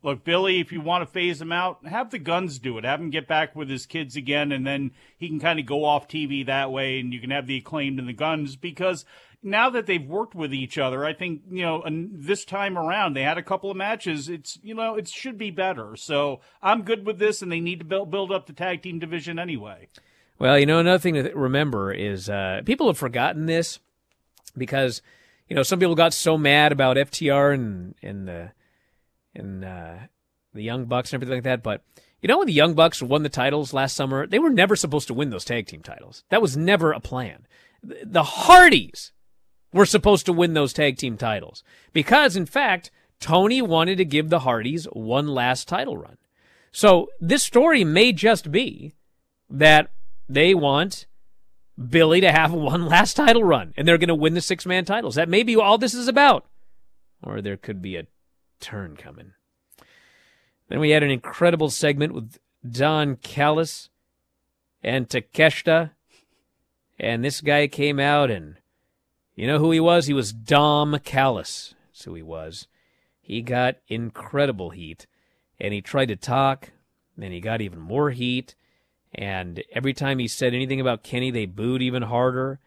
Look, 0.01 0.23
Billy, 0.23 0.59
if 0.59 0.71
you 0.71 0.81
want 0.81 1.03
to 1.03 1.05
phase 1.05 1.39
him 1.39 1.51
out, 1.51 1.85
have 1.85 2.09
the 2.09 2.17
Gunns 2.17 2.57
do 2.57 2.79
it. 2.79 2.83
Have 2.83 2.99
him 2.99 3.11
get 3.11 3.27
back 3.27 3.55
with 3.55 3.69
his 3.69 3.85
kids 3.85 4.15
again, 4.15 4.51
and 4.51 4.65
then 4.65 4.91
he 5.15 5.27
can 5.27 5.39
kind 5.39 5.59
of 5.59 5.67
go 5.67 5.85
off 5.85 6.07
TV 6.07 6.43
that 6.47 6.71
way, 6.71 6.99
and 6.99 7.13
you 7.13 7.19
can 7.19 7.29
have 7.29 7.45
the 7.45 7.57
acclaimed 7.57 7.99
and 7.99 8.09
the 8.09 8.13
Gunns 8.13 8.55
because 8.55 9.05
now 9.43 9.69
that 9.71 9.85
they've 9.85 10.05
worked 10.05 10.35
with 10.35 10.53
each 10.53 10.77
other, 10.77 11.03
I 11.03 11.13
think 11.13 11.41
you 11.49 11.63
know 11.63 11.83
this 11.87 12.45
time 12.45 12.77
around 12.77 13.13
they 13.13 13.23
had 13.23 13.37
a 13.37 13.43
couple 13.43 13.71
of 13.71 13.77
matches. 13.77 14.29
It's 14.29 14.59
you 14.61 14.75
know 14.75 14.95
it 14.95 15.07
should 15.07 15.37
be 15.37 15.51
better. 15.51 15.95
So 15.95 16.41
I'm 16.61 16.83
good 16.83 17.05
with 17.05 17.19
this, 17.19 17.41
and 17.41 17.51
they 17.51 17.59
need 17.59 17.79
to 17.79 17.85
build 17.85 18.11
build 18.11 18.31
up 18.31 18.45
the 18.45 18.53
tag 18.53 18.83
team 18.83 18.99
division 18.99 19.39
anyway. 19.39 19.87
Well, 20.37 20.59
you 20.59 20.65
know 20.65 20.79
another 20.79 20.99
thing 20.99 21.15
to 21.15 21.31
remember 21.33 21.91
is 21.91 22.29
uh, 22.29 22.61
people 22.65 22.87
have 22.87 22.97
forgotten 22.97 23.45
this 23.45 23.79
because 24.57 25.01
you 25.47 25.55
know 25.55 25.63
some 25.63 25.79
people 25.79 25.95
got 25.95 26.13
so 26.13 26.37
mad 26.37 26.71
about 26.71 26.97
FTR 26.97 27.53
and 27.53 27.95
and 28.03 28.27
the 28.27 28.51
and 29.33 29.65
uh, 29.65 29.95
the 30.53 30.63
Young 30.63 30.85
Bucks 30.85 31.11
and 31.11 31.17
everything 31.17 31.37
like 31.37 31.43
that, 31.43 31.63
but. 31.63 31.83
You 32.23 32.27
know 32.27 32.37
when 32.37 32.45
the 32.45 32.53
Young 32.53 32.75
Bucks 32.75 33.01
won 33.01 33.23
the 33.23 33.29
titles 33.29 33.73
last 33.73 33.95
summer, 33.95 34.27
they 34.27 34.37
were 34.37 34.51
never 34.51 34.75
supposed 34.75 35.07
to 35.07 35.13
win 35.15 35.31
those 35.31 35.43
tag 35.43 35.65
team 35.65 35.81
titles. 35.81 36.23
That 36.29 36.39
was 36.39 36.55
never 36.55 36.91
a 36.91 36.99
plan. 36.99 37.47
The 37.81 38.21
Hardys 38.21 39.11
were 39.73 39.85
supposed 39.85 40.25
to 40.25 40.33
win 40.33 40.53
those 40.53 40.73
tag 40.73 40.97
team 40.97 41.17
titles. 41.17 41.63
Because, 41.93 42.35
in 42.35 42.45
fact, 42.45 42.91
Tony 43.19 43.61
wanted 43.61 43.97
to 43.97 44.05
give 44.05 44.29
the 44.29 44.39
Hardys 44.39 44.85
one 44.85 45.27
last 45.27 45.67
title 45.67 45.97
run. 45.97 46.17
So 46.71 47.09
this 47.19 47.43
story 47.43 47.83
may 47.83 48.13
just 48.13 48.51
be 48.51 48.93
that 49.49 49.91
they 50.27 50.53
want 50.53 51.05
Billy 51.89 52.21
to 52.21 52.31
have 52.31 52.51
one 52.53 52.85
last 52.85 53.15
title 53.15 53.43
run 53.43 53.73
and 53.77 53.87
they're 53.87 53.97
going 53.97 54.07
to 54.09 54.15
win 54.15 54.33
the 54.33 54.41
six 54.41 54.65
man 54.65 54.85
titles. 54.85 55.15
That 55.15 55.29
may 55.29 55.43
be 55.43 55.55
all 55.55 55.77
this 55.77 55.93
is 55.93 56.07
about. 56.07 56.45
Or 57.23 57.41
there 57.41 57.57
could 57.57 57.81
be 57.81 57.97
a 57.97 58.07
turn 58.59 58.97
coming. 58.97 59.33
Then 60.69 60.79
we 60.79 60.91
had 60.91 61.03
an 61.03 61.11
incredible 61.11 61.69
segment 61.69 62.13
with 62.13 62.39
Don 62.67 63.17
Callis 63.17 63.89
and 64.81 65.07
Takeshita. 65.07 65.91
And 66.97 67.23
this 67.23 67.41
guy 67.41 67.67
came 67.67 67.99
out 67.99 68.31
and 68.31 68.55
you 69.35 69.47
know 69.47 69.59
who 69.59 69.71
he 69.71 69.79
was? 69.79 70.07
He 70.07 70.13
was 70.13 70.33
Dom 70.33 70.97
Callis. 71.03 71.73
That's 71.87 72.03
who 72.03 72.13
he 72.15 72.21
was. 72.21 72.67
He 73.21 73.41
got 73.41 73.77
incredible 73.87 74.71
heat, 74.71 75.07
and 75.59 75.73
he 75.73 75.81
tried 75.81 76.07
to 76.07 76.15
talk, 76.15 76.71
and 77.19 77.33
he 77.33 77.39
got 77.39 77.61
even 77.61 77.79
more 77.79 78.09
heat. 78.09 78.55
And 79.13 79.63
every 79.71 79.93
time 79.93 80.19
he 80.19 80.27
said 80.27 80.53
anything 80.53 80.81
about 80.81 81.03
Kenny, 81.03 81.31
they 81.31 81.45
booed 81.45 81.81
even 81.81 82.03
harder. 82.03 82.59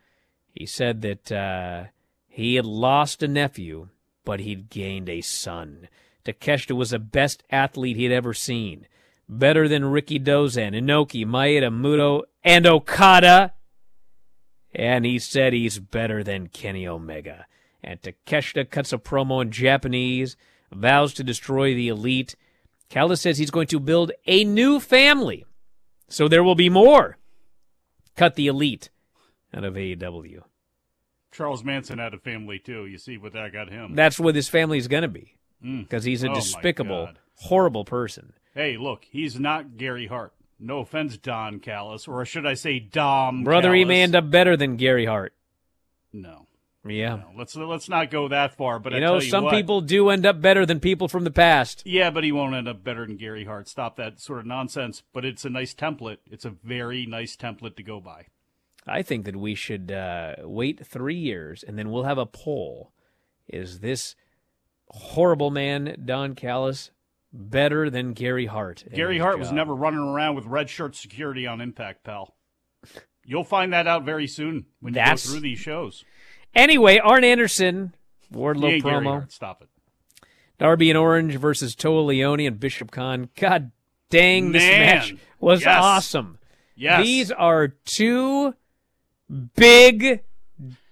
He 0.53 0.67
said 0.67 1.03
that 1.03 1.33
uh, 1.33 1.85
he 2.29 2.55
had 2.55 2.65
lost 2.65 3.23
a 3.23 3.29
nephew, 3.29 3.89
but 4.25 4.41
he'd 4.41 4.71
gained 4.71 5.09
a 5.09 5.21
son. 5.21 5.89
Takeshita 6.25 6.75
was 6.75 6.91
the 6.91 6.99
best 6.99 7.43
athlete 7.51 7.97
he'd 7.97 8.13
ever 8.13 8.33
seen. 8.33 8.87
Better 9.29 9.69
than 9.69 9.85
Rikidozan, 9.85 10.75
Inoki, 10.75 11.27
Maeda, 11.27 11.71
Muto, 11.71 12.23
and 12.43 12.67
Okada. 12.67 13.53
And 14.75 15.05
he 15.05 15.19
said 15.19 15.53
he's 15.53 15.79
better 15.79 16.25
than 16.25 16.49
Kenny 16.49 16.87
Omega. 16.87 17.47
And 17.83 18.01
Takeshita 18.03 18.71
cuts 18.71 18.93
a 18.93 18.99
promo 18.99 19.43
in 19.43 19.51
Japanese, 19.51 20.37
vows 20.73 21.15
to 21.15 21.25
destroy 21.25 21.75
the 21.75 21.89
elite. 21.89 22.35
Callis 22.89 23.21
says 23.21 23.39
he's 23.39 23.51
going 23.51 23.67
to 23.69 23.79
build 23.81 24.13
a 24.27 24.45
new 24.45 24.81
family. 24.81 25.45
So 26.09 26.29
there 26.29 26.43
will 26.43 26.55
be 26.55 26.69
more. 26.69 27.19
Cut 28.17 28.35
the 28.35 28.47
elite 28.47 28.91
out 29.53 29.65
of 29.65 29.75
AEW. 29.75 30.43
Charles 31.33 31.65
Manson 31.65 31.99
had 31.99 32.15
a 32.15 32.19
family 32.19 32.59
too. 32.59 32.87
You 32.87 32.99
see 32.99 33.19
what 33.19 33.33
that 33.33 33.53
got 33.53 33.69
him. 33.71 33.95
That's 33.95 34.21
what 34.21 34.35
his 34.37 34.49
family 34.49 34.79
is 34.79 34.87
going 34.89 35.03
to 35.03 35.09
be. 35.09 35.35
Mm. 35.65 35.83
Because 35.83 36.05
he's 36.05 36.23
a 36.23 36.31
Oh, 36.31 36.35
despicable, 36.35 37.11
horrible 37.37 37.85
person. 37.85 38.35
Hey, 38.55 38.77
look, 38.77 39.05
he's 39.11 39.39
not 39.39 39.77
Gary 39.77 40.07
Hart. 40.07 40.33
No 40.59 40.79
offense, 40.79 41.17
Don 41.19 41.59
Callis, 41.61 42.07
or 42.09 42.25
should 42.25 42.47
I 42.47 42.55
say 42.55 42.79
Dom? 42.79 43.45
Brother, 43.45 43.75
he 43.75 43.81
Callis. 43.83 43.89
may 43.89 44.03
end 44.03 44.15
up 44.15 44.31
better 44.31 44.57
than 44.57 44.77
Gary 44.77 45.07
Hart. 45.07 45.33
No, 46.13 46.47
Yeah. 46.87 47.17
no, 47.17 47.31
let's 47.37 47.57
let's 47.57 47.89
not 47.89 48.11
go 48.11 48.29
that 48.29 48.57
far. 48.57 48.79
But 48.79 48.93
you 48.93 48.99
I 48.99 49.01
know, 49.01 49.15
tell 49.15 49.23
you 49.25 49.31
some 49.31 49.45
what, 49.45 49.55
people 49.55 49.81
do 49.81 50.09
end 50.11 50.25
up 50.25 50.41
better 50.41 50.65
than 50.65 50.79
people 50.81 51.09
from 51.09 51.25
the 51.25 51.31
past. 51.31 51.83
Yeah, 51.85 52.11
but 52.11 52.23
he 52.25 52.31
won't 52.33 52.55
end 52.55 52.69
up 52.69 52.85
better 52.85 53.05
than 53.07 53.17
Gary 53.17 53.45
Hart. 53.45 53.69
Stop 53.69 53.97
that 53.97 54.21
sort 54.21 54.39
of 54.39 54.47
nonsense. 54.47 55.03
But 55.13 55.25
it's 55.25 55.45
a 55.45 55.51
nice 55.51 55.75
template. 55.75 56.19
It's 56.31 56.45
a 56.45 56.51
very 56.63 57.05
nice 57.05 57.37
template 57.37 57.77
to 57.77 57.83
go 57.83 58.01
by. 58.01 58.27
I 58.87 59.03
think 59.03 59.25
that 59.25 59.37
we 59.37 59.55
should 59.55 59.91
uh, 59.91 60.35
wait 60.43 60.87
three 60.87 61.17
years 61.17 61.63
and 61.67 61.79
then 61.79 61.91
we'll 61.91 62.03
have 62.05 62.19
a 62.19 62.27
poll. 62.27 62.93
Is 63.49 63.81
this 63.81 64.15
horrible 64.89 65.51
man, 65.51 66.01
Don 66.05 66.35
Callis, 66.35 66.91
better 67.35 67.91
than 67.91 68.13
Gary 68.13 68.47
Hart? 68.47 68.85
Gary 68.95 69.19
Hart 69.19 69.39
was 69.39 69.53
never 69.53 69.75
running 69.75 69.99
around 70.01 70.37
with 70.37 70.47
red 70.47 70.71
shirt 70.71 70.95
security 70.97 71.47
on 71.47 71.61
Impact, 71.61 72.05
pal. 72.05 72.35
You'll 73.27 73.45
find 73.45 73.73
that 73.73 73.87
out 73.87 74.05
very 74.05 74.27
soon 74.27 74.67
when 74.81 74.93
you 74.93 74.97
That's- 74.97 75.27
go 75.27 75.33
through 75.33 75.41
these 75.41 75.59
shows. 75.59 76.05
Anyway, 76.55 76.99
Arn 76.99 77.25
Anderson, 77.25 77.95
Wardlow 78.33 78.61
Gary 78.69 78.83
promo. 78.83 79.05
Hart. 79.07 79.33
Stop 79.33 79.63
it. 79.63 79.69
Darby 80.59 80.89
and 80.91 80.97
Orange 80.99 81.35
versus 81.37 81.75
Toa 81.75 82.03
Liona 82.05 82.47
and 82.47 82.61
Bishop 82.61 82.91
Kaun. 82.93 83.29
God 83.37 83.73
dang, 84.09 84.53
this 84.53 84.63
Man. 84.63 84.81
match 84.81 85.15
was 85.41 85.63
Yes. 85.65 85.77
awesome. 85.83 86.39
Yes. 86.77 87.03
These 87.03 87.33
are 87.33 87.69
two 87.69 88.55
big, 89.57 90.21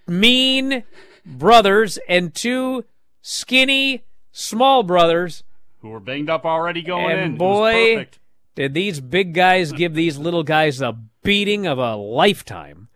mean 0.08 0.82
brothers 1.24 1.98
and 2.08 2.34
two 2.34 2.84
skinny, 3.20 4.02
small 4.32 4.82
brothers. 4.82 5.44
Who 5.82 5.90
were 5.90 6.00
banged 6.00 6.30
up 6.30 6.44
already 6.44 6.80
going 6.82 7.10
and 7.10 7.20
in. 7.20 7.36
Boy, 7.36 8.06
did 8.54 8.72
these 8.72 9.00
big 9.00 9.34
guys 9.34 9.72
give 9.72 9.94
these 9.94 10.16
little 10.16 10.44
guys 10.44 10.80
a 10.80 10.96
beating 11.22 11.66
of 11.66 11.78
a 11.78 11.96
lifetime. 11.96 12.88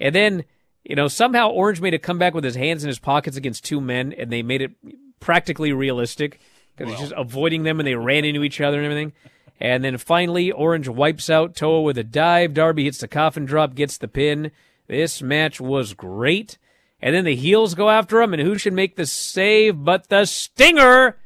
And 0.00 0.14
then, 0.14 0.44
you 0.84 0.96
know, 0.96 1.08
somehow 1.08 1.50
Orange 1.50 1.80
made 1.80 1.94
a 1.94 1.98
comeback 1.98 2.34
with 2.34 2.44
his 2.44 2.56
hands 2.56 2.82
in 2.82 2.88
his 2.88 2.98
pockets 2.98 3.36
against 3.36 3.64
two 3.64 3.80
men, 3.80 4.12
and 4.12 4.30
they 4.30 4.42
made 4.42 4.62
it 4.62 4.72
practically 5.20 5.72
realistic 5.72 6.40
because 6.76 6.90
he's 6.92 7.00
just 7.00 7.14
avoiding 7.16 7.62
them 7.62 7.78
and 7.78 7.86
they 7.86 7.94
ran 7.94 8.24
into 8.24 8.42
each 8.42 8.60
other 8.60 8.78
and 8.78 8.86
everything. 8.86 9.12
And 9.60 9.84
then 9.84 9.96
finally, 9.98 10.50
Orange 10.50 10.88
wipes 10.88 11.30
out 11.30 11.54
Toa 11.54 11.82
with 11.82 11.96
a 11.96 12.02
dive. 12.02 12.54
Darby 12.54 12.84
hits 12.84 12.98
the 12.98 13.06
coffin 13.06 13.44
drop, 13.44 13.76
gets 13.76 13.96
the 13.96 14.08
pin. 14.08 14.50
This 14.88 15.22
match 15.22 15.60
was 15.60 15.94
great. 15.94 16.58
And 17.00 17.14
then 17.14 17.24
the 17.24 17.36
heels 17.36 17.74
go 17.74 17.88
after 17.88 18.20
him, 18.20 18.32
and 18.32 18.42
who 18.42 18.58
should 18.58 18.72
make 18.72 18.96
the 18.96 19.06
save 19.06 19.84
but 19.84 20.08
the 20.08 20.24
Stinger? 20.24 21.16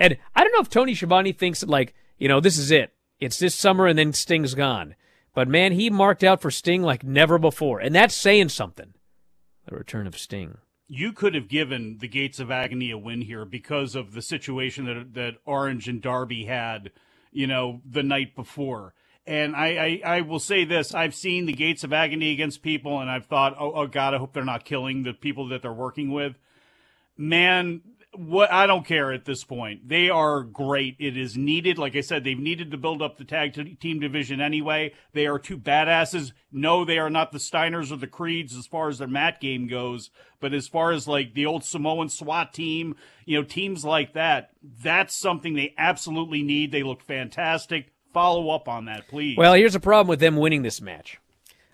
And 0.00 0.16
I 0.34 0.42
don't 0.42 0.52
know 0.52 0.62
if 0.62 0.70
Tony 0.70 0.96
Schiavone 0.96 1.30
thinks 1.32 1.60
that, 1.60 1.68
like, 1.68 1.94
you 2.18 2.26
know, 2.26 2.40
this 2.40 2.58
is 2.58 2.72
it. 2.72 2.92
It's 3.20 3.38
this 3.38 3.54
summer 3.54 3.86
and 3.86 3.98
then 3.98 4.12
Sting's 4.14 4.54
gone. 4.54 4.96
But 5.34 5.46
man, 5.46 5.72
he 5.72 5.90
marked 5.90 6.24
out 6.24 6.40
for 6.40 6.50
Sting 6.50 6.82
like 6.82 7.04
never 7.04 7.38
before. 7.38 7.78
And 7.78 7.94
that's 7.94 8.14
saying 8.14 8.48
something. 8.48 8.94
The 9.68 9.76
return 9.76 10.06
of 10.08 10.18
Sting. 10.18 10.56
you 10.92 11.12
could 11.12 11.36
have 11.36 11.46
given 11.46 11.98
the 12.00 12.08
Gates 12.08 12.40
of 12.40 12.50
Agony 12.50 12.90
a 12.90 12.98
win 12.98 13.20
here 13.20 13.44
because 13.44 13.94
of 13.94 14.12
the 14.12 14.20
situation 14.20 14.86
that 14.86 15.14
that 15.14 15.36
Orange 15.44 15.86
and 15.88 16.02
Darby 16.02 16.46
had, 16.46 16.90
you 17.30 17.46
know, 17.46 17.80
the 17.88 18.02
night 18.02 18.34
before. 18.34 18.92
And 19.24 19.54
I, 19.54 20.00
I, 20.04 20.16
I 20.16 20.20
will 20.22 20.40
say 20.40 20.64
this: 20.64 20.92
I've 20.92 21.14
seen 21.14 21.46
the 21.46 21.52
gates 21.52 21.84
of 21.84 21.92
agony 21.92 22.32
against 22.32 22.62
people, 22.62 22.98
and 22.98 23.08
I've 23.08 23.26
thought, 23.26 23.54
oh, 23.60 23.72
oh 23.72 23.86
God, 23.86 24.14
I 24.14 24.18
hope 24.18 24.32
they're 24.32 24.44
not 24.44 24.64
killing 24.64 25.04
the 25.04 25.12
people 25.12 25.46
that 25.48 25.62
they're 25.62 25.72
working 25.72 26.10
with. 26.10 26.34
Man, 27.16 27.82
what 28.12 28.52
I 28.52 28.66
don't 28.66 28.86
care 28.86 29.12
at 29.12 29.24
this 29.24 29.44
point. 29.44 29.88
They 29.88 30.10
are 30.10 30.42
great. 30.42 30.96
It 30.98 31.16
is 31.16 31.36
needed. 31.36 31.78
Like 31.78 31.94
I 31.94 32.00
said, 32.00 32.24
they've 32.24 32.38
needed 32.38 32.70
to 32.70 32.76
build 32.76 33.02
up 33.02 33.16
the 33.18 33.24
tag 33.24 33.78
team 33.80 34.00
division 34.00 34.40
anyway. 34.40 34.94
They 35.12 35.26
are 35.26 35.38
two 35.38 35.56
badasses. 35.56 36.32
No, 36.50 36.84
they 36.84 36.98
are 36.98 37.10
not 37.10 37.30
the 37.30 37.38
Steiners 37.38 37.92
or 37.92 37.96
the 37.96 38.06
Creeds 38.06 38.56
as 38.56 38.66
far 38.66 38.88
as 38.88 38.98
their 38.98 39.08
mat 39.08 39.40
game 39.40 39.68
goes. 39.68 40.10
But 40.40 40.54
as 40.54 40.66
far 40.66 40.90
as 40.90 41.06
like 41.06 41.34
the 41.34 41.46
old 41.46 41.64
Samoan 41.64 42.08
SWAT 42.08 42.52
team, 42.52 42.96
you 43.26 43.38
know, 43.38 43.44
teams 43.44 43.84
like 43.84 44.14
that, 44.14 44.50
that's 44.82 45.14
something 45.14 45.54
they 45.54 45.74
absolutely 45.78 46.42
need. 46.42 46.72
They 46.72 46.82
look 46.82 47.02
fantastic. 47.02 47.92
Follow 48.12 48.50
up 48.50 48.68
on 48.68 48.86
that, 48.86 49.06
please. 49.06 49.36
Well, 49.36 49.54
here's 49.54 49.76
a 49.76 49.80
problem 49.80 50.08
with 50.08 50.18
them 50.18 50.36
winning 50.36 50.62
this 50.62 50.80
match. 50.80 51.19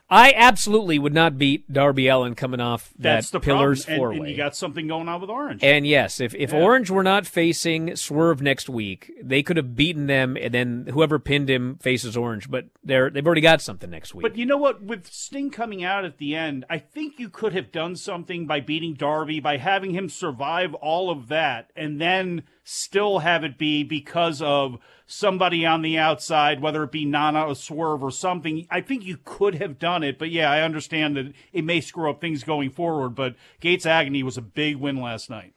I 0.09 0.32
absolutely 0.36 1.00
would 1.00 1.14
not 1.14 1.36
beat 1.36 1.72
Darby 1.72 2.07
Allin 2.07 2.36
coming 2.36 2.61
off 2.61 2.90
that 2.98 3.14
That's 3.14 3.30
the 3.30 3.40
Pillars 3.40 3.84
four 3.84 4.12
And, 4.12 4.20
and 4.20 4.30
you 4.30 4.36
got 4.36 4.54
something 4.54 4.86
going 4.86 5.09
on 5.09 5.20
with 5.20 5.30
Orange. 5.30 5.64
And 5.64 5.84
yes, 5.84 6.20
if, 6.20 6.32
if 6.34 6.52
Yeah. 6.52 6.61
Orange 6.61 6.90
were 6.90 7.02
not 7.02 7.26
facing 7.26 7.96
Swerve 7.96 8.40
next 8.40 8.68
week, 8.68 9.12
they 9.20 9.42
could 9.42 9.57
have 9.57 9.74
beaten 9.74 10.07
them, 10.07 10.36
and 10.36 10.54
then 10.54 10.88
whoever 10.92 11.18
pinned 11.18 11.50
him 11.50 11.78
faces 11.78 12.16
Orange. 12.16 12.48
But 12.48 12.66
they're 12.84 13.11
they've 13.11 13.26
already 13.26 13.40
got 13.40 13.61
something 13.61 13.90
next 13.90 14.14
week. 14.14 14.22
But 14.22 14.36
you 14.36 14.46
know 14.46 14.57
what? 14.57 14.80
With 14.80 15.12
Sting 15.12 15.50
coming 15.50 15.82
out 15.82 16.04
at 16.04 16.18
the 16.18 16.36
end, 16.36 16.64
I 16.70 16.78
think 16.78 17.18
you 17.18 17.28
could 17.28 17.52
have 17.52 17.72
done 17.72 17.96
something 17.96 18.46
by 18.46 18.61
beating 18.61 18.94
Darby, 18.94 19.40
by 19.40 19.57
having 19.57 19.90
him 19.90 20.09
survive 20.09 20.72
all 20.74 21.11
of 21.11 21.26
that, 21.28 21.72
and 21.74 22.00
then 22.00 22.44
still 22.68 23.20
have 23.20 23.44
it 23.44 23.56
be 23.56 23.84
because 23.84 24.42
of 24.42 24.76
somebody 25.06 25.64
on 25.64 25.82
the 25.82 25.96
outside, 25.96 26.60
whether 26.60 26.82
it 26.82 26.90
be 26.90 27.04
Nana 27.04 27.46
or 27.46 27.54
Swerve 27.54 28.02
or 28.02 28.10
something. 28.10 28.66
I 28.68 28.80
think 28.80 29.04
you 29.04 29.18
could 29.24 29.54
have 29.54 29.78
done 29.78 30.02
it, 30.02 30.18
but 30.18 30.30
yeah, 30.30 30.50
I 30.50 30.62
understand 30.62 31.16
that 31.16 31.32
it 31.52 31.64
may 31.64 31.80
screw 31.80 32.10
up 32.10 32.20
things 32.20 32.42
going 32.42 32.70
forward. 32.70 33.10
But 33.10 33.36
Gates 33.60 33.86
Agony 33.86 34.24
was 34.24 34.36
a 34.36 34.42
big 34.42 34.76
win 34.76 35.00
last 35.00 35.30
night. 35.30 35.54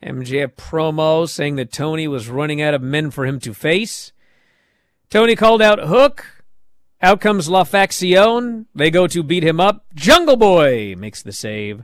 MJF 0.00 0.54
promo 0.54 1.28
saying 1.28 1.56
that 1.56 1.72
Tony 1.72 2.06
was 2.06 2.28
running 2.28 2.62
out 2.62 2.74
of 2.74 2.82
men 2.82 3.10
for 3.10 3.26
him 3.26 3.40
to 3.40 3.52
face. 3.52 4.12
Tony 5.10 5.34
called 5.34 5.60
out 5.60 5.80
Hook. 5.80 6.44
Out 7.02 7.20
comes 7.20 7.48
La 7.48 7.64
Faction. 7.64 8.66
They 8.74 8.92
go 8.92 9.08
to 9.08 9.22
beat 9.24 9.42
him 9.42 9.58
up. 9.58 9.86
Jungle 9.92 10.36
Boy 10.36 10.94
makes 10.96 11.20
the 11.20 11.32
save. 11.32 11.82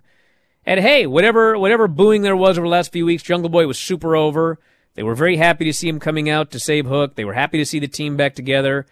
And 0.66 0.80
hey, 0.80 1.06
whatever 1.06 1.58
whatever 1.58 1.88
booing 1.88 2.22
there 2.22 2.36
was 2.36 2.58
over 2.58 2.66
the 2.66 2.70
last 2.70 2.92
few 2.92 3.06
weeks, 3.06 3.22
Jungle 3.22 3.48
Boy 3.48 3.66
was 3.66 3.78
super 3.78 4.14
over. 4.14 4.58
They 4.94 5.02
were 5.02 5.14
very 5.14 5.36
happy 5.36 5.64
to 5.64 5.72
see 5.72 5.88
him 5.88 6.00
coming 6.00 6.28
out 6.28 6.50
to 6.50 6.60
save 6.60 6.86
Hook. 6.86 7.14
They 7.14 7.24
were 7.24 7.34
happy 7.34 7.58
to 7.58 7.66
see 7.66 7.78
the 7.78 7.88
team 7.88 8.16
back 8.16 8.34
together. 8.34 8.86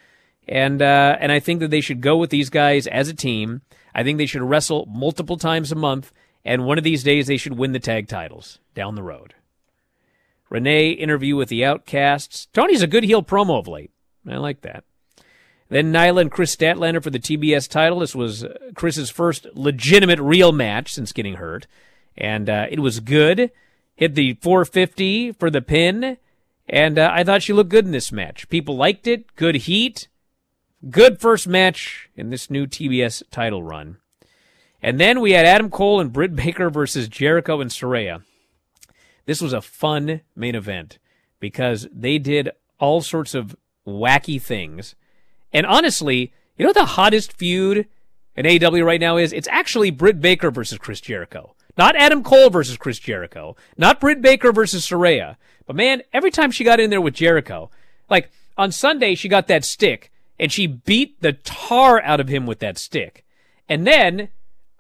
And 0.47 0.81
uh, 0.81 1.17
and 1.21 1.31
I 1.31 1.41
think 1.41 1.61
that 1.61 1.71
they 1.71 1.81
should 1.81 2.01
go 2.01 2.17
with 2.17 2.31
these 2.31 2.51
guys 2.51 2.87
as 2.87 3.09
a 3.09 3.15
team. 3.15 3.63
I 3.95 4.03
think 4.03 4.19
they 4.19 4.27
should 4.27 4.43
wrestle 4.43 4.87
multiple 4.87 5.37
times 5.37 5.73
a 5.73 5.77
month, 5.77 6.13
and 6.45 6.65
one 6.65 6.79
of 6.79 6.85
these 6.85 7.03
days 7.03 7.27
they 7.27 7.37
should 7.37 7.59
win 7.59 7.73
the 7.73 7.81
tag 7.81 8.09
titles 8.09 8.61
down 8.75 8.95
the 8.95 9.03
road. 9.03 9.35
Renee 10.49 10.91
interview 10.91 11.37
with 11.37 11.49
the 11.49 11.65
Outcasts. 11.65 12.47
Tony's 12.53 12.83
a 12.83 12.87
good 12.87 13.05
heel 13.05 13.23
promo 13.23 13.59
of 13.59 13.69
late. 13.69 13.91
I 14.27 14.37
like 14.37 14.63
that. 14.63 14.85
Then 15.69 15.93
Nyla 15.93 16.23
and 16.23 16.31
Kris 16.31 16.55
Statlander 16.55 17.03
for 17.03 17.11
the 17.11 17.19
TBS 17.19 17.69
title. 17.69 17.99
This 17.99 18.15
was 18.15 18.45
uh, 18.45 18.57
Kris's 18.75 19.11
first 19.11 19.47
legitimate 19.55 20.19
real 20.19 20.53
match 20.53 20.93
since 20.95 21.13
getting 21.13 21.35
hurt, 21.35 21.67
and 22.17 22.49
uh, 22.49 22.67
it 22.71 22.81
was 22.81 23.01
good. 23.01 23.51
Hit 23.95 24.15
the 24.15 24.35
450 24.35 25.33
for 25.33 25.51
the 25.51 25.61
pin, 25.61 26.17
and 26.69 26.99
uh, 26.99 27.11
I 27.13 27.25
thought 27.25 27.43
she 27.43 27.53
looked 27.53 27.71
good 27.71 27.85
in 27.85 27.93
this 27.93 28.13
match. 28.13 28.49
People 28.49 28.77
liked 28.77 29.07
it. 29.07 29.35
Good 29.37 29.57
heat. 29.57 30.09
Good 30.89 31.21
first 31.21 31.49
match 31.49 32.09
in 32.15 32.31
this 32.31 32.51
new 32.51 32.67
TBS 32.67 33.25
title 33.31 33.63
run. 33.63 33.99
And 34.81 35.01
then 35.01 35.21
we 35.21 35.33
had 35.33 35.45
Adam 35.45 35.71
Cole 35.71 36.01
and 36.01 36.13
Britt 36.13 36.37
Baker 36.37 36.71
versus 36.71 37.09
Jericho 37.09 37.61
and 37.61 37.71
Saraya. 37.71 38.23
This 39.27 39.43
was 39.43 39.53
a 39.53 39.61
fun 39.61 40.21
main 40.37 40.55
event 40.55 40.99
because 41.41 41.89
they 41.93 42.19
did 42.19 42.51
all 42.79 43.01
sorts 43.01 43.35
of 43.35 43.57
wacky 43.87 44.41
things. 44.41 44.95
And 45.53 45.67
honestly, 45.67 46.33
you 46.57 46.67
know 46.67 46.73
the 46.73 46.85
hottest 46.85 47.33
feud 47.33 47.87
in 48.37 48.47
AEW 48.47 48.85
right 48.85 49.01
now 49.01 49.17
is? 49.17 49.33
It's 49.33 49.49
actually 49.49 49.91
Britt 49.91 50.21
Baker 50.21 50.51
versus 50.51 50.79
Chris 50.79 51.01
Jericho. 51.01 51.55
Not 51.77 51.97
Adam 51.97 52.25
Cole 52.25 52.51
versus 52.51 52.77
Chris 52.77 52.99
Jericho. 52.99 53.57
Not 53.77 54.01
Britt 54.01 54.21
Baker 54.21 54.53
versus 54.53 54.87
Saraya. 54.87 55.37
But 55.67 55.77
man, 55.77 56.03
every 56.13 56.31
time 56.31 56.51
she 56.51 56.65
got 56.65 56.81
in 56.81 56.91
there 56.91 57.01
with 57.01 57.15
Jericho, 57.15 57.71
like 58.11 58.31
on 58.57 58.73
Sunday, 58.73 59.15
she 59.15 59.29
got 59.29 59.47
that 59.47 59.65
stick 59.65 60.11
and 60.39 60.53
she 60.53 60.67
beat 60.67 61.21
the 61.21 61.33
tar 61.33 62.03
out 62.03 62.21
of 62.21 62.29
him 62.29 62.47
with 62.47 62.59
that 62.61 62.79
stick. 62.79 63.25
And 63.69 63.87
then 63.87 64.29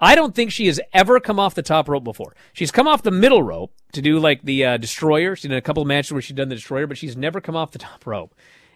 I 0.01 0.14
don't 0.14 0.35
think 0.35 0.51
she 0.51 0.66
has 0.66 0.81
ever 0.93 1.21
come 1.21 1.39
off 1.39 1.55
the 1.55 1.62
top 1.62 1.89
rope 1.89 2.05
before. 2.05 2.35
She's 2.53 2.71
come 2.71 2.89
off 2.89 3.03
the 3.03 3.11
middle 3.11 3.43
rope 3.43 3.73
to 3.93 4.03
do 4.03 4.19
like 4.19 4.43
the 4.43 4.64
uh, 4.64 4.77
destroyer. 4.77 5.35
She's 5.37 5.49
done 5.49 5.59
a 5.59 5.62
couple 5.62 5.83
of 5.83 5.89
matches 5.89 6.12
where 6.12 6.23
she's 6.23 6.37
done 6.37 6.49
the 6.49 6.55
destroyer, 6.55 6.87
but 6.87 6.99
she's 6.99 7.16
never 7.16 7.41
come 7.41 7.57
off 7.57 7.73
the 7.73 7.79
top 7.79 8.07
rope. 8.07 8.35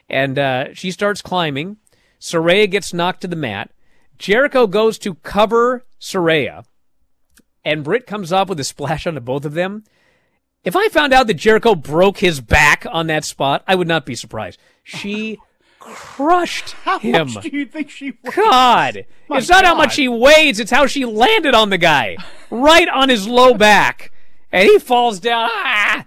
And 0.08 0.38
uh, 0.38 0.74
she 0.74 0.90
starts 0.90 1.22
climbing. 1.22 1.76
Saraya 2.22 2.70
gets 2.70 2.94
knocked 2.94 3.22
to 3.22 3.26
the 3.28 3.34
mat. 3.34 3.70
Jericho 4.16 4.68
goes 4.68 4.96
to 5.00 5.14
cover 5.16 5.84
Saraya, 6.00 6.64
and 7.64 7.82
Britt 7.82 8.06
comes 8.06 8.32
up 8.32 8.48
with 8.48 8.60
a 8.60 8.64
splash 8.64 9.06
onto 9.08 9.18
both 9.20 9.44
of 9.44 9.54
them. 9.54 9.82
If 10.62 10.76
I 10.76 10.88
found 10.88 11.12
out 11.12 11.26
that 11.26 11.34
Jericho 11.34 11.74
broke 11.74 12.18
his 12.18 12.40
back 12.40 12.86
on 12.92 13.08
that 13.08 13.24
spot, 13.24 13.64
I 13.66 13.74
would 13.74 13.88
not 13.88 14.06
be 14.06 14.14
surprised. 14.14 14.60
She 14.84 15.40
crushed 15.80 16.70
How 16.84 17.00
him. 17.00 17.32
much 17.32 17.42
do 17.42 17.56
you 17.56 17.66
think 17.66 17.90
she 17.90 18.12
weighed? 18.22 18.34
God. 18.36 19.06
My 19.28 19.38
it's 19.38 19.48
not 19.48 19.64
how 19.64 19.74
much 19.74 19.96
he 19.96 20.06
weighs, 20.06 20.60
it's 20.60 20.70
how 20.70 20.86
she 20.86 21.04
landed 21.04 21.56
on 21.56 21.70
the 21.70 21.78
guy. 21.78 22.16
right 22.50 22.88
on 22.88 23.08
his 23.08 23.26
low 23.26 23.54
back. 23.54 24.12
And 24.52 24.68
he 24.68 24.78
falls 24.78 25.18
down. 25.18 25.48
Ah! 25.52 26.04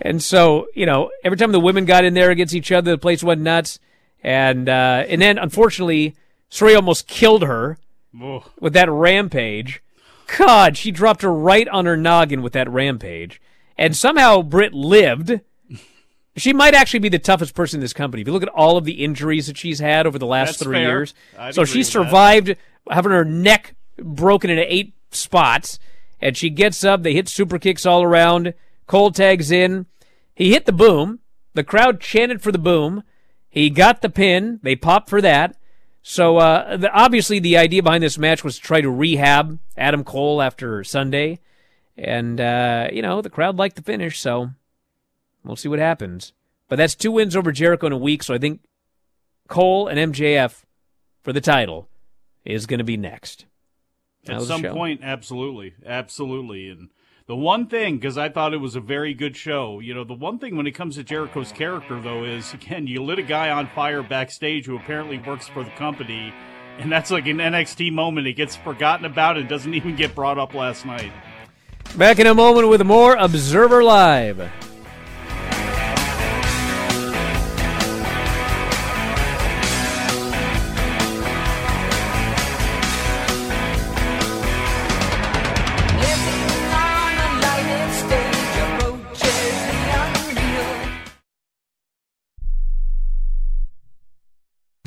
And 0.00 0.22
so, 0.22 0.66
you 0.74 0.84
know, 0.84 1.10
every 1.24 1.38
time 1.38 1.52
the 1.52 1.60
women 1.60 1.86
got 1.86 2.04
in 2.04 2.12
there 2.12 2.30
against 2.30 2.54
each 2.54 2.70
other, 2.70 2.90
the 2.90 2.98
place 2.98 3.24
went 3.24 3.40
nuts. 3.40 3.78
And 4.24 4.68
uh, 4.68 5.04
and 5.06 5.20
then 5.20 5.36
unfortunately, 5.38 6.16
Saraya 6.50 6.76
almost 6.76 7.06
killed 7.06 7.42
her 7.42 7.78
Ugh. 8.20 8.42
with 8.58 8.72
that 8.72 8.90
rampage. 8.90 9.82
God, 10.38 10.76
she 10.78 10.90
dropped 10.90 11.20
her 11.22 11.32
right 11.32 11.68
on 11.68 11.84
her 11.84 11.96
noggin 11.96 12.40
with 12.42 12.54
that 12.54 12.70
rampage. 12.70 13.40
And 13.76 13.94
somehow 13.96 14.40
Britt 14.42 14.72
lived. 14.72 15.40
She 16.36 16.52
might 16.52 16.74
actually 16.74 16.98
be 17.00 17.08
the 17.10 17.18
toughest 17.20 17.54
person 17.54 17.78
in 17.78 17.80
this 17.82 17.92
company. 17.92 18.22
If 18.22 18.26
you 18.26 18.32
look 18.32 18.42
at 18.42 18.48
all 18.48 18.76
of 18.76 18.84
the 18.84 19.04
injuries 19.04 19.46
that 19.46 19.56
she's 19.58 19.78
had 19.78 20.06
over 20.06 20.18
the 20.18 20.26
last 20.26 20.48
That's 20.58 20.62
three 20.64 20.78
fair. 20.78 20.88
years. 20.88 21.14
I'd 21.38 21.54
so 21.54 21.64
she 21.64 21.78
with 21.78 21.86
that. 21.86 21.92
survived 21.92 22.56
having 22.90 23.12
her 23.12 23.24
neck 23.24 23.74
broken 23.98 24.50
into 24.50 24.72
eight 24.72 24.94
spots. 25.12 25.78
And 26.20 26.36
she 26.36 26.50
gets 26.50 26.82
up. 26.82 27.02
They 27.02 27.12
hit 27.12 27.28
super 27.28 27.58
kicks 27.58 27.84
all 27.86 28.02
around. 28.02 28.54
Cole 28.86 29.12
tags 29.12 29.50
in. 29.52 29.86
He 30.34 30.52
hit 30.52 30.64
the 30.64 30.72
boom. 30.72 31.20
The 31.52 31.62
crowd 31.62 32.00
chanted 32.00 32.42
for 32.42 32.50
the 32.50 32.58
boom. 32.58 33.04
He 33.54 33.70
got 33.70 34.02
the 34.02 34.10
pin. 34.10 34.58
They 34.64 34.74
popped 34.74 35.08
for 35.08 35.20
that. 35.20 35.56
So 36.02 36.38
uh, 36.38 36.76
the, 36.76 36.90
obviously, 36.90 37.38
the 37.38 37.56
idea 37.56 37.84
behind 37.84 38.02
this 38.02 38.18
match 38.18 38.42
was 38.42 38.56
to 38.56 38.60
try 38.60 38.80
to 38.80 38.90
rehab 38.90 39.60
Adam 39.76 40.02
Cole 40.02 40.42
after 40.42 40.82
Sunday, 40.82 41.38
and 41.96 42.40
uh, 42.40 42.88
you 42.92 43.00
know 43.00 43.22
the 43.22 43.30
crowd 43.30 43.56
liked 43.56 43.76
the 43.76 43.82
finish. 43.82 44.18
So 44.18 44.50
we'll 45.44 45.54
see 45.54 45.68
what 45.68 45.78
happens. 45.78 46.32
But 46.68 46.76
that's 46.76 46.96
two 46.96 47.12
wins 47.12 47.36
over 47.36 47.52
Jericho 47.52 47.86
in 47.86 47.92
a 47.92 47.96
week. 47.96 48.24
So 48.24 48.34
I 48.34 48.38
think 48.38 48.60
Cole 49.46 49.86
and 49.86 50.12
MJF 50.12 50.64
for 51.22 51.32
the 51.32 51.40
title 51.40 51.88
is 52.44 52.66
going 52.66 52.78
to 52.78 52.84
be 52.84 52.96
next. 52.96 53.46
At 54.26 54.42
some 54.42 54.64
point, 54.64 55.00
absolutely, 55.04 55.74
absolutely. 55.86 56.70
And 56.70 56.88
the 57.26 57.36
one 57.36 57.66
thing, 57.66 57.96
because 57.96 58.18
I 58.18 58.28
thought 58.28 58.52
it 58.52 58.58
was 58.58 58.76
a 58.76 58.80
very 58.80 59.14
good 59.14 59.34
show, 59.34 59.80
you 59.80 59.94
know, 59.94 60.04
the 60.04 60.12
one 60.12 60.38
thing 60.38 60.56
when 60.56 60.66
it 60.66 60.72
comes 60.72 60.96
to 60.96 61.04
Jericho's 61.04 61.52
character, 61.52 61.98
though, 61.98 62.24
is 62.24 62.52
again, 62.52 62.86
you 62.86 63.02
lit 63.02 63.18
a 63.18 63.22
guy 63.22 63.48
on 63.50 63.66
fire 63.68 64.02
backstage 64.02 64.66
who 64.66 64.76
apparently 64.76 65.18
works 65.18 65.48
for 65.48 65.64
the 65.64 65.70
company, 65.70 66.34
and 66.78 66.92
that's 66.92 67.10
like 67.10 67.26
an 67.26 67.38
NXT 67.38 67.92
moment. 67.92 68.26
It 68.26 68.34
gets 68.34 68.56
forgotten 68.56 69.06
about 69.06 69.38
and 69.38 69.48
doesn't 69.48 69.72
even 69.72 69.96
get 69.96 70.14
brought 70.14 70.38
up 70.38 70.52
last 70.52 70.84
night. 70.84 71.12
Back 71.96 72.18
in 72.18 72.26
a 72.26 72.34
moment 72.34 72.68
with 72.68 72.82
more 72.84 73.14
Observer 73.16 73.82
Live. 73.82 74.50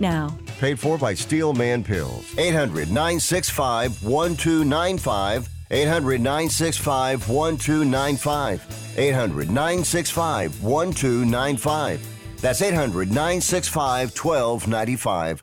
now. 0.00 0.36
Paid 0.58 0.78
for 0.80 0.98
by 0.98 1.14
Steel 1.14 1.52
Man 1.52 1.84
Pills. 1.84 2.24
800 2.38 2.88
965 2.88 4.02
1295. 4.02 5.48
800 5.70 6.20
965 6.20 7.28
1295. 7.28 8.98
800 8.98 9.50
965 9.50 10.62
1295. 10.62 12.40
That's 12.40 12.62
800 12.62 13.08
965 13.08 14.10
1295. 14.16 15.42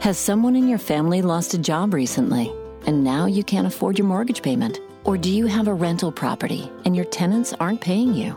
Has 0.00 0.18
someone 0.18 0.56
in 0.56 0.68
your 0.68 0.78
family 0.78 1.22
lost 1.22 1.54
a 1.54 1.58
job 1.58 1.92
recently 1.92 2.52
and 2.86 3.04
now 3.04 3.26
you 3.26 3.44
can't 3.44 3.66
afford 3.66 3.98
your 3.98 4.06
mortgage 4.06 4.42
payment? 4.42 4.80
Or 5.04 5.16
do 5.16 5.30
you 5.30 5.46
have 5.46 5.68
a 5.68 5.74
rental 5.74 6.12
property 6.12 6.70
and 6.84 6.94
your 6.94 7.04
tenants 7.06 7.54
aren't 7.60 7.80
paying 7.80 8.14
you? 8.14 8.36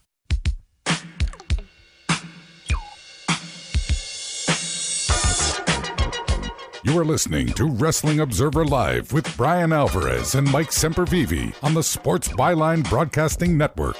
Are 7.01 7.05
listening 7.05 7.47
to 7.53 7.65
Wrestling 7.65 8.19
Observer 8.19 8.63
Live 8.63 9.11
with 9.11 9.35
Bryan 9.35 9.73
Alvarez 9.73 10.35
and 10.35 10.47
Mike 10.51 10.69
Sempervive 10.69 11.55
on 11.63 11.73
the 11.73 11.81
Sports 11.81 12.27
Byline 12.27 12.87
Broadcasting 12.87 13.57
Network. 13.57 13.99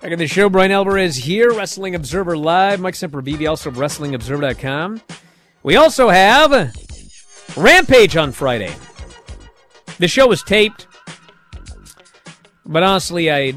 Back 0.00 0.12
in 0.12 0.18
the 0.18 0.26
show, 0.26 0.48
Bryan 0.48 0.70
Alvarez 0.70 1.14
here, 1.14 1.52
Wrestling 1.52 1.94
Observer 1.94 2.38
Live. 2.38 2.80
Mike 2.80 2.94
Sempervive, 2.94 3.46
also 3.46 3.70
WrestlingObserver.com. 3.70 5.02
We 5.62 5.76
also 5.76 6.08
have 6.08 6.74
Rampage 7.54 8.16
on 8.16 8.32
Friday. 8.32 8.74
The 9.98 10.08
show 10.08 10.26
was 10.26 10.42
taped, 10.42 10.86
but 12.64 12.82
honestly, 12.82 13.30
I 13.30 13.52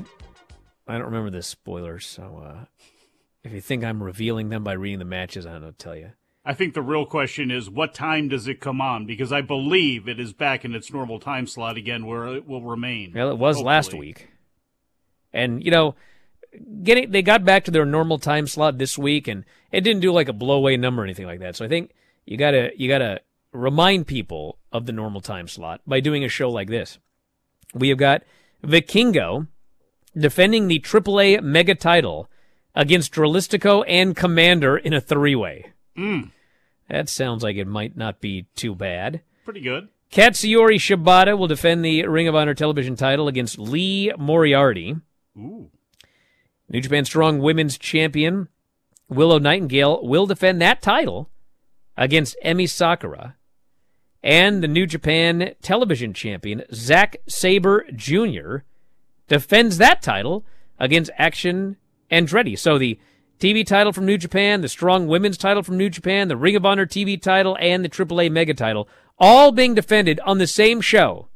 I 0.86 0.98
don't 0.98 1.06
remember 1.06 1.30
the 1.30 1.44
spoilers. 1.44 2.06
So 2.08 2.44
uh, 2.46 2.66
if 3.46 3.54
you 3.54 3.62
think 3.62 3.86
I'm 3.86 4.04
revealing 4.04 4.50
them 4.50 4.66
by 4.66 4.74
reading 4.74 5.00
the 5.00 5.06
matches, 5.06 5.46
I 5.46 5.54
don't 5.54 5.62
know 5.62 5.72
tell 5.72 5.96
you. 5.96 6.12
I 6.44 6.54
think 6.54 6.74
the 6.74 6.82
real 6.82 7.06
question 7.06 7.52
is 7.52 7.70
what 7.70 7.94
time 7.94 8.28
does 8.28 8.48
it 8.48 8.60
come 8.60 8.82
on? 8.82 9.06
Because 9.06 9.32
I 9.32 9.42
believe 9.42 10.08
it 10.08 10.20
is 10.20 10.34
back 10.34 10.66
in 10.66 10.74
its 10.74 10.92
normal 10.92 11.20
time 11.20 11.46
slot 11.46 11.78
again 11.78 12.06
where 12.06 12.36
it 12.36 12.48
will 12.48 12.64
remain. 12.64 13.14
Well, 13.14 13.30
it 13.30 13.38
was 13.38 13.58
hopefully. 13.58 13.74
last 13.74 13.94
week. 13.94 14.28
And, 15.34 15.64
you 15.64 15.72
know, 15.72 15.96
getting 16.84 17.12
they 17.12 17.22
got 17.22 17.46
back 17.46 17.64
to 17.66 17.72
their 17.72 17.86
normal 17.86 18.18
time 18.18 18.48
slot 18.48 18.78
this 18.78 18.98
week 18.98 19.28
and 19.28 19.46
it 19.72 19.82
didn't 19.82 20.02
do 20.02 20.12
like 20.12 20.30
a 20.30 20.34
blowaway 20.34 20.80
number 20.80 21.02
or 21.02 21.06
anything 21.06 21.28
like 21.28 21.40
that. 21.40 21.56
So 21.56 21.64
I 21.64 21.68
think 21.68 21.92
you 22.26 22.38
gotta 22.38 22.72
you 22.76 22.88
gotta 22.88 23.22
remind 23.52 24.08
people 24.08 24.58
of 24.72 24.86
the 24.86 24.92
normal 24.92 25.22
time 25.22 25.48
slot 25.48 25.82
by 25.86 26.00
doing 26.00 26.24
a 26.24 26.30
show 26.30 26.50
like 26.50 26.70
this. 26.70 26.98
We 27.74 27.90
have 27.90 27.98
got 27.98 28.24
Vikingo 28.64 29.48
defending 30.18 30.68
the 30.68 30.80
AAA 30.80 31.42
mega 31.42 31.76
title 31.76 32.30
against 32.76 33.14
Dralistico 33.14 33.84
and 33.88 34.16
Commander 34.16 34.78
in 34.78 34.94
a 34.94 35.02
three 35.02 35.36
way. 35.36 35.71
Mm, 35.98 36.32
That 36.90 37.10
sounds 37.10 37.44
like 37.44 37.56
it 37.58 37.68
might 37.68 37.96
not 37.98 38.22
be 38.22 38.46
too 38.56 38.76
bad. 38.76 39.22
pretty 39.46 39.62
good. 39.62 39.90
Katsuyori 40.12 40.76
Shibata 40.76 41.38
will 41.38 41.48
defend 41.48 41.86
the 41.86 42.06
Ring 42.08 42.28
of 42.28 42.36
Honor 42.36 42.54
television 42.54 42.96
title 42.98 43.28
against 43.30 43.58
Lee 43.58 44.12
Moriarty. 44.18 44.98
Ooh. 45.38 45.70
New 46.70 46.82
Japan 46.82 47.06
Strong 47.06 47.40
Women's 47.40 47.78
Champion 47.78 48.48
Willow 49.10 49.40
Nightingale 49.40 50.06
will 50.06 50.26
defend 50.26 50.62
that 50.62 50.82
title 50.82 51.30
against 51.98 52.36
Emi 52.46 52.70
Sakura. 52.70 53.36
And 54.24 54.62
the 54.64 54.68
New 54.68 54.86
Japan 54.86 55.54
Television 55.62 56.14
Champion 56.14 56.64
Zack 56.74 57.18
Sabre 57.28 57.86
Jr. 57.96 58.58
defends 59.28 59.78
that 59.78 60.02
title 60.02 60.46
against 60.80 61.10
Action 61.18 61.78
Andretti. 62.12 62.58
So 62.60 62.78
the 62.78 63.00
TV 63.42 63.66
title 63.66 63.92
from 63.92 64.06
New 64.06 64.20
Japan, 64.20 64.62
the 64.62 64.70
Strong 64.70 65.08
Women's 65.08 65.36
title 65.36 65.64
from 65.64 65.76
New 65.76 65.90
Japan, 65.90 66.28
the 66.28 66.38
Ring 66.38 66.56
of 66.56 66.64
Honor 66.64 66.86
TV 66.86 67.20
title, 67.20 67.58
and 67.60 67.84
the 67.84 67.90
AAA 67.90 68.32
Mega 68.32 68.54
title, 68.54 68.88
all 69.18 69.52
being 69.52 69.74
defended 69.74 70.20
on 70.20 70.38
the 70.38 70.46
same 70.46 70.80
show 70.80 71.28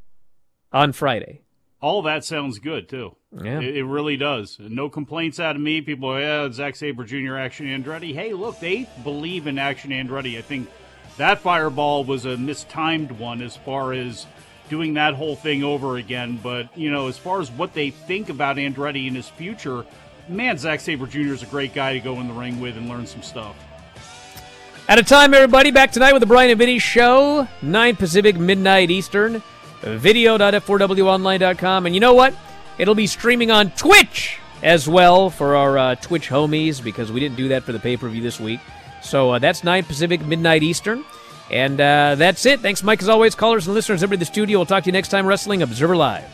on 0.72 0.94
Friday. 0.94 1.42
All 1.82 2.04
that 2.04 2.24
sounds 2.24 2.60
good 2.60 2.88
too. 2.88 3.16
Yeah. 3.32 3.60
It, 3.60 3.78
it 3.78 3.86
really 3.86 4.18
does. 4.18 4.58
No 4.60 4.88
complaints 4.88 5.40
out 5.40 5.56
of 5.56 5.64
me. 5.64 5.82
People, 5.82 6.10
are, 6.10 6.22
yeah, 6.22 6.52
Zack 6.52 6.76
Sabre 6.76 7.06
Jr. 7.06 7.38
Action 7.38 7.66
Andretti. 7.66 8.14
Hey, 8.14 8.34
look, 8.34 8.60
they 8.60 8.88
believe 9.04 9.48
in 9.48 9.58
Action 9.58 9.90
Andretti. 9.90 10.38
I 10.38 10.42
think 10.44 10.70
that 11.18 11.40
fireball 11.40 12.04
was 12.04 12.26
a 12.26 12.38
mistimed 12.38 13.14
one 13.14 13.42
as 13.42 13.56
far 13.56 13.94
as 13.94 14.28
doing 14.70 14.94
that 14.94 15.16
whole 15.16 15.36
thing 15.36 15.64
over 15.64 15.98
again. 15.98 16.40
But 16.44 16.78
you 16.78 16.92
know, 16.92 17.08
as 17.08 17.18
far 17.18 17.42
as 17.42 17.50
what 17.50 17.74
they 17.74 17.90
think 17.90 18.30
about 18.30 18.58
Andretti 18.58 19.08
in 19.08 19.16
his 19.16 19.28
future, 19.28 19.88
man, 20.28 20.58
Zack 20.58 20.80
Sabre 20.80 21.08
Jr. 21.08 21.34
is 21.34 21.44
a 21.44 21.48
great 21.48 21.74
guy 21.74 21.94
to 21.94 22.00
go 22.00 22.20
in 22.20 22.28
the 22.28 22.34
ring 22.34 22.60
with 22.60 22.78
and 22.78 22.90
learn 22.90 23.06
some 23.06 23.22
stuff. 23.22 23.56
At 24.88 25.00
a 25.00 25.04
time, 25.04 25.34
everybody, 25.34 25.72
back 25.72 25.92
tonight 25.92 26.14
with 26.14 26.20
the 26.20 26.28
Bryan 26.28 26.52
and 26.52 26.60
Vinny 26.60 26.78
Show, 26.78 27.48
9 27.64 27.96
Pacific, 27.96 28.38
midnight 28.38 28.92
Eastern, 28.92 29.42
video.f4wonline.com. 29.82 31.88
And 31.88 31.96
you 31.96 32.02
know 32.02 32.14
what? 32.14 32.36
It'll 32.78 32.94
be 32.94 33.08
streaming 33.08 33.50
on 33.50 33.72
Twitch 33.72 34.38
as 34.62 34.88
well 34.88 35.32
for 35.32 35.56
our 35.56 35.78
uh, 35.78 35.96
Twitch 35.96 36.30
homies 36.30 36.84
because 36.84 37.12
we 37.12 37.20
didn't 37.20 37.36
do 37.36 37.48
that 37.48 37.64
for 37.64 37.72
the 37.72 37.80
pay 37.80 37.98
per 37.98 38.08
view 38.10 38.22
this 38.22 38.40
week. 38.40 38.60
So 39.02 39.32
uh, 39.32 39.40
that's 39.40 39.64
9 39.64 39.86
Pacific, 39.86 40.24
midnight 40.24 40.62
Eastern. 40.62 41.04
And 41.50 41.82
uh, 41.82 42.16
that's 42.16 42.46
it. 42.46 42.60
Thanks, 42.60 42.84
Mike, 42.84 43.02
as 43.02 43.10
always. 43.10 43.34
Callers 43.34 43.68
and 43.68 43.74
listeners, 43.74 44.04
everybody 44.04 44.18
in 44.18 44.20
the 44.20 44.26
studio. 44.26 44.60
We'll 44.60 44.66
talk 44.66 44.84
to 44.84 44.88
you 44.88 44.94
next 44.94 45.10
time, 45.10 45.26
Wrestling 45.26 45.62
Observer 45.62 45.96
Live. 45.96 46.30